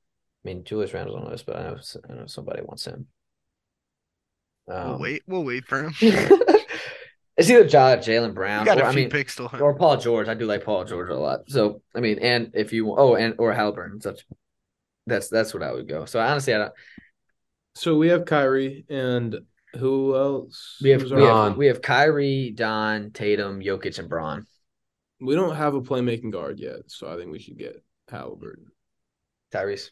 [0.44, 3.06] I mean, Julius Randle's on this, but I know, s- I know somebody wants him.
[4.66, 5.22] We'll Um, wait.
[5.26, 5.94] We'll wait for him.
[7.36, 9.50] it's either Ja, Jaylen Brown, got or a I few mean, picks still.
[9.60, 10.28] or Paul George.
[10.28, 11.48] I do like Paul George a lot.
[11.48, 14.24] So I mean, and if you oh, and or Halliburton, such
[15.06, 16.04] that's that's what I would go.
[16.04, 16.72] So honestly, I don't.
[17.74, 19.36] So we have Kyrie and
[19.76, 20.78] who else?
[20.82, 21.56] We have Who's we have, Don.
[21.56, 24.46] we have Kyrie, Don, Tatum, Jokic, and Bron.
[25.20, 28.66] we don't have a playmaking guard yet, so I think we should get Halliburton.
[29.52, 29.90] Tyrese.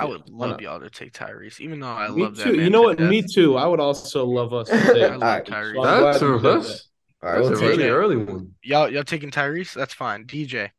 [0.00, 2.56] I would love y'all to take Tyrese, even though I Me love that too.
[2.56, 2.64] man.
[2.64, 2.98] You know what?
[2.98, 3.10] death.
[3.10, 3.56] Me too.
[3.56, 5.02] I would also love us to take.
[5.12, 5.74] I love Tyrese.
[5.74, 6.88] so That's a did that's,
[7.22, 8.54] All right, that's a really early one.
[8.62, 9.74] Y'all, y'all taking Tyrese?
[9.74, 10.26] That's fine.
[10.26, 10.70] DJ,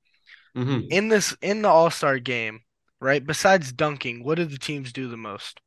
[0.58, 0.92] Mm-hmm.
[0.92, 2.62] in this in the All Star game,
[3.00, 3.26] right?
[3.26, 5.60] Besides dunking, what do the teams do the most?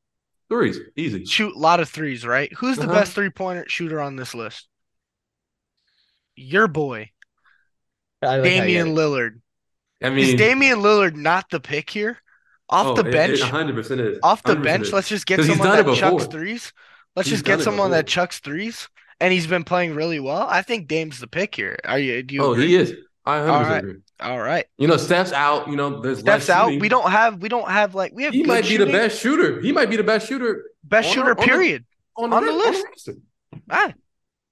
[0.49, 1.25] Threes, easy.
[1.25, 2.53] Shoot a lot of threes, right?
[2.55, 2.95] Who's the Uh-huh.
[2.95, 4.69] best three pointer shooter on this list?
[6.37, 7.11] Your boy,
[8.23, 9.41] I like Damian Lillard.
[10.03, 12.19] I mean, Is mean, Damian Lillard not the pick here?
[12.69, 14.19] Off Oh, the bench, 100% is.
[14.23, 16.73] off the bench, let's just get someone that chucks threes.
[17.15, 18.89] Let's He's just get someone that chucks threes,
[19.21, 20.43] and he's been playing really well.
[20.51, 21.79] I think Dame's the pick here.
[21.85, 22.23] Are you?
[22.23, 22.43] Do you?
[22.43, 22.67] Oh, agree?
[22.69, 22.95] he is.
[23.25, 23.79] I 100% All right.
[23.85, 23.95] agree.
[24.21, 24.67] All right.
[24.79, 25.69] You know, Steph's out.
[25.69, 26.65] You know, there's Steps less out.
[26.67, 26.81] shooting.
[26.81, 27.41] We don't have.
[27.41, 28.35] We don't have like we have.
[28.35, 29.61] He good might be the best shooter.
[29.61, 31.27] He might be the best shooter best shooter.
[31.27, 31.85] our- on the- period.
[32.17, 32.85] on, On the re- list.
[32.87, 33.15] roster.
[33.71, 33.93] Ah,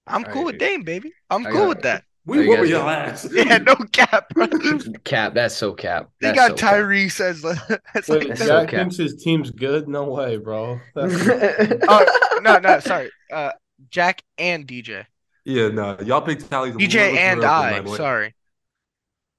[0.07, 0.47] I'm All cool right.
[0.53, 1.13] with Dame, baby.
[1.31, 2.05] I'm I cool got- with that.
[2.27, 2.89] We Are you whooping your good?
[2.89, 3.29] ass.
[3.33, 4.47] Yeah, no cap, bro.
[5.05, 5.35] Cap.
[5.35, 6.09] That's so cap.
[6.21, 6.75] They That's got so cap.
[6.77, 7.81] Tyrese as the.
[7.93, 8.81] That's Wait, like so Jack cap.
[8.81, 9.89] thinks his team's good?
[9.89, 10.81] No way, bro.
[10.97, 13.11] Oh no, no, sorry.
[13.33, 13.53] Uh,
[13.91, 15.05] Jack and DJ.
[15.45, 16.75] Yeah, no, y'all picked Tally's.
[16.75, 17.85] DJ and I.
[17.97, 18.35] Sorry.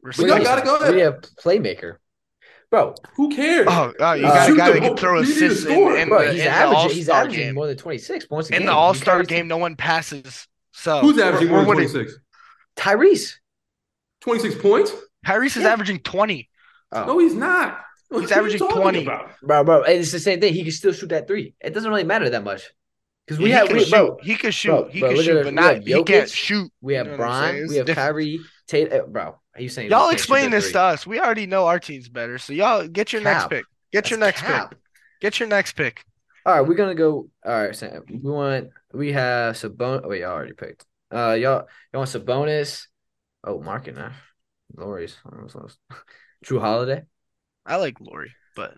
[0.02, 0.30] But Respect.
[0.30, 0.94] y'all gotta go ahead.
[0.94, 1.98] We have playmaker,
[2.70, 2.94] bro.
[3.16, 3.66] Who cares?
[3.68, 5.72] Oh, oh, you Uh, got a guy that can throw You need to assists in,
[5.74, 5.98] score.
[5.98, 6.90] in Bro, the, he's in the averaging.
[6.92, 7.56] He's All-Star averaging game.
[7.56, 8.66] more than twenty six points In game.
[8.68, 10.48] the All Star game, no one passes.
[10.74, 12.14] So Who's averaging more than 26?
[12.78, 13.36] Tyrese.
[14.22, 14.92] 26 points?
[15.26, 15.70] Tyrese is Yeah.
[15.70, 16.50] averaging twenty.
[16.92, 17.06] Oh.
[17.06, 17.80] No, he's not.
[18.10, 19.04] What He's averaging 20.
[19.04, 19.32] about?
[19.42, 19.84] bro, bro.
[19.84, 20.54] and It's the same thing.
[20.54, 21.56] He can still shoot that three.
[21.60, 22.70] It doesn't really matter that much
[23.26, 23.90] because we he have, can we, shoot.
[23.92, 24.18] bro.
[24.22, 24.70] he can shoot.
[24.70, 25.74] bro, he bro, can shoot, but We not.
[25.76, 26.72] have He can't shoot.
[26.82, 27.54] We have You know what I'm saying?
[27.56, 27.64] Bron.
[27.64, 28.08] It's We have different.
[28.08, 28.40] Kyrie.
[28.68, 28.94] Tate.
[28.94, 29.90] uh, bro, are you saying?
[29.90, 31.06] Y'all explain this to us.
[31.08, 32.38] We already know our team's better.
[32.38, 33.66] So y'all get your next pick.
[33.92, 34.70] Get your next cap.
[34.72, 34.80] pick.
[35.22, 36.04] Get your next pick.
[36.46, 37.30] All right, we're gonna go.
[37.44, 38.04] All right, Sam.
[38.08, 38.70] We want.
[38.94, 40.02] We have Sabon.
[40.04, 40.86] Oh, wait, y'all already picked.
[41.16, 41.68] Uh, y'all.
[41.94, 42.88] Y'all want Sabonis?
[43.44, 44.12] Oh, market now.
[44.76, 45.16] Lauri's.
[46.46, 47.04] Jrue Holiday.
[47.66, 48.76] I like Lori, but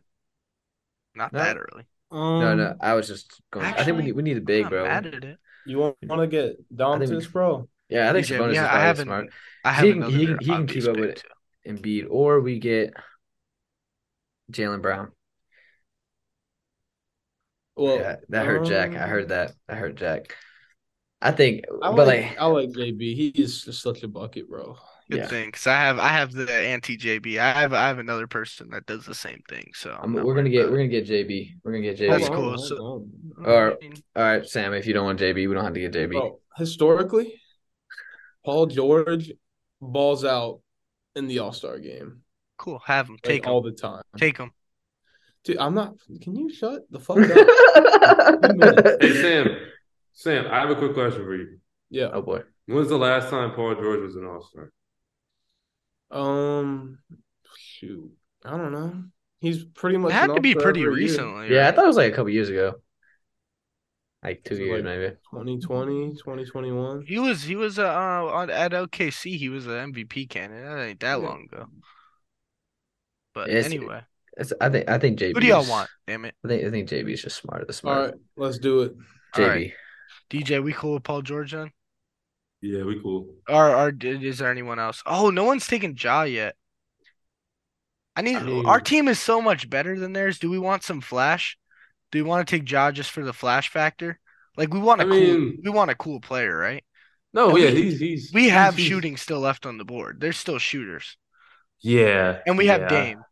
[1.16, 1.40] not No.
[1.40, 1.86] that early.
[2.12, 2.76] um, No, no.
[2.80, 3.66] I was just going.
[3.66, 4.12] I think we need.
[4.14, 4.84] We need a I'm big, not bro.
[4.86, 5.38] mad at it.
[5.66, 7.68] You want, want to get Domantas, bro?
[7.90, 9.06] Yeah, I think DJ, Sabonis yeah, is I probably haven't.
[9.06, 9.30] smart.
[9.66, 11.24] I He have can- he can- he can keep up with it.
[11.66, 11.72] too.
[11.74, 12.94] Embiid, or we get
[14.52, 15.12] Jaylen Brown.
[17.76, 18.92] Well, yeah, that hurt Jack.
[18.92, 19.54] I um, heard that.
[19.68, 20.36] I heard Jack.
[21.22, 23.00] I think, I but like, like, I like JB.
[23.16, 24.78] He is just such a bucket, bro.
[25.10, 27.40] Good yeah, thing, 'cause I have I have the anti JB.
[27.40, 29.72] I have I have another person that does the same thing.
[29.74, 31.54] So I'm I'm, we're gonna get we're gonna get JB.
[31.64, 32.10] We're gonna get JB.
[32.12, 32.44] That's cool.
[32.56, 33.12] hold So- on.
[33.46, 34.74] Or- I mean, All right, Sam.
[34.74, 36.12] If you don't want JB, we don't have to get JB.
[36.12, 37.40] Bro, historically,
[38.46, 39.32] Paul George
[39.82, 40.60] balls out
[41.16, 42.22] in the All Star game
[42.58, 42.80] cool.
[42.86, 43.14] Have him.
[43.14, 43.52] like, Take him.
[43.52, 44.02] all the time.
[44.18, 44.52] Take him.
[45.46, 45.94] Dude, I'm not.
[46.22, 47.18] Can you shut the fuck
[48.92, 49.02] up?
[49.02, 49.58] Hey, Sam.
[50.20, 51.60] Sam, I have a quick question for you.
[51.92, 52.10] yeah.
[52.12, 52.42] oh boy.
[52.66, 54.72] When's the last time Paul George was an All Star?
[56.10, 56.98] Um,
[57.56, 58.10] shoot,
[58.44, 59.04] I don't know.
[59.40, 61.10] He's pretty much It had to be pretty every year.
[61.10, 61.54] recently.
[61.54, 62.76] Yeah, I thought it was like a couple years ago.
[64.24, 65.16] Like two Was years, like- maybe.
[65.32, 67.04] 2020, 2021.
[67.08, 69.38] He was he was uh, uh on at OKC.
[69.38, 70.66] He was an MVP candidate.
[70.66, 71.28] That ain't that Yeah.
[71.28, 71.68] long ago.
[73.36, 74.02] But It's- anyway,
[74.36, 74.90] It's, I think.
[74.90, 75.34] I think JB.
[75.36, 75.90] who do y'all want?
[76.08, 76.66] Damn it, I think.
[76.66, 77.68] I think JB is just smart.
[77.68, 78.12] The smart.
[78.12, 78.94] right, let's do it.
[79.36, 79.74] All JB.
[80.30, 80.64] DJ.
[80.64, 81.72] We cool with Paul George then?
[82.62, 83.28] Yeah, we cool.
[83.48, 85.04] Or or is there anyone else?
[85.06, 86.56] Oh, no one's taken Ja yet.
[88.16, 90.40] I need I mean- our team is so much better than theirs.
[90.40, 91.58] Do we want some flash?
[92.12, 94.20] Do we want to take Ja just for the flash factor?
[94.56, 96.84] Like we want a I cool mean- we want a cool player, right?
[97.34, 100.20] No, And yeah, we- he's he's We have he's- shooting still left on the board.
[100.20, 101.18] There's still shooters.
[101.80, 102.88] Yeah, And we have yeah.
[102.90, 103.24] Dame.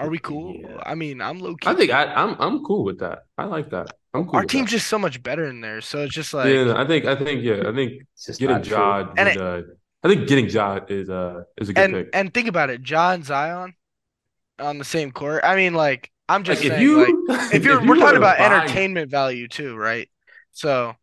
[0.00, 0.54] Are we cool?
[0.56, 0.78] Yeah.
[0.84, 1.68] I mean, I'm low key.
[1.68, 3.20] I think I, I'm I'm cool with that.
[3.38, 3.90] I like that.
[4.14, 4.36] I'm cool.
[4.36, 4.76] our with team's that.
[4.76, 5.80] just so much better in there.
[5.80, 8.02] So it's just like yeah, I think I think yeah, I think
[8.38, 8.76] getting not true.
[8.76, 9.62] Ja would, And it- uh,
[10.02, 12.08] I think getting Ja is uh is a good and pick.
[12.14, 13.74] and think about it, Ja Zion
[14.58, 15.42] on the same court.
[15.44, 16.98] I mean, like I'm just Like if you
[17.28, 20.08] like if you're you we're talking about buy- entertainment value too, right?
[20.52, 20.94] So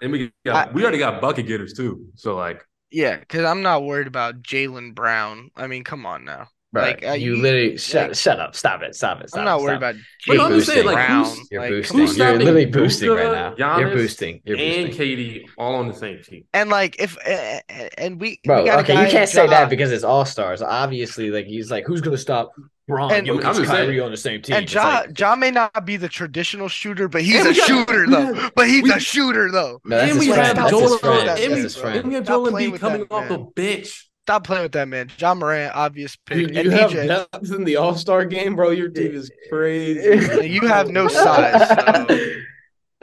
[0.00, 2.06] and we got, I- we already got bucket getters too.
[2.14, 5.50] So like yeah, because I'm not worried about Jaylen Brown.
[5.56, 6.48] I mean, come on now.
[6.76, 8.54] Bro, Like, uh, you you- literally shut like- shut up.
[8.54, 8.94] Stop it.
[8.94, 9.28] Stop it.
[9.30, 9.94] Stop I'm not it, worried stop about
[10.26, 11.24] But You're I'm just saying, like, Brown.
[11.24, 11.98] who's- You're like, boosting.
[11.98, 12.08] Who's.
[12.16, 13.78] You're stopping literally boosting Luka, right now.
[13.78, 14.40] You're boosting.
[14.44, 16.44] You're and KD all on the same team.
[16.52, 17.60] And like if uh,
[17.98, 20.60] and we Bro, we got okay, you can't say Ja- that because it's all stars.
[20.62, 22.52] Obviously, like he's like, who's gonna stop
[22.88, 24.54] Bron, And- Jokic, I'm just saying- Kyrie on the same team?
[24.56, 27.66] And John, Ja, like- ja may not be the traditional shooter, but he's a got-
[27.66, 28.32] shooter we though.
[28.34, 29.80] got- but he's we- a shooter though.
[29.84, 30.46] no, that's and his we friend.
[30.46, 31.28] have That's Joel his Embiid- friend.
[31.28, 33.38] That's and That's we- his Stop and we have Joel Embiid coming that off the
[33.38, 33.48] man.
[33.56, 34.08] bench.
[34.26, 35.08] Stop playing with that man.
[35.18, 36.38] Ja Morant, obvious pick.
[36.38, 38.70] You, and you have DJ, depth in the All Star game, bro.
[38.70, 40.48] Your team is crazy.
[40.50, 41.68] you have no size.
[41.68, 42.42] So you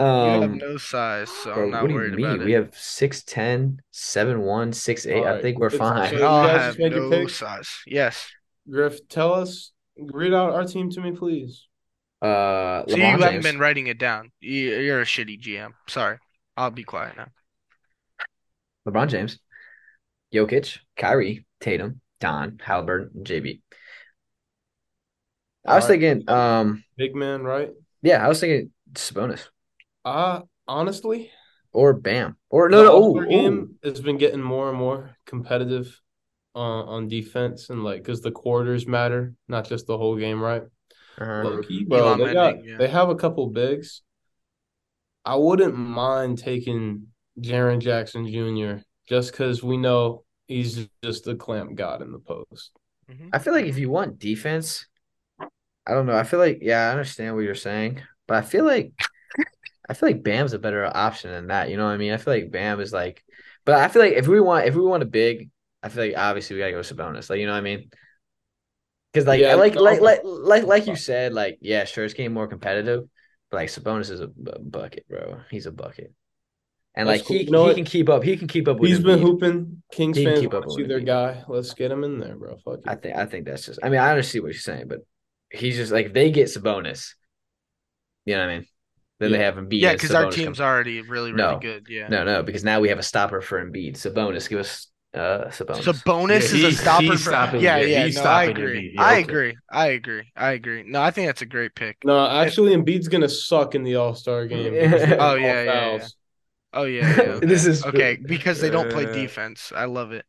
[0.05, 2.25] have Um, no size, so bro, I'm not what do you worried mean?
[2.25, 2.45] about it.
[2.45, 5.25] We have 6'10, 7'1, 6'8.
[5.25, 6.09] I think we're it's- fine.
[6.09, 7.35] so- you guys have just made no picks?
[7.35, 7.69] size.
[7.87, 8.27] Yes.
[8.69, 11.67] Griff, tell us, read out our team to me, please.
[12.21, 13.43] Uh, So you LeBron haven't James.
[13.45, 14.31] been writing it down.
[14.41, 15.71] You're a shitty GM.
[15.87, 16.17] Sorry.
[16.57, 17.27] I'll be quiet now.
[18.87, 19.39] LeBron James,
[20.33, 23.61] Jokic, Kyrie, Tatum, Don, Halliburton, JB.
[25.65, 26.01] I was Alright.
[26.01, 27.69] thinking, um, Big man, right?
[28.01, 29.47] yeah, I was thinking Sabonis
[30.03, 31.31] Uh honestly,
[31.71, 33.87] or Bam or no, the no, All-Star ooh, game ooh.
[33.87, 35.99] has been getting more and more competitive
[36.55, 40.63] uh, on defense and like because the quarters matter, not just the whole game, right?
[41.17, 41.43] Uh-huh.
[41.43, 42.17] Low bro.
[42.17, 42.77] They got Manning, yeah.
[42.77, 44.01] they have a couple bigs.
[45.25, 47.07] I wouldn't mind taking
[47.39, 48.83] Jaren Jackson Jr.
[49.07, 52.71] just because we know he's just a clamp god in the post.
[53.11, 53.29] Mm-hmm.
[53.33, 54.87] I feel like if you want defense,
[55.85, 56.15] I don't know.
[56.17, 58.93] I feel like yeah, I understand what you're saying, but I feel like
[59.89, 61.69] I feel like Bam's a better option than that.
[61.69, 62.13] You know what I mean?
[62.13, 63.23] I feel like Bam is like,
[63.65, 65.49] but I feel like if we want if we want a big,
[65.81, 67.29] I feel like obviously we gotta go Sabonis.
[67.29, 67.89] Like you know what I mean?
[69.11, 72.05] Because like Yeah, like no, like but- like like like you said, like yeah, sure
[72.05, 73.03] it's getting more competitive,
[73.51, 75.41] but like Sabonis is a bu- bucket, bro.
[75.51, 76.13] He's a bucket,
[76.95, 77.37] and That's like cool.
[77.37, 77.75] he You know he what?
[77.75, 78.23] can keep up.
[78.23, 78.89] He can keep up with.
[78.89, 79.21] He's been Embiid.
[79.21, 79.83] hooping.
[79.91, 81.05] Kings He can fans keep up want to with see their Embiid.
[81.05, 81.43] guy.
[81.47, 82.57] Let's get him in there, bro.
[82.63, 82.83] Fuck it.
[82.87, 83.79] I think I think that's just.
[83.83, 84.99] I mean, I understand what you're saying, but
[85.51, 87.13] he's just like if they get Sabonis.
[88.25, 88.67] You know what I mean?
[89.19, 89.45] Then they Yeah.
[89.45, 89.79] have Embiid.
[89.81, 91.59] Yeah, and because our Sabonis team's come- already really, really No.
[91.59, 91.85] good.
[91.89, 92.07] Yeah.
[92.07, 93.93] No, no, because now we have a stopper for Embiid.
[93.95, 95.83] Sabonis, give us uh Sabonis.
[95.83, 97.29] Sabonis Yeah, is a he- stopper he's for.
[97.29, 98.05] stopping- yeah, yeah, yeah.
[98.05, 98.89] he's no, I stopping agree.
[98.89, 98.93] Embiid.
[98.95, 99.21] Yeah, I okay.
[99.23, 99.57] agree.
[99.71, 100.23] I agree.
[100.35, 100.83] I agree.
[100.87, 101.97] No, I think that's a great pick.
[102.03, 104.73] No, actually, Embiid's gonna suck in the All Star game.
[104.73, 105.97] because they Oh, call yeah, yeah, yeah.
[105.99, 106.15] fouls.
[106.73, 107.21] Oh yeah, yeah.
[107.33, 107.45] Okay.
[107.45, 109.71] This is okay because they don't play Uh, defense.
[109.75, 110.25] I love it.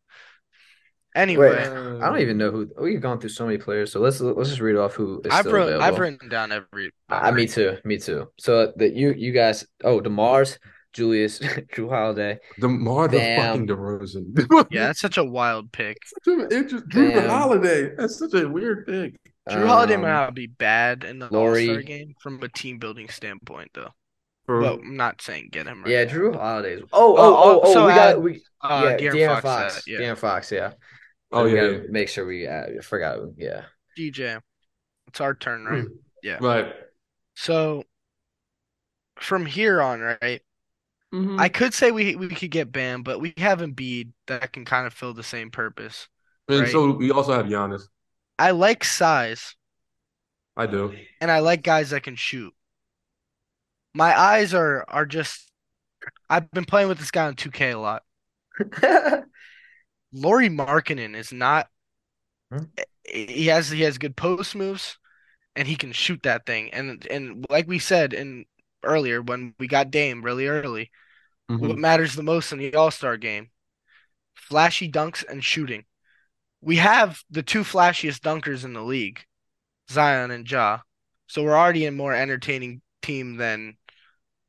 [1.16, 3.93] Anyway, Wait, I don't even know who we've gone through so many players.
[3.93, 5.85] So let's let's just read off who is I've still wrote, available.
[5.85, 6.91] I've written down every.
[7.09, 8.31] I, me too, me too.
[8.39, 10.59] So that you you guys, oh Demars,
[10.93, 11.39] Julius,
[11.73, 13.41] Jrue Holiday, DeMar the Bam.
[13.41, 14.66] fucking DeRozan.
[14.73, 15.99] Yeah, that's such a wild pick.
[16.05, 16.89] such an interest.
[16.89, 17.31] Drew Bam.
[17.31, 17.95] Holiday.
[17.97, 19.15] That's such a weird pick.
[19.49, 21.66] Jrue Holiday um, might not be bad in the All Lauri.
[21.66, 23.91] Star game from a team building standpoint, though.
[24.47, 25.83] For- But I'm not saying get him.
[25.83, 26.12] Right Yeah, now.
[26.12, 26.83] Jrue Holiday's.
[26.93, 29.75] Oh, oh, Oh, oh, oh, so we add, got we Uh, yeah, De'Aaron De'Aaron Fox.
[29.75, 29.99] Fox, uh, yeah.
[29.99, 30.73] De'Aaron Fox, yeah.
[31.33, 31.79] oh yeah, yeah.
[31.89, 32.47] make sure we.
[32.47, 33.19] Uh, I forgot.
[33.37, 33.62] Yeah.
[33.99, 34.41] DJ.
[35.09, 35.85] It's our turn, right?
[36.23, 36.39] Yeah.
[36.41, 36.75] Right.
[37.35, 37.85] So
[39.19, 40.43] from here on, right?
[41.15, 41.39] Mhm.
[41.39, 44.87] I could say we we could get Bam, but we have Embiid that can kind
[44.87, 46.09] of fill the same purpose.
[46.49, 46.69] and right.
[46.71, 47.83] so we also have Giannis.
[48.39, 49.55] I like size
[50.57, 50.95] I do.
[51.21, 52.53] and I like guys that can shoot.
[53.95, 55.51] My eyes are are just
[56.29, 58.03] I've been playing with this guy on 2K a lot.
[60.12, 61.69] Lauri Markkanen is not
[62.53, 62.65] Hmm.
[63.05, 64.99] he has he has good post moves
[65.57, 66.73] and he can shoot that thing.
[66.75, 68.45] And and like we said in
[68.85, 70.91] earlier when we got Dame really early,
[71.51, 71.61] Mhm.
[71.61, 73.51] what matters the most in the All-Star game?
[74.35, 75.85] Flashy dunks and shooting.
[76.61, 79.25] We have the two flashiest dunkers in the league,
[79.91, 80.81] Zion and Ja.
[81.29, 83.77] So we're already a more entertaining team than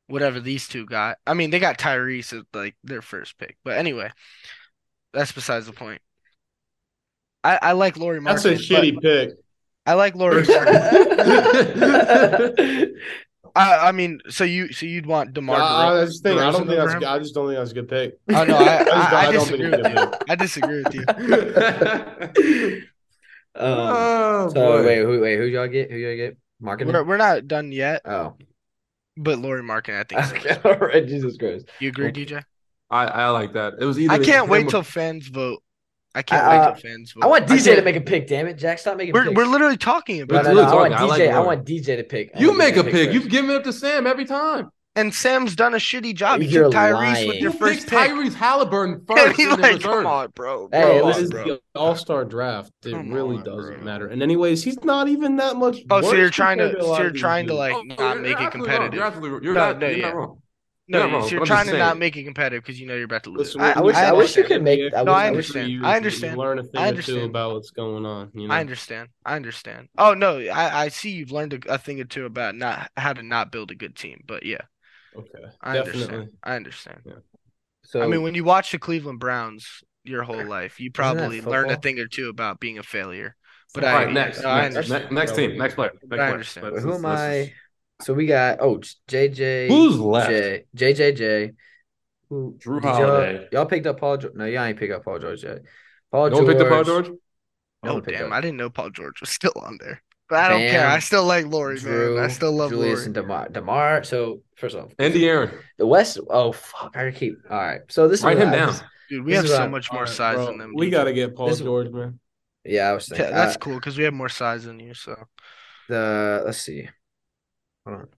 [0.08, 1.18] whatever these two got.
[1.26, 3.56] I mean, they got Tyrese as like their first pick.
[3.64, 4.10] But anyway,
[5.12, 6.00] that's besides the point.
[7.44, 9.30] I, I like Lauri That's a shitty pick.
[9.86, 11.76] I like Lauri Markkanen.
[13.56, 15.64] I, I mean, so you so you'd want DeMar I, I
[15.94, 16.92] DeRozan just think I don't think that's.
[16.92, 17.04] him?
[17.06, 18.18] I just don't think that's a good pick.
[18.34, 20.12] Oh no, I, just I, don't- I I don't think disagree with you.
[20.28, 21.04] I disagree with you.
[23.54, 24.84] um, oh so boy.
[24.84, 25.90] wait, who wait, who y'all get?
[25.90, 26.36] Who y'all get?
[26.60, 26.92] Marketing.
[26.92, 28.34] We're we're not done yet, Oh,
[29.16, 30.44] but Lauri Markkanen, I think.
[30.46, 31.06] is okay, all right.
[31.06, 31.66] Jesus Christ.
[31.80, 32.24] You agree, Okay.
[32.24, 32.42] DJ?
[32.90, 33.74] I, I like that.
[33.80, 35.62] It was either I can't him wait or- till fans vote.
[36.14, 37.24] I can't I- wait uh, till fans vote.
[37.24, 38.26] I want DJ to make a pick.
[38.26, 39.12] Damn it, Jack, stop making.
[39.12, 39.36] We're picks.
[39.36, 40.54] we're literally talking about no, it.
[40.54, 41.10] no, Really I want talking.
[41.10, 41.26] I DJ.
[41.26, 42.30] like I want DJ to pick.
[42.34, 43.12] I You make a to pick.
[43.12, 44.70] You've given it to Sam every time.
[44.96, 46.40] And Sam's done a shitty job.
[46.40, 47.28] He You're took Tyrese lying.
[47.28, 47.98] with your You first pick.
[47.98, 49.36] Tyrese Halliburton first.
[49.36, 49.82] he in the like, reserve.
[49.82, 50.68] come on, bro.
[50.72, 51.44] Hey, bro, This listen, is bro.
[51.44, 52.72] the All Star draft.
[52.84, 53.84] It Come really on, doesn't bro.
[53.84, 54.08] matter.
[54.08, 55.78] And anyways, he's not even that much.
[55.90, 58.40] Oh, so you're trying to, compared so you're trying to like Oh, not make it
[58.40, 58.50] absolutely wrong.
[58.50, 58.94] competitive.
[58.94, 60.06] You're absolutely you're No, not, no, you're yeah.
[60.08, 60.42] not wrong.
[60.88, 62.94] No, You're so you're I'm trying just to not make it competitive because you know
[62.94, 63.56] you're about to lose.
[63.56, 65.72] Listen, I- I wish- you I wish you could make- NBA I No, I understand.
[65.72, 66.38] years, I understand.
[66.38, 67.22] learn a thing I or two understand.
[67.24, 68.30] about what's going on.
[68.34, 69.08] You know, I understand.
[69.24, 69.88] I understand.
[69.98, 73.12] Oh no, I, I see you've learned a, a thing or two about not how
[73.12, 74.22] to not build a good team.
[74.28, 74.60] But yeah,
[75.18, 76.02] Okay, I definitely.
[76.02, 76.30] understand.
[76.42, 77.00] I understand.
[77.84, 81.70] So I mean, when you watch the Cleveland Browns your whole life, you probably learned
[81.70, 83.36] a thing or two about being a failure.
[83.74, 85.02] But All I, right, next, no, next, understand.
[85.04, 86.22] next, next team, next player, next player.
[86.32, 86.66] understand.
[86.72, 87.20] Let's- who am let's-
[87.50, 87.54] I?
[88.02, 89.68] So we got oh JJ.
[89.68, 90.30] Who's left?
[90.30, 91.52] J, JJJ.
[92.28, 93.48] Who Jrue did y'all- Holiday.
[93.52, 94.18] Y'all picked up Paul.
[94.18, 94.34] George?
[94.34, 95.62] No, y'all ain't pick up Paul George yet.
[96.10, 96.56] Paul No one George.
[96.56, 97.08] picked up Paul George.
[97.08, 98.26] No Oh one picked damn!
[98.28, 98.32] up.
[98.32, 100.02] I didn't know Paul George was still on there.
[100.28, 100.86] But I don't Bam, care.
[100.88, 102.24] I still like Lauri, Jrue, man.
[102.24, 103.04] I still love Julius Lauri.
[103.06, 103.48] and Demar.
[103.48, 104.02] Demar.
[104.04, 105.50] So first off, Andy Aaron.
[105.78, 106.18] the West.
[106.28, 106.96] Oh fuck!
[106.96, 107.38] I keep.
[107.48, 107.80] All right.
[107.88, 108.74] So this Write is him what I- down.
[109.08, 110.72] Dude, we have so what- much more Alright, size bro, than them.
[110.74, 112.18] We got to get Paul This- George, man.
[112.64, 113.26] Yeah, I was thinking.
[113.26, 114.94] Yeah, that's uh, cool because we have more size than you.
[114.94, 115.14] So
[115.88, 116.88] The let's see.
[117.86, 118.08] Hold on.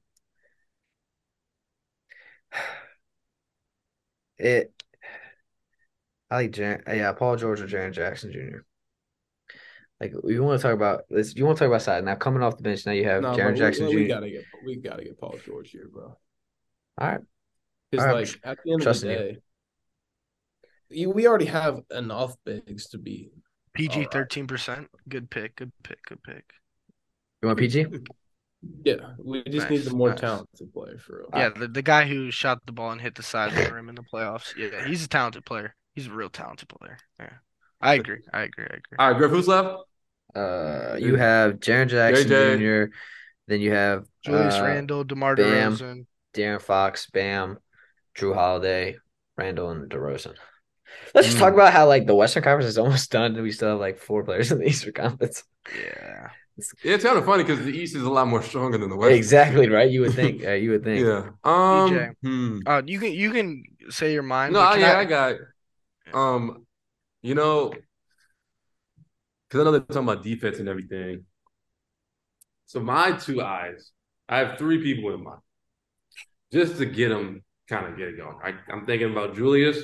[4.39, 4.73] It.
[6.31, 6.83] I like Jan.
[6.87, 8.59] Yeah, Paul George or Jaren Jackson Jr.
[10.01, 11.35] Like you want to talk about this?
[11.35, 12.15] You want to talk about side now?
[12.15, 13.99] Coming off the bench, now you have No, Jaren Jackson we, Jr.
[13.99, 16.17] we gotta get we gotta get Paul George here, bro.
[16.99, 17.21] All right,
[17.91, 19.17] Because All right, like at the end of the trusting you.
[19.17, 19.39] day,
[20.91, 23.31] you- we already have enough bigs to be
[23.75, 24.89] PG thirteen percent.
[25.09, 25.57] Good pick.
[25.57, 25.99] Good pick.
[26.09, 26.45] Good pick.
[27.43, 27.87] You want PG?
[28.85, 30.19] Yeah, we just need the more nice.
[30.21, 31.29] talented player for real.
[31.33, 33.89] Yeah, the, the guy who shot the ball and hit the side of the rim
[33.89, 34.53] in the playoffs.
[34.57, 35.77] Yeah, he's a talented player.
[35.95, 36.99] He's a real talented player.
[37.21, 37.35] Yeah.
[37.81, 38.19] I agree.
[38.35, 38.65] I agree.
[38.65, 38.97] I agree.
[38.99, 39.77] All right, Griff, who's left?
[40.35, 42.59] Uh, you have Jaren Jackson JJ.
[42.89, 42.93] Jr.
[43.47, 45.75] Then you have Julius uh, Randle, DeMar Bam.
[45.77, 46.07] DeRozan.
[46.35, 47.59] De'Aaron Fox, Bam,
[48.17, 48.97] Jrue Holiday,
[49.37, 50.35] Randle, and DeRozan.
[51.15, 51.41] Let's just Mm.
[51.41, 53.99] talk about how like the Western Conference is almost done, and we still have like
[53.99, 55.45] four players in the Eastern Conference.
[55.75, 56.29] Yeah.
[56.83, 58.97] Yeah, it's kind of funny because the East is a lot more stronger than the
[58.97, 59.15] West.
[59.15, 59.89] Exactly right.
[59.89, 60.45] You would think.
[60.47, 61.07] Uh, you would think.
[61.07, 61.31] Yeah.
[61.45, 61.91] Um.
[61.93, 62.13] DJ.
[62.21, 62.59] hmm.
[62.67, 64.55] Uh, you can you can say your mind.
[64.55, 65.33] No, I, yeah, I- I got.
[65.33, 65.41] it.
[66.13, 66.67] Um,
[67.23, 67.73] you know,
[69.49, 71.25] because I know they're talking about defense and everything.
[72.67, 73.93] So my two eyes,
[74.29, 75.41] I have three people in mind,
[76.53, 78.37] just to get them kind of get it going.
[78.43, 79.79] I, I'm thinking about Julius.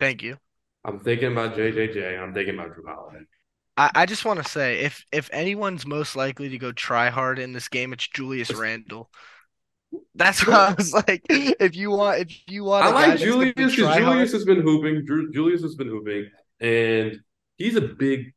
[0.00, 0.36] Thank you.
[0.84, 2.14] I'm thinking about JJJ.
[2.14, 3.24] And I'm thinking about Jrue Holiday.
[3.76, 7.38] I, I just want to say if if anyone's most likely to go try hard
[7.38, 9.10] in this game, it's Julius Randle.
[10.14, 13.74] That's why I was like, if you want, if you want, I like Julius because
[13.74, 15.06] try hard- Julius has been hooping.
[15.06, 16.30] Jrue, Julius has been hooping,
[16.60, 17.20] and
[17.56, 18.32] he's a big.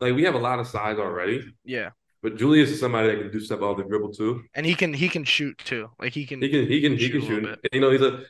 [0.00, 1.90] Like we have a lot of size already, Yeah,
[2.22, 4.42] but Julius is somebody that can do stuff off the dribble too.
[4.54, 5.90] and he can he can shoot too.
[5.98, 6.40] Like he can.
[6.42, 7.42] He can he can he Shoot can a shoot.
[7.62, 7.70] bit.
[7.72, 8.24] You know, he's a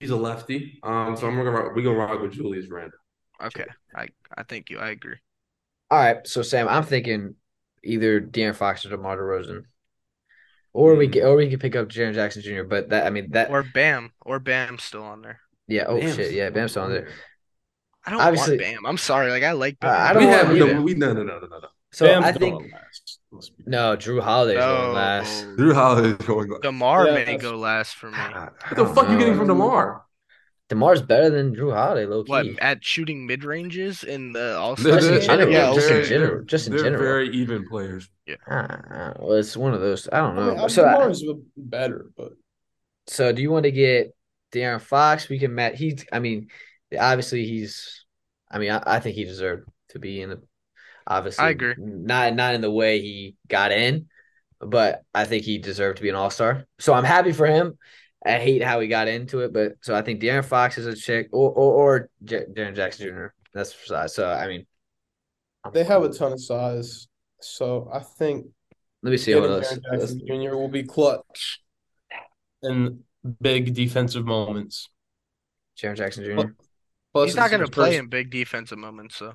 [0.00, 0.78] he's a lefty.
[0.82, 2.98] Um, so I'm gonna rock, we're gonna rock with Julius Randle.
[3.42, 4.78] Okay, I I thank you.
[4.78, 5.16] I agree.
[5.90, 6.26] All right.
[6.26, 7.34] So Sam, I'm thinking
[7.84, 9.64] either De'Aaron Fox or DeMar DeRozan,
[10.72, 11.10] or we Hmm.
[11.10, 12.64] get, or we can pick up Jaren Jackson Jr.
[12.64, 15.40] But that I mean that Or Bam, or Bam's still on there.
[15.68, 15.84] yeah.
[15.86, 16.32] Oh Bam's shit.
[16.32, 16.50] Yeah.
[16.50, 17.08] Bam's still on there.
[18.06, 18.86] I don't Obviously- want Bam.
[18.86, 19.30] I'm sorry.
[19.30, 19.90] Like I like Bam.
[19.90, 21.58] I don't have want no, we no no no no no.
[21.58, 21.68] no.
[21.92, 23.18] So Bam's I going think last.
[23.66, 23.96] No.
[23.96, 24.76] Jrue Holiday's No.
[24.76, 25.44] going last.
[25.56, 26.50] Jrue Holiday is going.
[26.50, 28.16] What Demar Yeah, may that's- go last for me.
[28.18, 30.02] What the fuck you getting from Demar?
[30.68, 32.30] Demar's better than Jrue Holiday, low key.
[32.30, 36.04] What at shooting mid ranges in the All They're- Just in general, Yeah, just in
[36.04, 37.02] general, just in they're general.
[37.04, 38.08] very even players.
[38.50, 40.08] Ah, well, it's one of those.
[40.12, 40.54] I don't I know.
[40.56, 41.24] mean, so, Demar is
[41.56, 42.32] better, but
[43.06, 44.12] so do you want to get
[44.52, 45.28] De'Aaron Fox?
[45.28, 45.78] We can match.
[45.78, 46.48] He, I mean,
[46.96, 48.04] obviously he's.
[48.50, 50.42] I mean, I, I think he deserved to be in the.
[51.06, 51.74] Obviously, I agree.
[51.78, 54.06] Not not in the way he got in,
[54.60, 56.66] but I think he deserved to be an All Star.
[56.78, 57.78] So I'm happy for him.
[58.24, 60.96] I hate how he got into it, but so I think De'Aaron Fox is a
[60.96, 63.26] chick, or or, or J- Darren Jackson Jr.
[63.54, 64.14] That's for size.
[64.14, 64.66] So I mean,
[65.64, 67.06] I'm they have a ton of size.
[67.40, 68.46] So I think
[69.02, 69.78] Let me see what else.
[69.92, 70.56] Jackson Jr.
[70.56, 71.60] will be clutch
[72.62, 73.00] in
[73.40, 74.88] big defensive moments.
[75.78, 76.52] Jaren Jackson Jr.
[77.16, 79.32] Well, Plus, He's not going to play first- in big defensive moments, so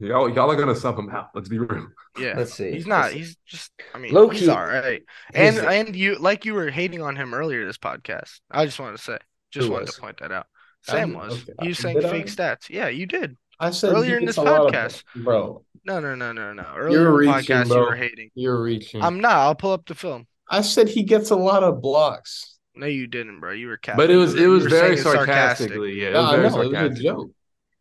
[0.00, 1.28] Y'all y'all are gonna sub him out.
[1.36, 1.86] Let's be real.
[2.18, 2.34] yeah.
[2.36, 2.72] Let's see.
[2.72, 3.12] He's not.
[3.12, 3.18] See.
[3.18, 3.70] He's just.
[3.94, 5.02] I mean, Low he's key, all right.
[5.32, 8.40] And He's- and you like you were hating on him earlier this podcast.
[8.50, 9.18] I just wanted to say,
[9.52, 9.94] just Who wanted was?
[9.94, 10.46] to point that out.
[10.88, 11.34] I Sam was.
[11.34, 11.52] okay.
[11.62, 12.10] He was Did saying I?
[12.10, 12.68] fake stats.
[12.68, 13.36] Yeah, you did.
[13.60, 15.04] I said earlier in this a lot of- podcast.
[15.14, 15.64] bro.
[15.86, 16.64] No, no, no, no, no.
[16.76, 17.76] Earlier You're in the reaching, podcast, bro.
[17.76, 18.30] you were hating.
[18.34, 19.00] You're reaching.
[19.00, 19.32] I'm not.
[19.36, 20.26] I'll pull up the film.
[20.50, 22.53] I said he gets a lot of blocks.
[22.76, 23.52] No, you didn't, bro.
[23.52, 23.98] You were capping.
[23.98, 25.68] But it was it was very saying it sarcastic.
[25.68, 26.00] sarcastically.
[26.00, 27.30] Yeah, it Yeah, was I very know, it was a joke.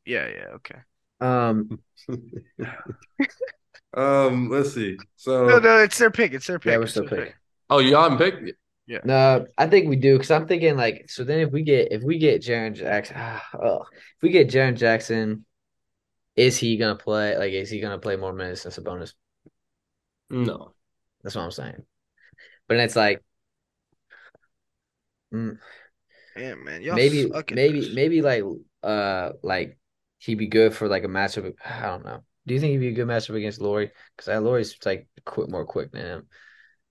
[0.05, 0.79] Yeah, yeah, okay.
[1.21, 1.79] Um,
[3.95, 4.97] Um, let's see.
[5.17, 6.33] So, No, no, it's their pick.
[6.33, 6.71] It's their pick.
[6.71, 7.33] yeah, we're still their picking.
[7.69, 8.57] oh, y'all haven't picked.
[8.87, 8.99] Yeah.
[9.05, 11.23] No, I think we do because I'm thinking like so.
[11.23, 13.15] Then if we get if we get Jaren Jackson,
[13.53, 15.45] oh, if we get Jaren Jackson,
[16.35, 17.37] is he gonna play?
[17.37, 19.13] Like, is he gonna play more minutes than Sabonis?
[20.29, 20.73] No.
[21.23, 21.85] That's what I'm saying.
[22.67, 23.23] But it's like
[25.33, 25.57] mm,
[26.37, 26.81] Yeah, man.
[26.81, 27.93] Y'all maybe maybe this.
[27.93, 28.43] maybe like
[28.83, 29.77] uh like
[30.19, 31.53] he'd be good for like a matchup.
[31.65, 32.23] I don't know.
[32.45, 33.91] Do you think he'd be a good matchup against Lauri?
[34.17, 36.27] Because Lauri's like quick, more quick than him.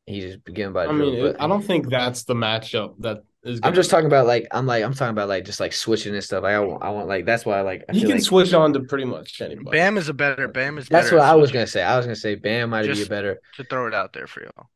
[0.07, 0.85] He's just getting by.
[0.85, 3.59] I dribble, mean, but- I don't think that's the matchup that is.
[3.59, 6.15] I'm gonna- just talking about like I'm like I'm talking about like just like switching
[6.15, 6.43] and stuff.
[6.43, 8.25] Like I want I want like that's why I like I He feel can like
[8.25, 9.77] switch on to pretty much anybody.
[9.79, 10.49] Bam is a better.
[10.49, 10.89] Bam is.
[10.89, 11.83] that's better what I was gonna say.
[11.83, 13.39] I was gonna say Bam might be Just- better.
[13.57, 14.53] To throw it out there for y'all.
[14.57, 14.69] All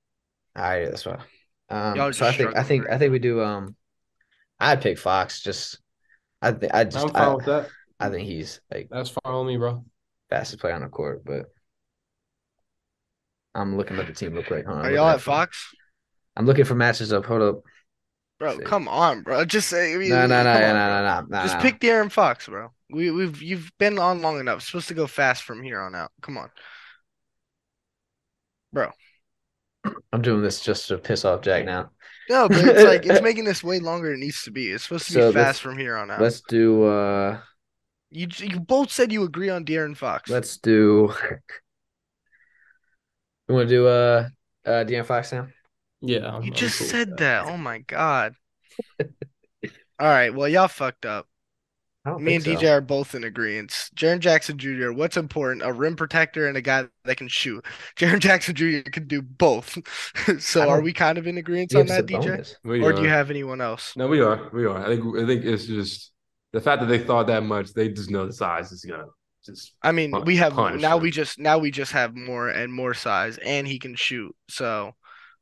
[0.62, 1.18] right, that's why.
[1.68, 3.42] Um, Y'all so I think I think I think we do.
[3.42, 3.76] Um,
[4.60, 5.42] I'd pick Fox.
[5.42, 5.80] Just
[6.40, 7.68] I think I just I'm fine I, with that.
[7.98, 9.84] I think he's like That's fine with me, bro.
[10.30, 11.24] fastest player on the court.
[11.24, 11.46] But
[13.54, 14.66] I'm looking at the team real quick.
[14.66, 15.74] Hold on, I'm Are y'all at at Fox?
[16.36, 17.24] I'm looking for matches up.
[17.26, 17.60] Hold up.
[18.38, 18.64] Bro, See.
[18.64, 19.44] come on, bro.
[19.46, 19.94] Just say.
[19.94, 21.42] I mean, No, no, no, no, no, no, no, no.
[21.42, 21.62] Just no.
[21.62, 22.70] pick De'Aaron Fox, bro.
[22.90, 24.58] We we've you've been on long enough.
[24.58, 26.12] It's supposed to go fast from here on out.
[26.20, 26.50] Come on.
[30.12, 31.90] I'm doing this just to piss off Jack now.
[32.28, 34.70] No, but it's like it's making this way longer than it needs to be.
[34.70, 36.20] It's supposed to be So let's- fast from here on out.
[36.20, 36.84] Let's do.
[36.84, 37.40] uh
[38.10, 40.28] You you both said you agree on De'Aaron Fox.
[40.30, 41.12] Let's do.
[43.48, 44.28] You want to do uh
[44.64, 45.46] uh De'Aaron Fox now?
[46.00, 47.46] Yeah, I'm- You I'm just cool with said that.
[47.46, 48.34] Oh my god.
[49.98, 50.34] All right.
[50.34, 51.26] Well, y'all fucked up.
[52.06, 53.70] I don't Me and think DJ are both in agreement.
[53.96, 54.92] Jaren Jackson Jr.
[54.92, 55.62] What's important?
[55.64, 57.64] A rim protector and a guy that can shoot.
[57.96, 58.88] Jaren Jackson Jr.
[58.90, 59.76] can do both.
[60.38, 62.54] so are we kind of in agreement on that, DJ?
[62.62, 63.94] We Or do you have anyone else?
[63.96, 64.48] No, we are.
[64.52, 64.78] We are.
[64.78, 65.18] I think.
[65.18, 66.12] I think it's just
[66.52, 67.72] the fact that they thought that much.
[67.72, 69.06] They just know the size is gonna
[69.44, 69.74] just.
[69.82, 71.02] I mean, Pun- we have now him.
[71.02, 74.32] we just now we just have more and more size, and he can shoot.
[74.48, 74.94] So,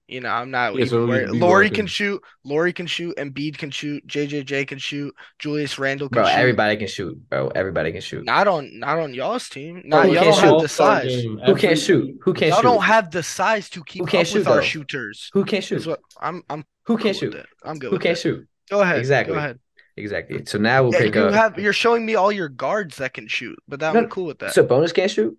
[0.07, 1.31] you know, I'm not Yeah, so even we- worried.
[1.31, 2.23] we Lauri can shoot.
[2.45, 3.17] Lauri can shoot.
[3.17, 4.07] Embiid can shoot.
[4.07, 5.15] JJJ can shoot.
[5.39, 6.39] Julius Randle can Bro, shoot.
[6.39, 7.49] everybody can shoot, bro.
[7.55, 8.25] Everybody can shoot.
[8.25, 9.83] Not on not on y'all's team.
[9.85, 10.41] Not who y'all don't shoot?
[10.41, 11.23] have the size.
[11.47, 12.17] Who can't shoot?
[12.23, 12.63] Who can't Y'all shoot?
[12.63, 15.31] don't have the size to keep Who can't with shoot, our shooters.
[15.33, 15.87] Who can't shoot?
[15.87, 17.35] What I'm I'm Who can't shoot?
[17.35, 17.47] it.
[17.65, 18.21] I'm good Who with can't it.
[18.21, 18.47] shoot?
[18.71, 18.99] Go ahead.
[18.99, 19.35] Exactly.
[19.35, 19.59] Go ahead.
[19.97, 20.45] Exactly.
[20.47, 21.35] So now we'll Yeah, pick you up.
[21.35, 24.27] have you're showing me all your guards that can shoot, but that, No, I'm cool
[24.27, 24.53] with that.
[24.55, 25.39] Sabonis can't shoot.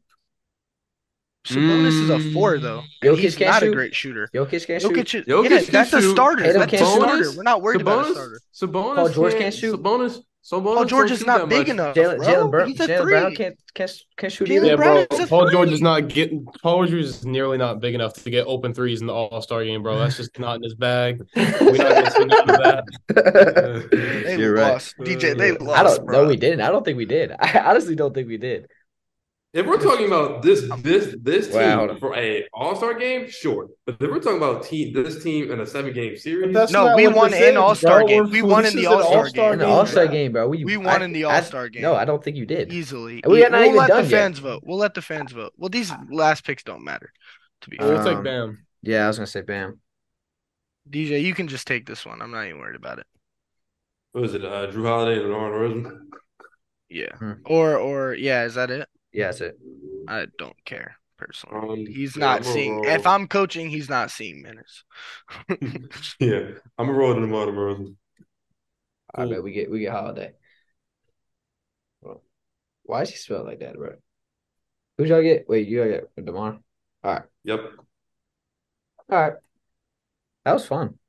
[1.45, 2.61] Sabonis is a four Mm.
[2.61, 2.83] though.
[3.01, 4.29] And Jokic he's can't not a great shooter.
[4.33, 5.27] Jokic can't Jokic, shoot.
[5.27, 6.43] is- Jokic yeah, can that's a starter.
[6.43, 7.31] Tatum That's a starter.
[7.37, 8.39] We're not worried about a starter.
[8.53, 9.79] Sabonis, Paul George can't, can't shoot?
[9.81, 12.27] Sabonis, Sabonis Paul George is not big enough, Jaylen bro.
[12.27, 13.35] Jaylen Brown, He's a Jaylen Brown three.
[13.35, 14.65] can't can't can't shoot Jaylen either.
[14.67, 15.17] Yeah, Brown bro.
[15.17, 16.45] is a Paul George is not getting.
[16.61, 19.63] Paul George is nearly not big enough to get open threes in the All Star
[19.63, 19.97] game, bro.
[19.99, 21.21] That's just not in his bag.
[21.35, 22.83] We're not gonna see that.
[24.25, 24.73] They You're right.
[24.73, 24.95] lost.
[24.99, 25.79] DJ, they I lost.
[25.79, 26.05] I don't.
[26.05, 26.21] bro.
[26.23, 26.61] No, we didn't.
[26.61, 27.31] I don't think we did.
[27.39, 28.67] I honestly don't think we did.
[29.55, 33.69] If we're talking about this this this team Wow, for a All Star game, sure.
[33.85, 36.93] But if we're talking about team this team in a seven game series, that's No,
[36.93, 38.25] we won this in is, All-Star game.
[38.29, 39.53] We're- won in the All-Star All-Star game.
[39.53, 39.71] In the Yeah.
[39.71, 40.49] All Star game, bro.
[40.49, 41.83] We We won I- in the All-Star game.
[41.83, 42.73] No, I don't think you did.
[42.73, 43.21] Easily.
[43.25, 44.19] We are not we'll even let done the yet.
[44.19, 44.61] fans vote.
[44.65, 45.53] We'll let the fans vote.
[45.55, 47.13] Well, these last picks don't matter.
[47.61, 48.07] To be We'll fair.
[48.09, 48.65] Um, take Bam.
[48.81, 49.79] Yeah, I was gonna say Bam.
[50.89, 52.21] DJ, you can just take this one.
[52.21, 53.05] I'm not even worried about it.
[54.11, 54.43] what was it?
[54.43, 56.09] Uh, Jrue Holiday and Aaron Rosen.
[56.89, 57.15] Yeah.
[57.17, 57.31] Hmm.
[57.45, 58.87] Or or yeah, is that it?
[59.15, 59.57] Yeah, that's it.
[60.07, 61.85] I don't care personally.
[61.85, 62.75] Um, He's not I'm seeing.
[62.75, 64.83] roll- If I'm coaching, he's not seeing minutes.
[66.19, 67.95] yeah, I'm a roll to DeMar DeRozan.
[69.15, 69.29] I Cool.
[69.31, 70.33] bet we get we get Holiday.
[72.83, 73.95] Why is he spelled like that, bro?
[74.97, 75.47] Who'd y'all get?
[75.49, 76.59] Wait, you gotta get Demar.
[77.03, 77.59] All right, Yep.
[79.09, 79.33] all right.
[80.43, 80.99] That was fun.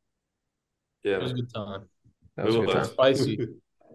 [1.03, 1.17] Yeah.
[1.17, 1.89] It was a good time.
[2.37, 2.85] That was a good time.
[2.85, 3.39] Spicy.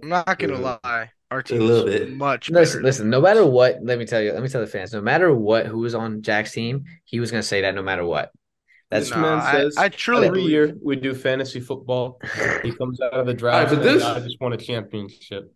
[0.04, 0.78] I'm not gonna Yeah.
[0.84, 1.12] lie.
[1.32, 2.14] Our A team little is bit.
[2.18, 2.60] much better.
[2.60, 3.10] Listen, listen.
[3.10, 4.34] No matter what, let me tell you.
[4.34, 4.92] Let me tell the fans.
[4.94, 8.06] No matter what, who was on Jack's team, he was gonna say that no matter
[8.06, 8.32] what.
[8.90, 12.20] That's This No, man I- says I truly every believe year we do fantasy football.
[12.64, 15.54] He comes out of the draft but and this- I just won a championship,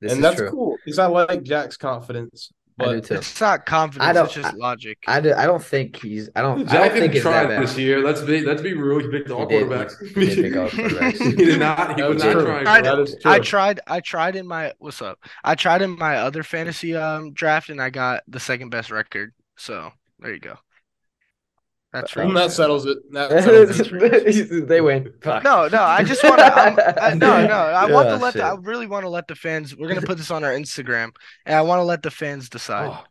[0.00, 0.50] this and that's true.
[0.50, 2.50] cool because I like Jack's confidence.
[2.80, 3.14] I do too.
[3.14, 4.08] It's not confidence.
[4.08, 4.98] I don't- it's just logic.
[5.06, 6.30] I, do, I don't think he's.
[6.36, 6.60] I don't.
[6.60, 7.62] I Jack don't didn't think it's try that bad.
[7.62, 8.00] this year.
[8.04, 9.00] Let's be let's be real.
[9.00, 9.66] He picked all He did.
[9.68, 10.08] quarterbacks.
[10.14, 11.18] He did pick all quarterbacks.
[11.22, 11.96] he did not.
[11.96, 12.44] He was was not true.
[12.44, 12.66] trying.
[12.66, 13.02] I for that it.
[13.08, 13.32] is true.
[13.32, 13.80] I tried.
[13.86, 15.18] I tried in my what's up.
[15.44, 19.32] I tried in my other fantasy um draft, and I got the second best record.
[19.56, 19.90] So
[20.20, 20.56] there you go.
[21.92, 22.26] That's right.
[22.26, 22.98] and that settles it.
[23.12, 24.68] That settles it.
[24.68, 25.12] they win.
[25.22, 25.42] Fuck.
[25.42, 25.82] No, no.
[25.82, 26.44] I just want to.
[27.02, 27.54] I, no, no.
[27.54, 28.34] I want to let.
[28.34, 28.42] The.
[28.44, 29.74] I really want to let the fans.
[29.74, 31.10] We're gonna put this on our Instagram,
[31.46, 33.04] and I want to let the fans decide Oh,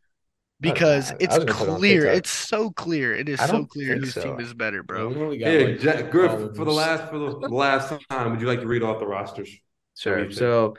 [0.59, 2.05] because it's gonna it clear.
[2.05, 3.15] It's so clear.
[3.15, 4.21] It is so clear think whose so.
[4.21, 5.07] team is better, bro.
[5.29, 6.31] We got, Yeah, like, Jack, Griff.
[6.31, 6.57] followers.
[6.57, 9.49] For the last for the last time, would you like to read off the rosters?
[9.49, 9.59] What
[9.99, 10.31] Sure.
[10.31, 10.75] So,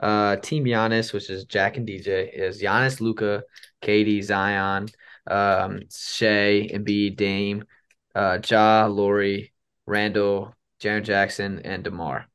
[0.00, 3.42] uh, Team Giannis, which is Jack and DJ, is Giannis, Luka,
[3.82, 4.88] KD, Zion,
[5.26, 7.64] um, Shai, Embiid, Dame,
[8.14, 9.52] uh, Ja, Lauri,
[9.86, 12.26] Randle, Jaren Jackson, and Demar.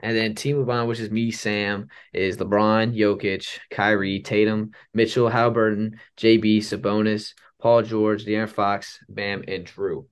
[0.00, 5.98] And then Team LeBron, which is me, Sam, is LeBron, Jokic, Kyrie, Tatum, Mitchell, Halliburton,
[6.18, 10.06] JB, Sabonis, Paul George, De'Aaron Fox, Bam, and Jrue.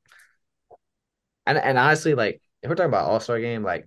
[1.47, 3.87] And and honestly, like if we're talking about All Star game, like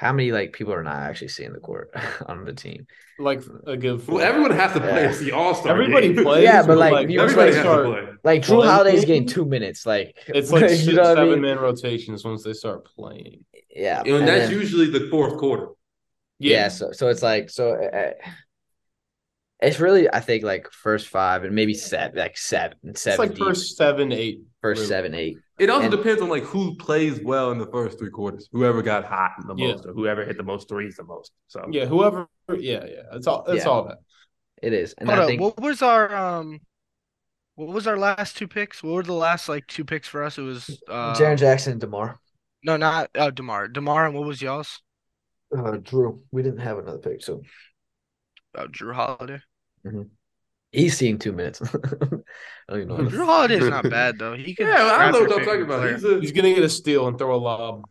[0.00, 1.90] how many like people are not actually seeing the court
[2.26, 2.86] on the team?
[3.18, 4.06] like a good.
[4.08, 5.02] Well, everyone has to play.
[5.02, 5.10] Yeah.
[5.10, 5.72] It's the All Star.
[5.72, 6.24] Everybody game.
[6.24, 6.42] plays.
[6.42, 8.12] Yeah, but, like, you once Everybody they has start, to play.
[8.24, 9.84] Like Jrue Well, Holiday's getting two minutes.
[9.84, 11.40] Like It's like you know what I seven mean?
[11.42, 13.44] man rotations once they start playing.
[13.74, 15.68] Yeah, and and that's then- usually the fourth quarter.
[16.38, 16.68] yeah.
[16.68, 17.72] So so it's like so.
[17.74, 18.12] Uh,
[19.62, 22.90] it's really I think like first five and maybe seven, like seven, seven.
[22.90, 24.40] It's seven, like first seven, eight.
[24.62, 24.88] First really.
[24.88, 25.38] seven, eight.
[25.58, 28.48] It also And- depends on like who plays well in the first three quarters.
[28.52, 29.72] Whoever got hot the Yeah.
[29.72, 31.32] most, or whoever hit the most threes the most.
[31.48, 32.26] So Yeah, whoever.
[32.48, 33.02] Yeah, yeah.
[33.12, 33.44] It's all.
[33.46, 33.70] It's Yeah.
[33.70, 33.98] all that.
[34.62, 35.28] It is, and Hold I up.
[35.28, 36.60] think What was our um?
[37.54, 38.82] What was our last two picks?
[38.82, 40.36] What were the last like two picks for us?
[40.38, 42.18] It was uh, Jaren Jackson, and Demar,
[42.62, 43.68] no, not uh, Demar.
[43.68, 44.82] Demar, and what was y'all's?
[45.56, 46.20] uh, Jrue.
[46.30, 47.42] We didn't have another pick, so
[48.54, 49.40] Uh, Jrue Holiday.
[50.72, 51.60] He's seeing two minutes.
[51.74, 51.76] I
[52.68, 52.96] don't even know.
[53.10, 54.34] Jrue Holiday's not bad though.
[54.34, 54.68] He could.
[54.68, 55.90] yeah, I don't know what I'm talking about.
[55.90, 57.84] He's a He's gonna get a steal and throw a lob.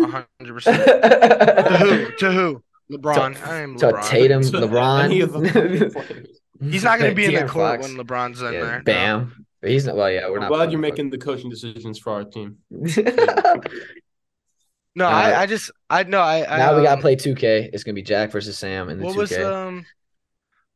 [0.00, 0.84] Hundred percent.
[0.86, 2.10] To who?
[2.18, 2.62] To who?
[2.90, 3.46] LeBron.
[3.46, 4.08] I am So LeBron.
[4.08, 5.04] Tatum, LeBron.
[5.04, 6.40] any of the fucking players.
[6.60, 7.94] He's not going to be in the De'Aaron court Fox.
[7.94, 8.78] when LeBron's in Yeah, there.
[8.78, 8.82] no.
[8.84, 9.46] Bam.
[9.60, 9.96] But he's not.
[9.96, 10.48] Well, yeah, we're I'm not.
[10.48, 12.56] glad you're making the coaching decisions for our team.
[12.70, 13.60] No,
[14.94, 17.70] No, Uh, I, I just I know I, I now we gotta um, play 2K.
[17.72, 19.18] It's gonna be Jack versus Sam in the What 2K.
[19.18, 19.86] was um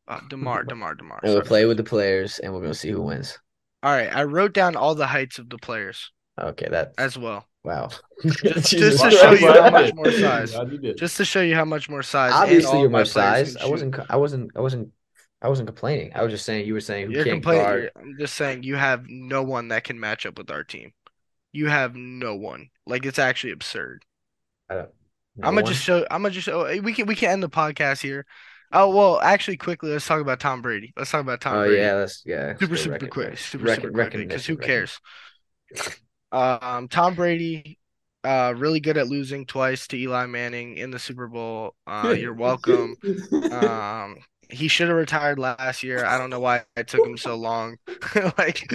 [0.09, 1.21] uh, Demar Demar Demar.
[1.23, 1.47] and we'll sorry.
[1.47, 3.39] play with the players, and we're gonna see who wins.
[3.83, 7.47] All right, I wrote down all the heights of the players Okay, that as well,
[7.65, 7.91] wow.
[8.23, 10.53] Just- just to show you how much more size.
[10.53, 10.97] Glad you did.
[10.97, 12.33] just to show you how much more size.
[12.33, 13.57] Obviously, you're my size.
[13.57, 13.99] I wasn't.
[14.09, 14.51] I wasn't.
[14.57, 14.93] I wasn't.
[15.43, 16.13] I wasn't complaining.
[16.15, 17.65] I was just saying you were saying who You're can't complaining.
[17.65, 17.91] guard.
[17.97, 20.93] I'm just saying you have no one that can match up with our team.
[21.51, 22.71] You have no one.
[22.87, 24.05] Like it's actually absurd.
[24.71, 24.87] No
[25.43, 25.73] I'm gonna one?
[25.73, 26.07] just show.
[26.11, 26.81] I'm gonna just show.
[26.81, 28.25] We can we can end the podcast here.
[28.73, 30.93] Oh well, actually, quickly, let's talk about Tom Brady.
[30.97, 31.65] Let's talk about Tom Brady.
[31.65, 31.83] Oh Brady.
[31.83, 32.53] yeah, that's yeah.
[32.59, 34.29] super still super reckon- quick, super reckon- super quick.
[34.29, 34.99] Because who cares?
[36.33, 37.79] Um, Tom Brady,
[38.25, 41.75] uh, really good at losing twice to Eli Manning in the Super Bowl.
[41.87, 42.97] Uh, you're welcome.
[43.33, 44.17] Um,
[44.53, 46.05] he should have retired last year.
[46.05, 47.79] I don't know why it took him so long.
[48.39, 48.71] like,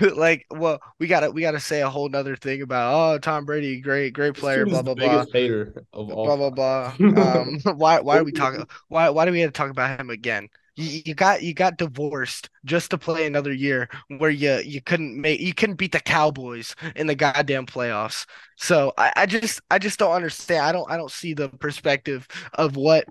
[0.00, 3.80] like, well, we gotta we gotta say a whole nother thing about oh Tom Brady,
[3.80, 5.08] great great player, blah blah blah.
[5.08, 6.24] biggest hater of all.
[6.24, 6.94] Blah blah blah.
[7.20, 8.64] Um, why why are we talking?
[8.88, 10.48] Why why do we have to talk about him again?
[10.76, 13.88] You, you got you got divorced just to play another year
[14.18, 18.26] where you you couldn't make you couldn't beat the Cowboys in the goddamn playoffs.
[18.56, 20.64] So I, I just I just don't understand.
[20.64, 23.04] I don't I don't see the perspective of what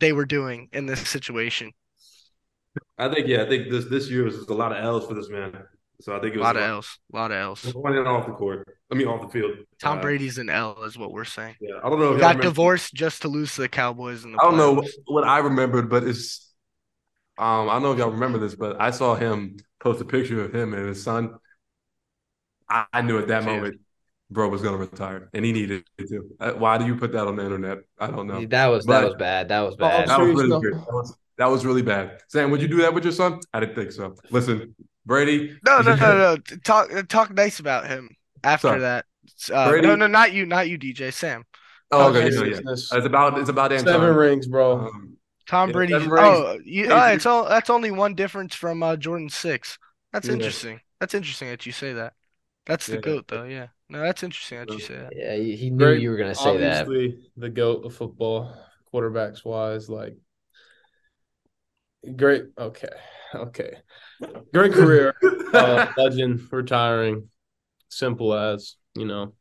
[0.00, 1.72] they were doing in this situation.
[2.98, 5.28] I think yeah, I think this this year was a lot of L's for this
[5.28, 5.56] man.
[6.00, 7.74] So I think it was A lot of L's, a lot of L's.
[7.74, 8.68] Running off the court.
[8.90, 9.52] I mean off the field.
[9.80, 11.56] Tom Uh, Brady's an L, is what we're saying.
[11.60, 12.14] Yeah, I don't know.
[12.14, 15.24] If Got divorced just to lose to the Cowboys in the I don't know what
[15.24, 16.52] I remembered, but it's
[17.38, 20.44] um I don't know if y'all remember this, but I saw him post a picture
[20.44, 21.34] of him and his son.
[22.68, 23.80] I, I knew at that moment,
[24.30, 26.30] bro was gonna retire, and he needed it too.
[26.40, 27.78] Uh, Why do you put that on the internet?
[27.98, 28.46] I don't know.
[28.46, 29.48] That was that was bad.
[29.48, 30.08] That was Oh, bad.
[30.08, 30.60] That was really though.
[30.60, 30.74] good.
[30.74, 32.20] That was, that was really bad.
[32.28, 33.40] Sam, would you do that with your son?
[33.52, 34.14] I didn't think so.
[34.30, 34.74] Listen,
[35.04, 35.58] Brady.
[35.64, 36.36] No, no, no, no.
[36.64, 38.10] Talk talk nice about him
[38.42, 38.80] after Sorry.
[38.80, 39.06] that.
[39.52, 41.10] Uh, Brady- no, no, not you, not you, DJ.
[41.10, 41.44] Sam.
[41.92, 42.36] Oh, Okay, okay.
[42.36, 42.72] Yeah, yeah.
[42.72, 44.72] It's about it's about Seven rings, bro.
[44.78, 45.16] Um,
[45.46, 45.94] Tom Yeah, Brady.
[45.94, 46.10] seven.
[46.16, 49.78] Oh, you, Hey, oh, it's all that's only one difference from uh, Jordan six.
[50.12, 50.34] That's Yeah.
[50.34, 50.80] interesting.
[51.00, 52.14] That's interesting that you say that.
[52.66, 53.00] That's the Yeah.
[53.02, 53.44] goat, though.
[53.44, 53.68] Yeah.
[53.88, 55.12] No, that's interesting that you say that.
[55.14, 56.82] Yeah, he, he knew Great- you were gonna say that.
[56.82, 58.52] Obviously, the goat of football,
[58.92, 60.16] quarterbacks wise, like
[62.16, 62.46] great.
[62.58, 62.88] Okay,
[63.34, 63.70] okay,
[64.52, 65.14] great career.
[65.52, 67.28] uh, legend retiring.
[67.88, 69.34] Simple as you know,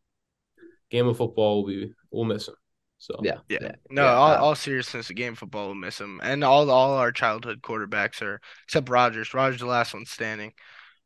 [0.91, 2.55] game of football will be we'll miss him.
[2.99, 3.57] So Yeah, Yeah.
[3.61, 6.69] yeah, No, yeah, all, all seriousness, the game of football will miss him, and all
[6.69, 9.33] all our childhood quarterbacks are except Rodgers.
[9.33, 10.53] Rodgers the last one standing,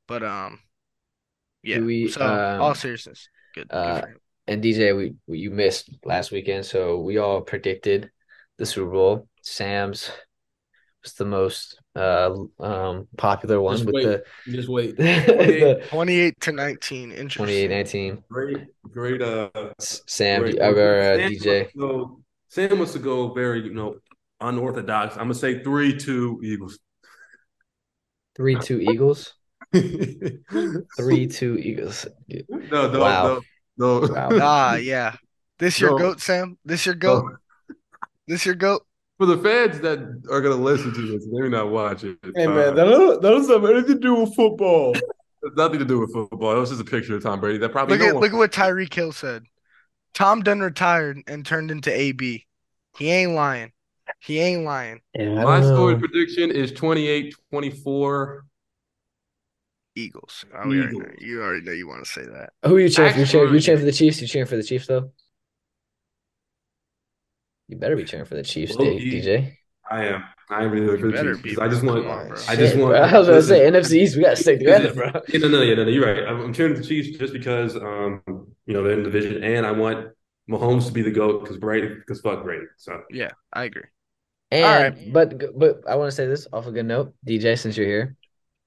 [0.08, 0.60] but um,
[1.64, 1.80] yeah.
[1.80, 2.22] We, so
[2.60, 3.68] all um, seriousness, good.
[3.70, 4.18] good uh, for him.
[4.48, 8.10] And DJ, we, we you missed last weekend, so we all predicted
[8.58, 9.28] the Super Bowl.
[9.44, 10.12] Sam's
[11.04, 14.06] was the most uh um popular one Just with wait.
[14.06, 14.98] the, just wait.
[14.98, 17.12] the Twenty-eight to nineteen.
[17.12, 17.70] Interesting.
[17.70, 18.24] 28-19.
[18.30, 18.58] great,
[18.92, 19.22] great.
[19.22, 19.50] Uh,
[19.80, 20.60] Sam great.
[20.60, 21.60] uh, uh, Sam DJ.
[21.62, 23.96] wants go- Sam wants to go very, you know,
[24.42, 25.16] unorthodox.
[25.16, 26.80] I'm gonna say three, two Eagles.
[28.36, 29.34] Three two Eagles.
[29.74, 32.06] No, Three two Eagles.
[32.50, 33.42] no, Wow.
[33.78, 34.14] no, no.
[34.14, 34.30] Wow.
[34.42, 35.16] Ah, yeah.
[35.58, 35.98] This your No.
[35.98, 36.58] goat, Sam?
[36.66, 37.26] This your goat?
[37.26, 37.38] No.
[38.28, 38.86] This your goat?
[39.18, 40.00] For the fans that
[40.32, 42.18] are gonna listen to this, maybe not watch it.
[42.36, 44.96] Hey uh, man, that doesn't, that doesn't have anything to do with football.
[45.56, 46.56] nothing to do with football.
[46.56, 47.58] It was just a picture of Tom Brady.
[47.58, 49.44] That probably Look no at look at what Tyreek Hill said.
[50.14, 52.46] Tom done retired and turned into AB.
[52.98, 53.72] He ain't lying.
[54.20, 55.02] He ain't lying.
[55.14, 58.42] Yeah, My don't score prediction is 28-24.
[59.96, 60.46] Eagles.
[60.56, 61.06] Oh, we already know.
[61.06, 61.22] Eagles.
[61.22, 62.52] You already know you want to say that.
[62.66, 63.20] Who are you cheering for?
[63.20, 64.22] You cheering, you Actually- cheering for the Chiefs?
[64.22, 65.12] You cheering for the Chiefs though?
[67.68, 68.84] You better be cheering for the Chiefs, D-
[69.22, 69.54] DJ.
[69.90, 70.24] I am.
[70.50, 72.06] I am really You for the Chiefs be, I just want.
[72.08, 72.32] On.
[72.48, 72.94] I just Shit, want.
[72.94, 73.02] bro.
[73.02, 74.16] I was gonna say listen, NFC East.
[74.16, 75.12] We gotta stick together, bro.
[75.30, 76.28] Yeah, no, no, yeah, no, no, you're right.
[76.28, 78.22] I'm, I'm cheering for the Chiefs just because, um,
[78.66, 80.08] you know, they're in the division, and I want
[80.50, 82.66] Mahomes to be the goat because Brady, because fuck Brady.
[82.78, 83.84] So Yeah, I agree.
[84.52, 87.86] And but but I want to say this off a good note, DJ, since you're
[87.86, 88.16] here.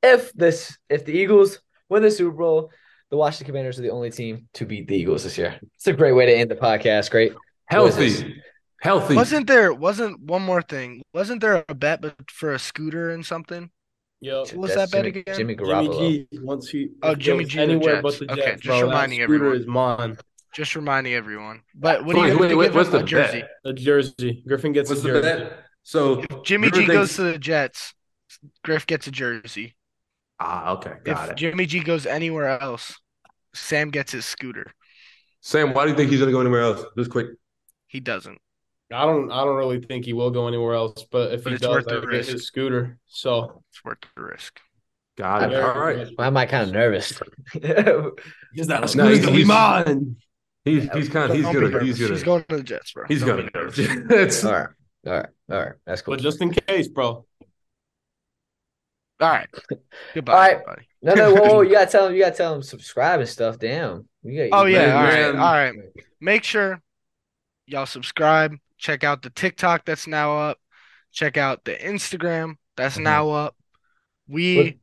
[0.02, 2.70] If this if the Eagles win the Super Bowl,
[3.10, 5.58] the Washington Commanders are the only team to beat the Eagles this year.
[5.76, 7.10] It's a great way to end the podcast.
[7.10, 7.32] Great.
[7.70, 8.20] What is this?
[8.20, 8.42] healthy,
[8.80, 9.14] healthy.
[9.14, 11.02] Wasn't there wasn't one more thing?
[11.14, 13.70] Wasn't there a bet for a scooter and something?
[14.20, 14.38] Yeah.
[14.40, 15.24] What was That's that bet again?
[15.36, 15.98] Jimmy Jimmy Garoppolo.
[15.98, 16.28] G.
[16.40, 18.02] Once he Oh, Jimmy G, anywhere Jets.
[18.02, 18.40] but the Jets.
[18.40, 19.56] Okay, just bro, that reminding scooter everyone.
[19.60, 20.18] is mine.
[20.54, 21.62] Just reminding everyone.
[21.74, 23.40] But what do Wait, you wait, wait, what's the A jersey.
[23.40, 23.50] bet?
[23.64, 24.42] A jersey.
[24.46, 25.44] Griffin gets What's a the jersey.
[25.44, 25.58] bet?
[25.82, 27.94] So If Jimmy Griffin G goes thinks- to the Jets,
[28.64, 29.74] Griff gets a jersey.
[30.42, 31.36] Ah, okay, got if it.
[31.36, 32.98] Jimmy G goes anywhere else,
[33.54, 34.72] Sam gets his scooter.
[35.40, 36.84] Sam, why do you think he's gonna go anywhere else?
[36.96, 37.28] Just quick.
[37.86, 38.38] He doesn't.
[38.92, 39.30] I don't.
[39.30, 41.04] I don't really think he will go anywhere else.
[41.10, 42.98] But if But he does, I get his scooter.
[43.06, 44.60] So It's worth the risk.
[45.16, 45.62] Got it.
[45.62, 46.08] All right.
[46.16, 47.12] Why am I kind of nervous?
[47.54, 50.16] is that No, he's- he's- mine?
[50.64, 53.04] He's he's kind of he's Don't gonna he's gonna He's going to the Jets, bro.
[53.08, 53.78] he's Don't gonna be nervous.
[53.88, 54.06] nervous.
[54.08, 54.68] That's All right,
[55.06, 55.72] all right, all right.
[55.86, 56.14] That's cool.
[56.14, 57.26] But just in case, bro.
[59.22, 59.48] All right.
[60.14, 60.52] Goodbye, All right.
[60.52, 60.86] everybody.
[61.02, 62.14] No, no, whoa, whoa, you gotta tell them.
[62.14, 63.58] You gotta tell them subscribe and stuff.
[63.58, 64.06] Damn.
[64.22, 65.74] You got, Oh you- yeah, all right, all right.
[66.20, 66.80] Make sure
[67.66, 68.54] y'all subscribe.
[68.78, 70.58] Check out the TikTok that's now up.
[71.12, 73.02] Check out the Instagram that's Mhm.
[73.02, 73.56] now up.
[74.28, 74.74] We Look-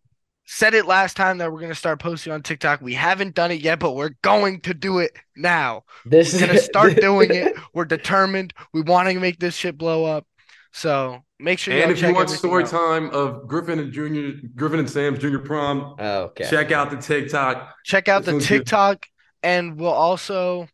[0.45, 2.81] said it last time that we're gonna start posting on TikTok.
[2.81, 5.83] We haven't done it yet, but we're going to do it now.
[6.05, 7.53] This We're gonna start doing it.
[7.73, 8.53] We're determined.
[8.73, 10.25] We want to make this shit blow up.
[10.71, 12.69] So make sure and if you check want story out.
[12.69, 16.47] time of Griffin and Junior Griffin and Sam's Junior Prom, Oh, okay.
[16.49, 17.75] check out the TikTok.
[17.85, 18.57] check out This the one's good.
[18.59, 19.05] TikTok,
[19.43, 20.67] and we'll also.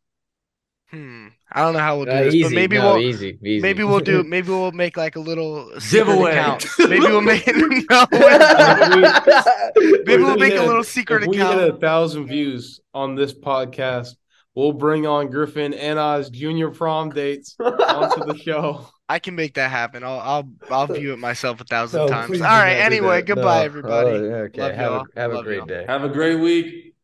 [0.91, 1.27] Hmm.
[1.51, 2.43] I don't know how we'll do Uh, this, easy.
[2.43, 3.61] but maybe no, we'll easy, easy.
[3.61, 4.23] Maybe we'll do.
[4.27, 6.31] Maybe we'll make like a little secret Giveaway.
[6.33, 6.65] account.
[6.79, 7.47] Maybe we'll make.
[7.89, 8.05] no,
[10.05, 14.15] maybe we'll make a little secret if we hit a thousand views on this podcast,
[14.53, 18.87] we'll bring on Griffin and Oz junior prom dates onto the show.
[19.07, 20.03] I can make that happen.
[20.03, 22.39] I'll I'll I'll view it myself a thousand No, times.
[22.39, 22.73] please All do right.
[22.73, 23.23] not do Anyway, that.
[23.23, 23.63] goodbye, No.
[23.63, 24.27] everybody.
[24.31, 24.61] Oh, okay.
[24.61, 25.05] Love have y'all.
[25.15, 25.67] a have a Love great y'all.
[25.67, 25.85] day.
[25.87, 26.94] Have a great week.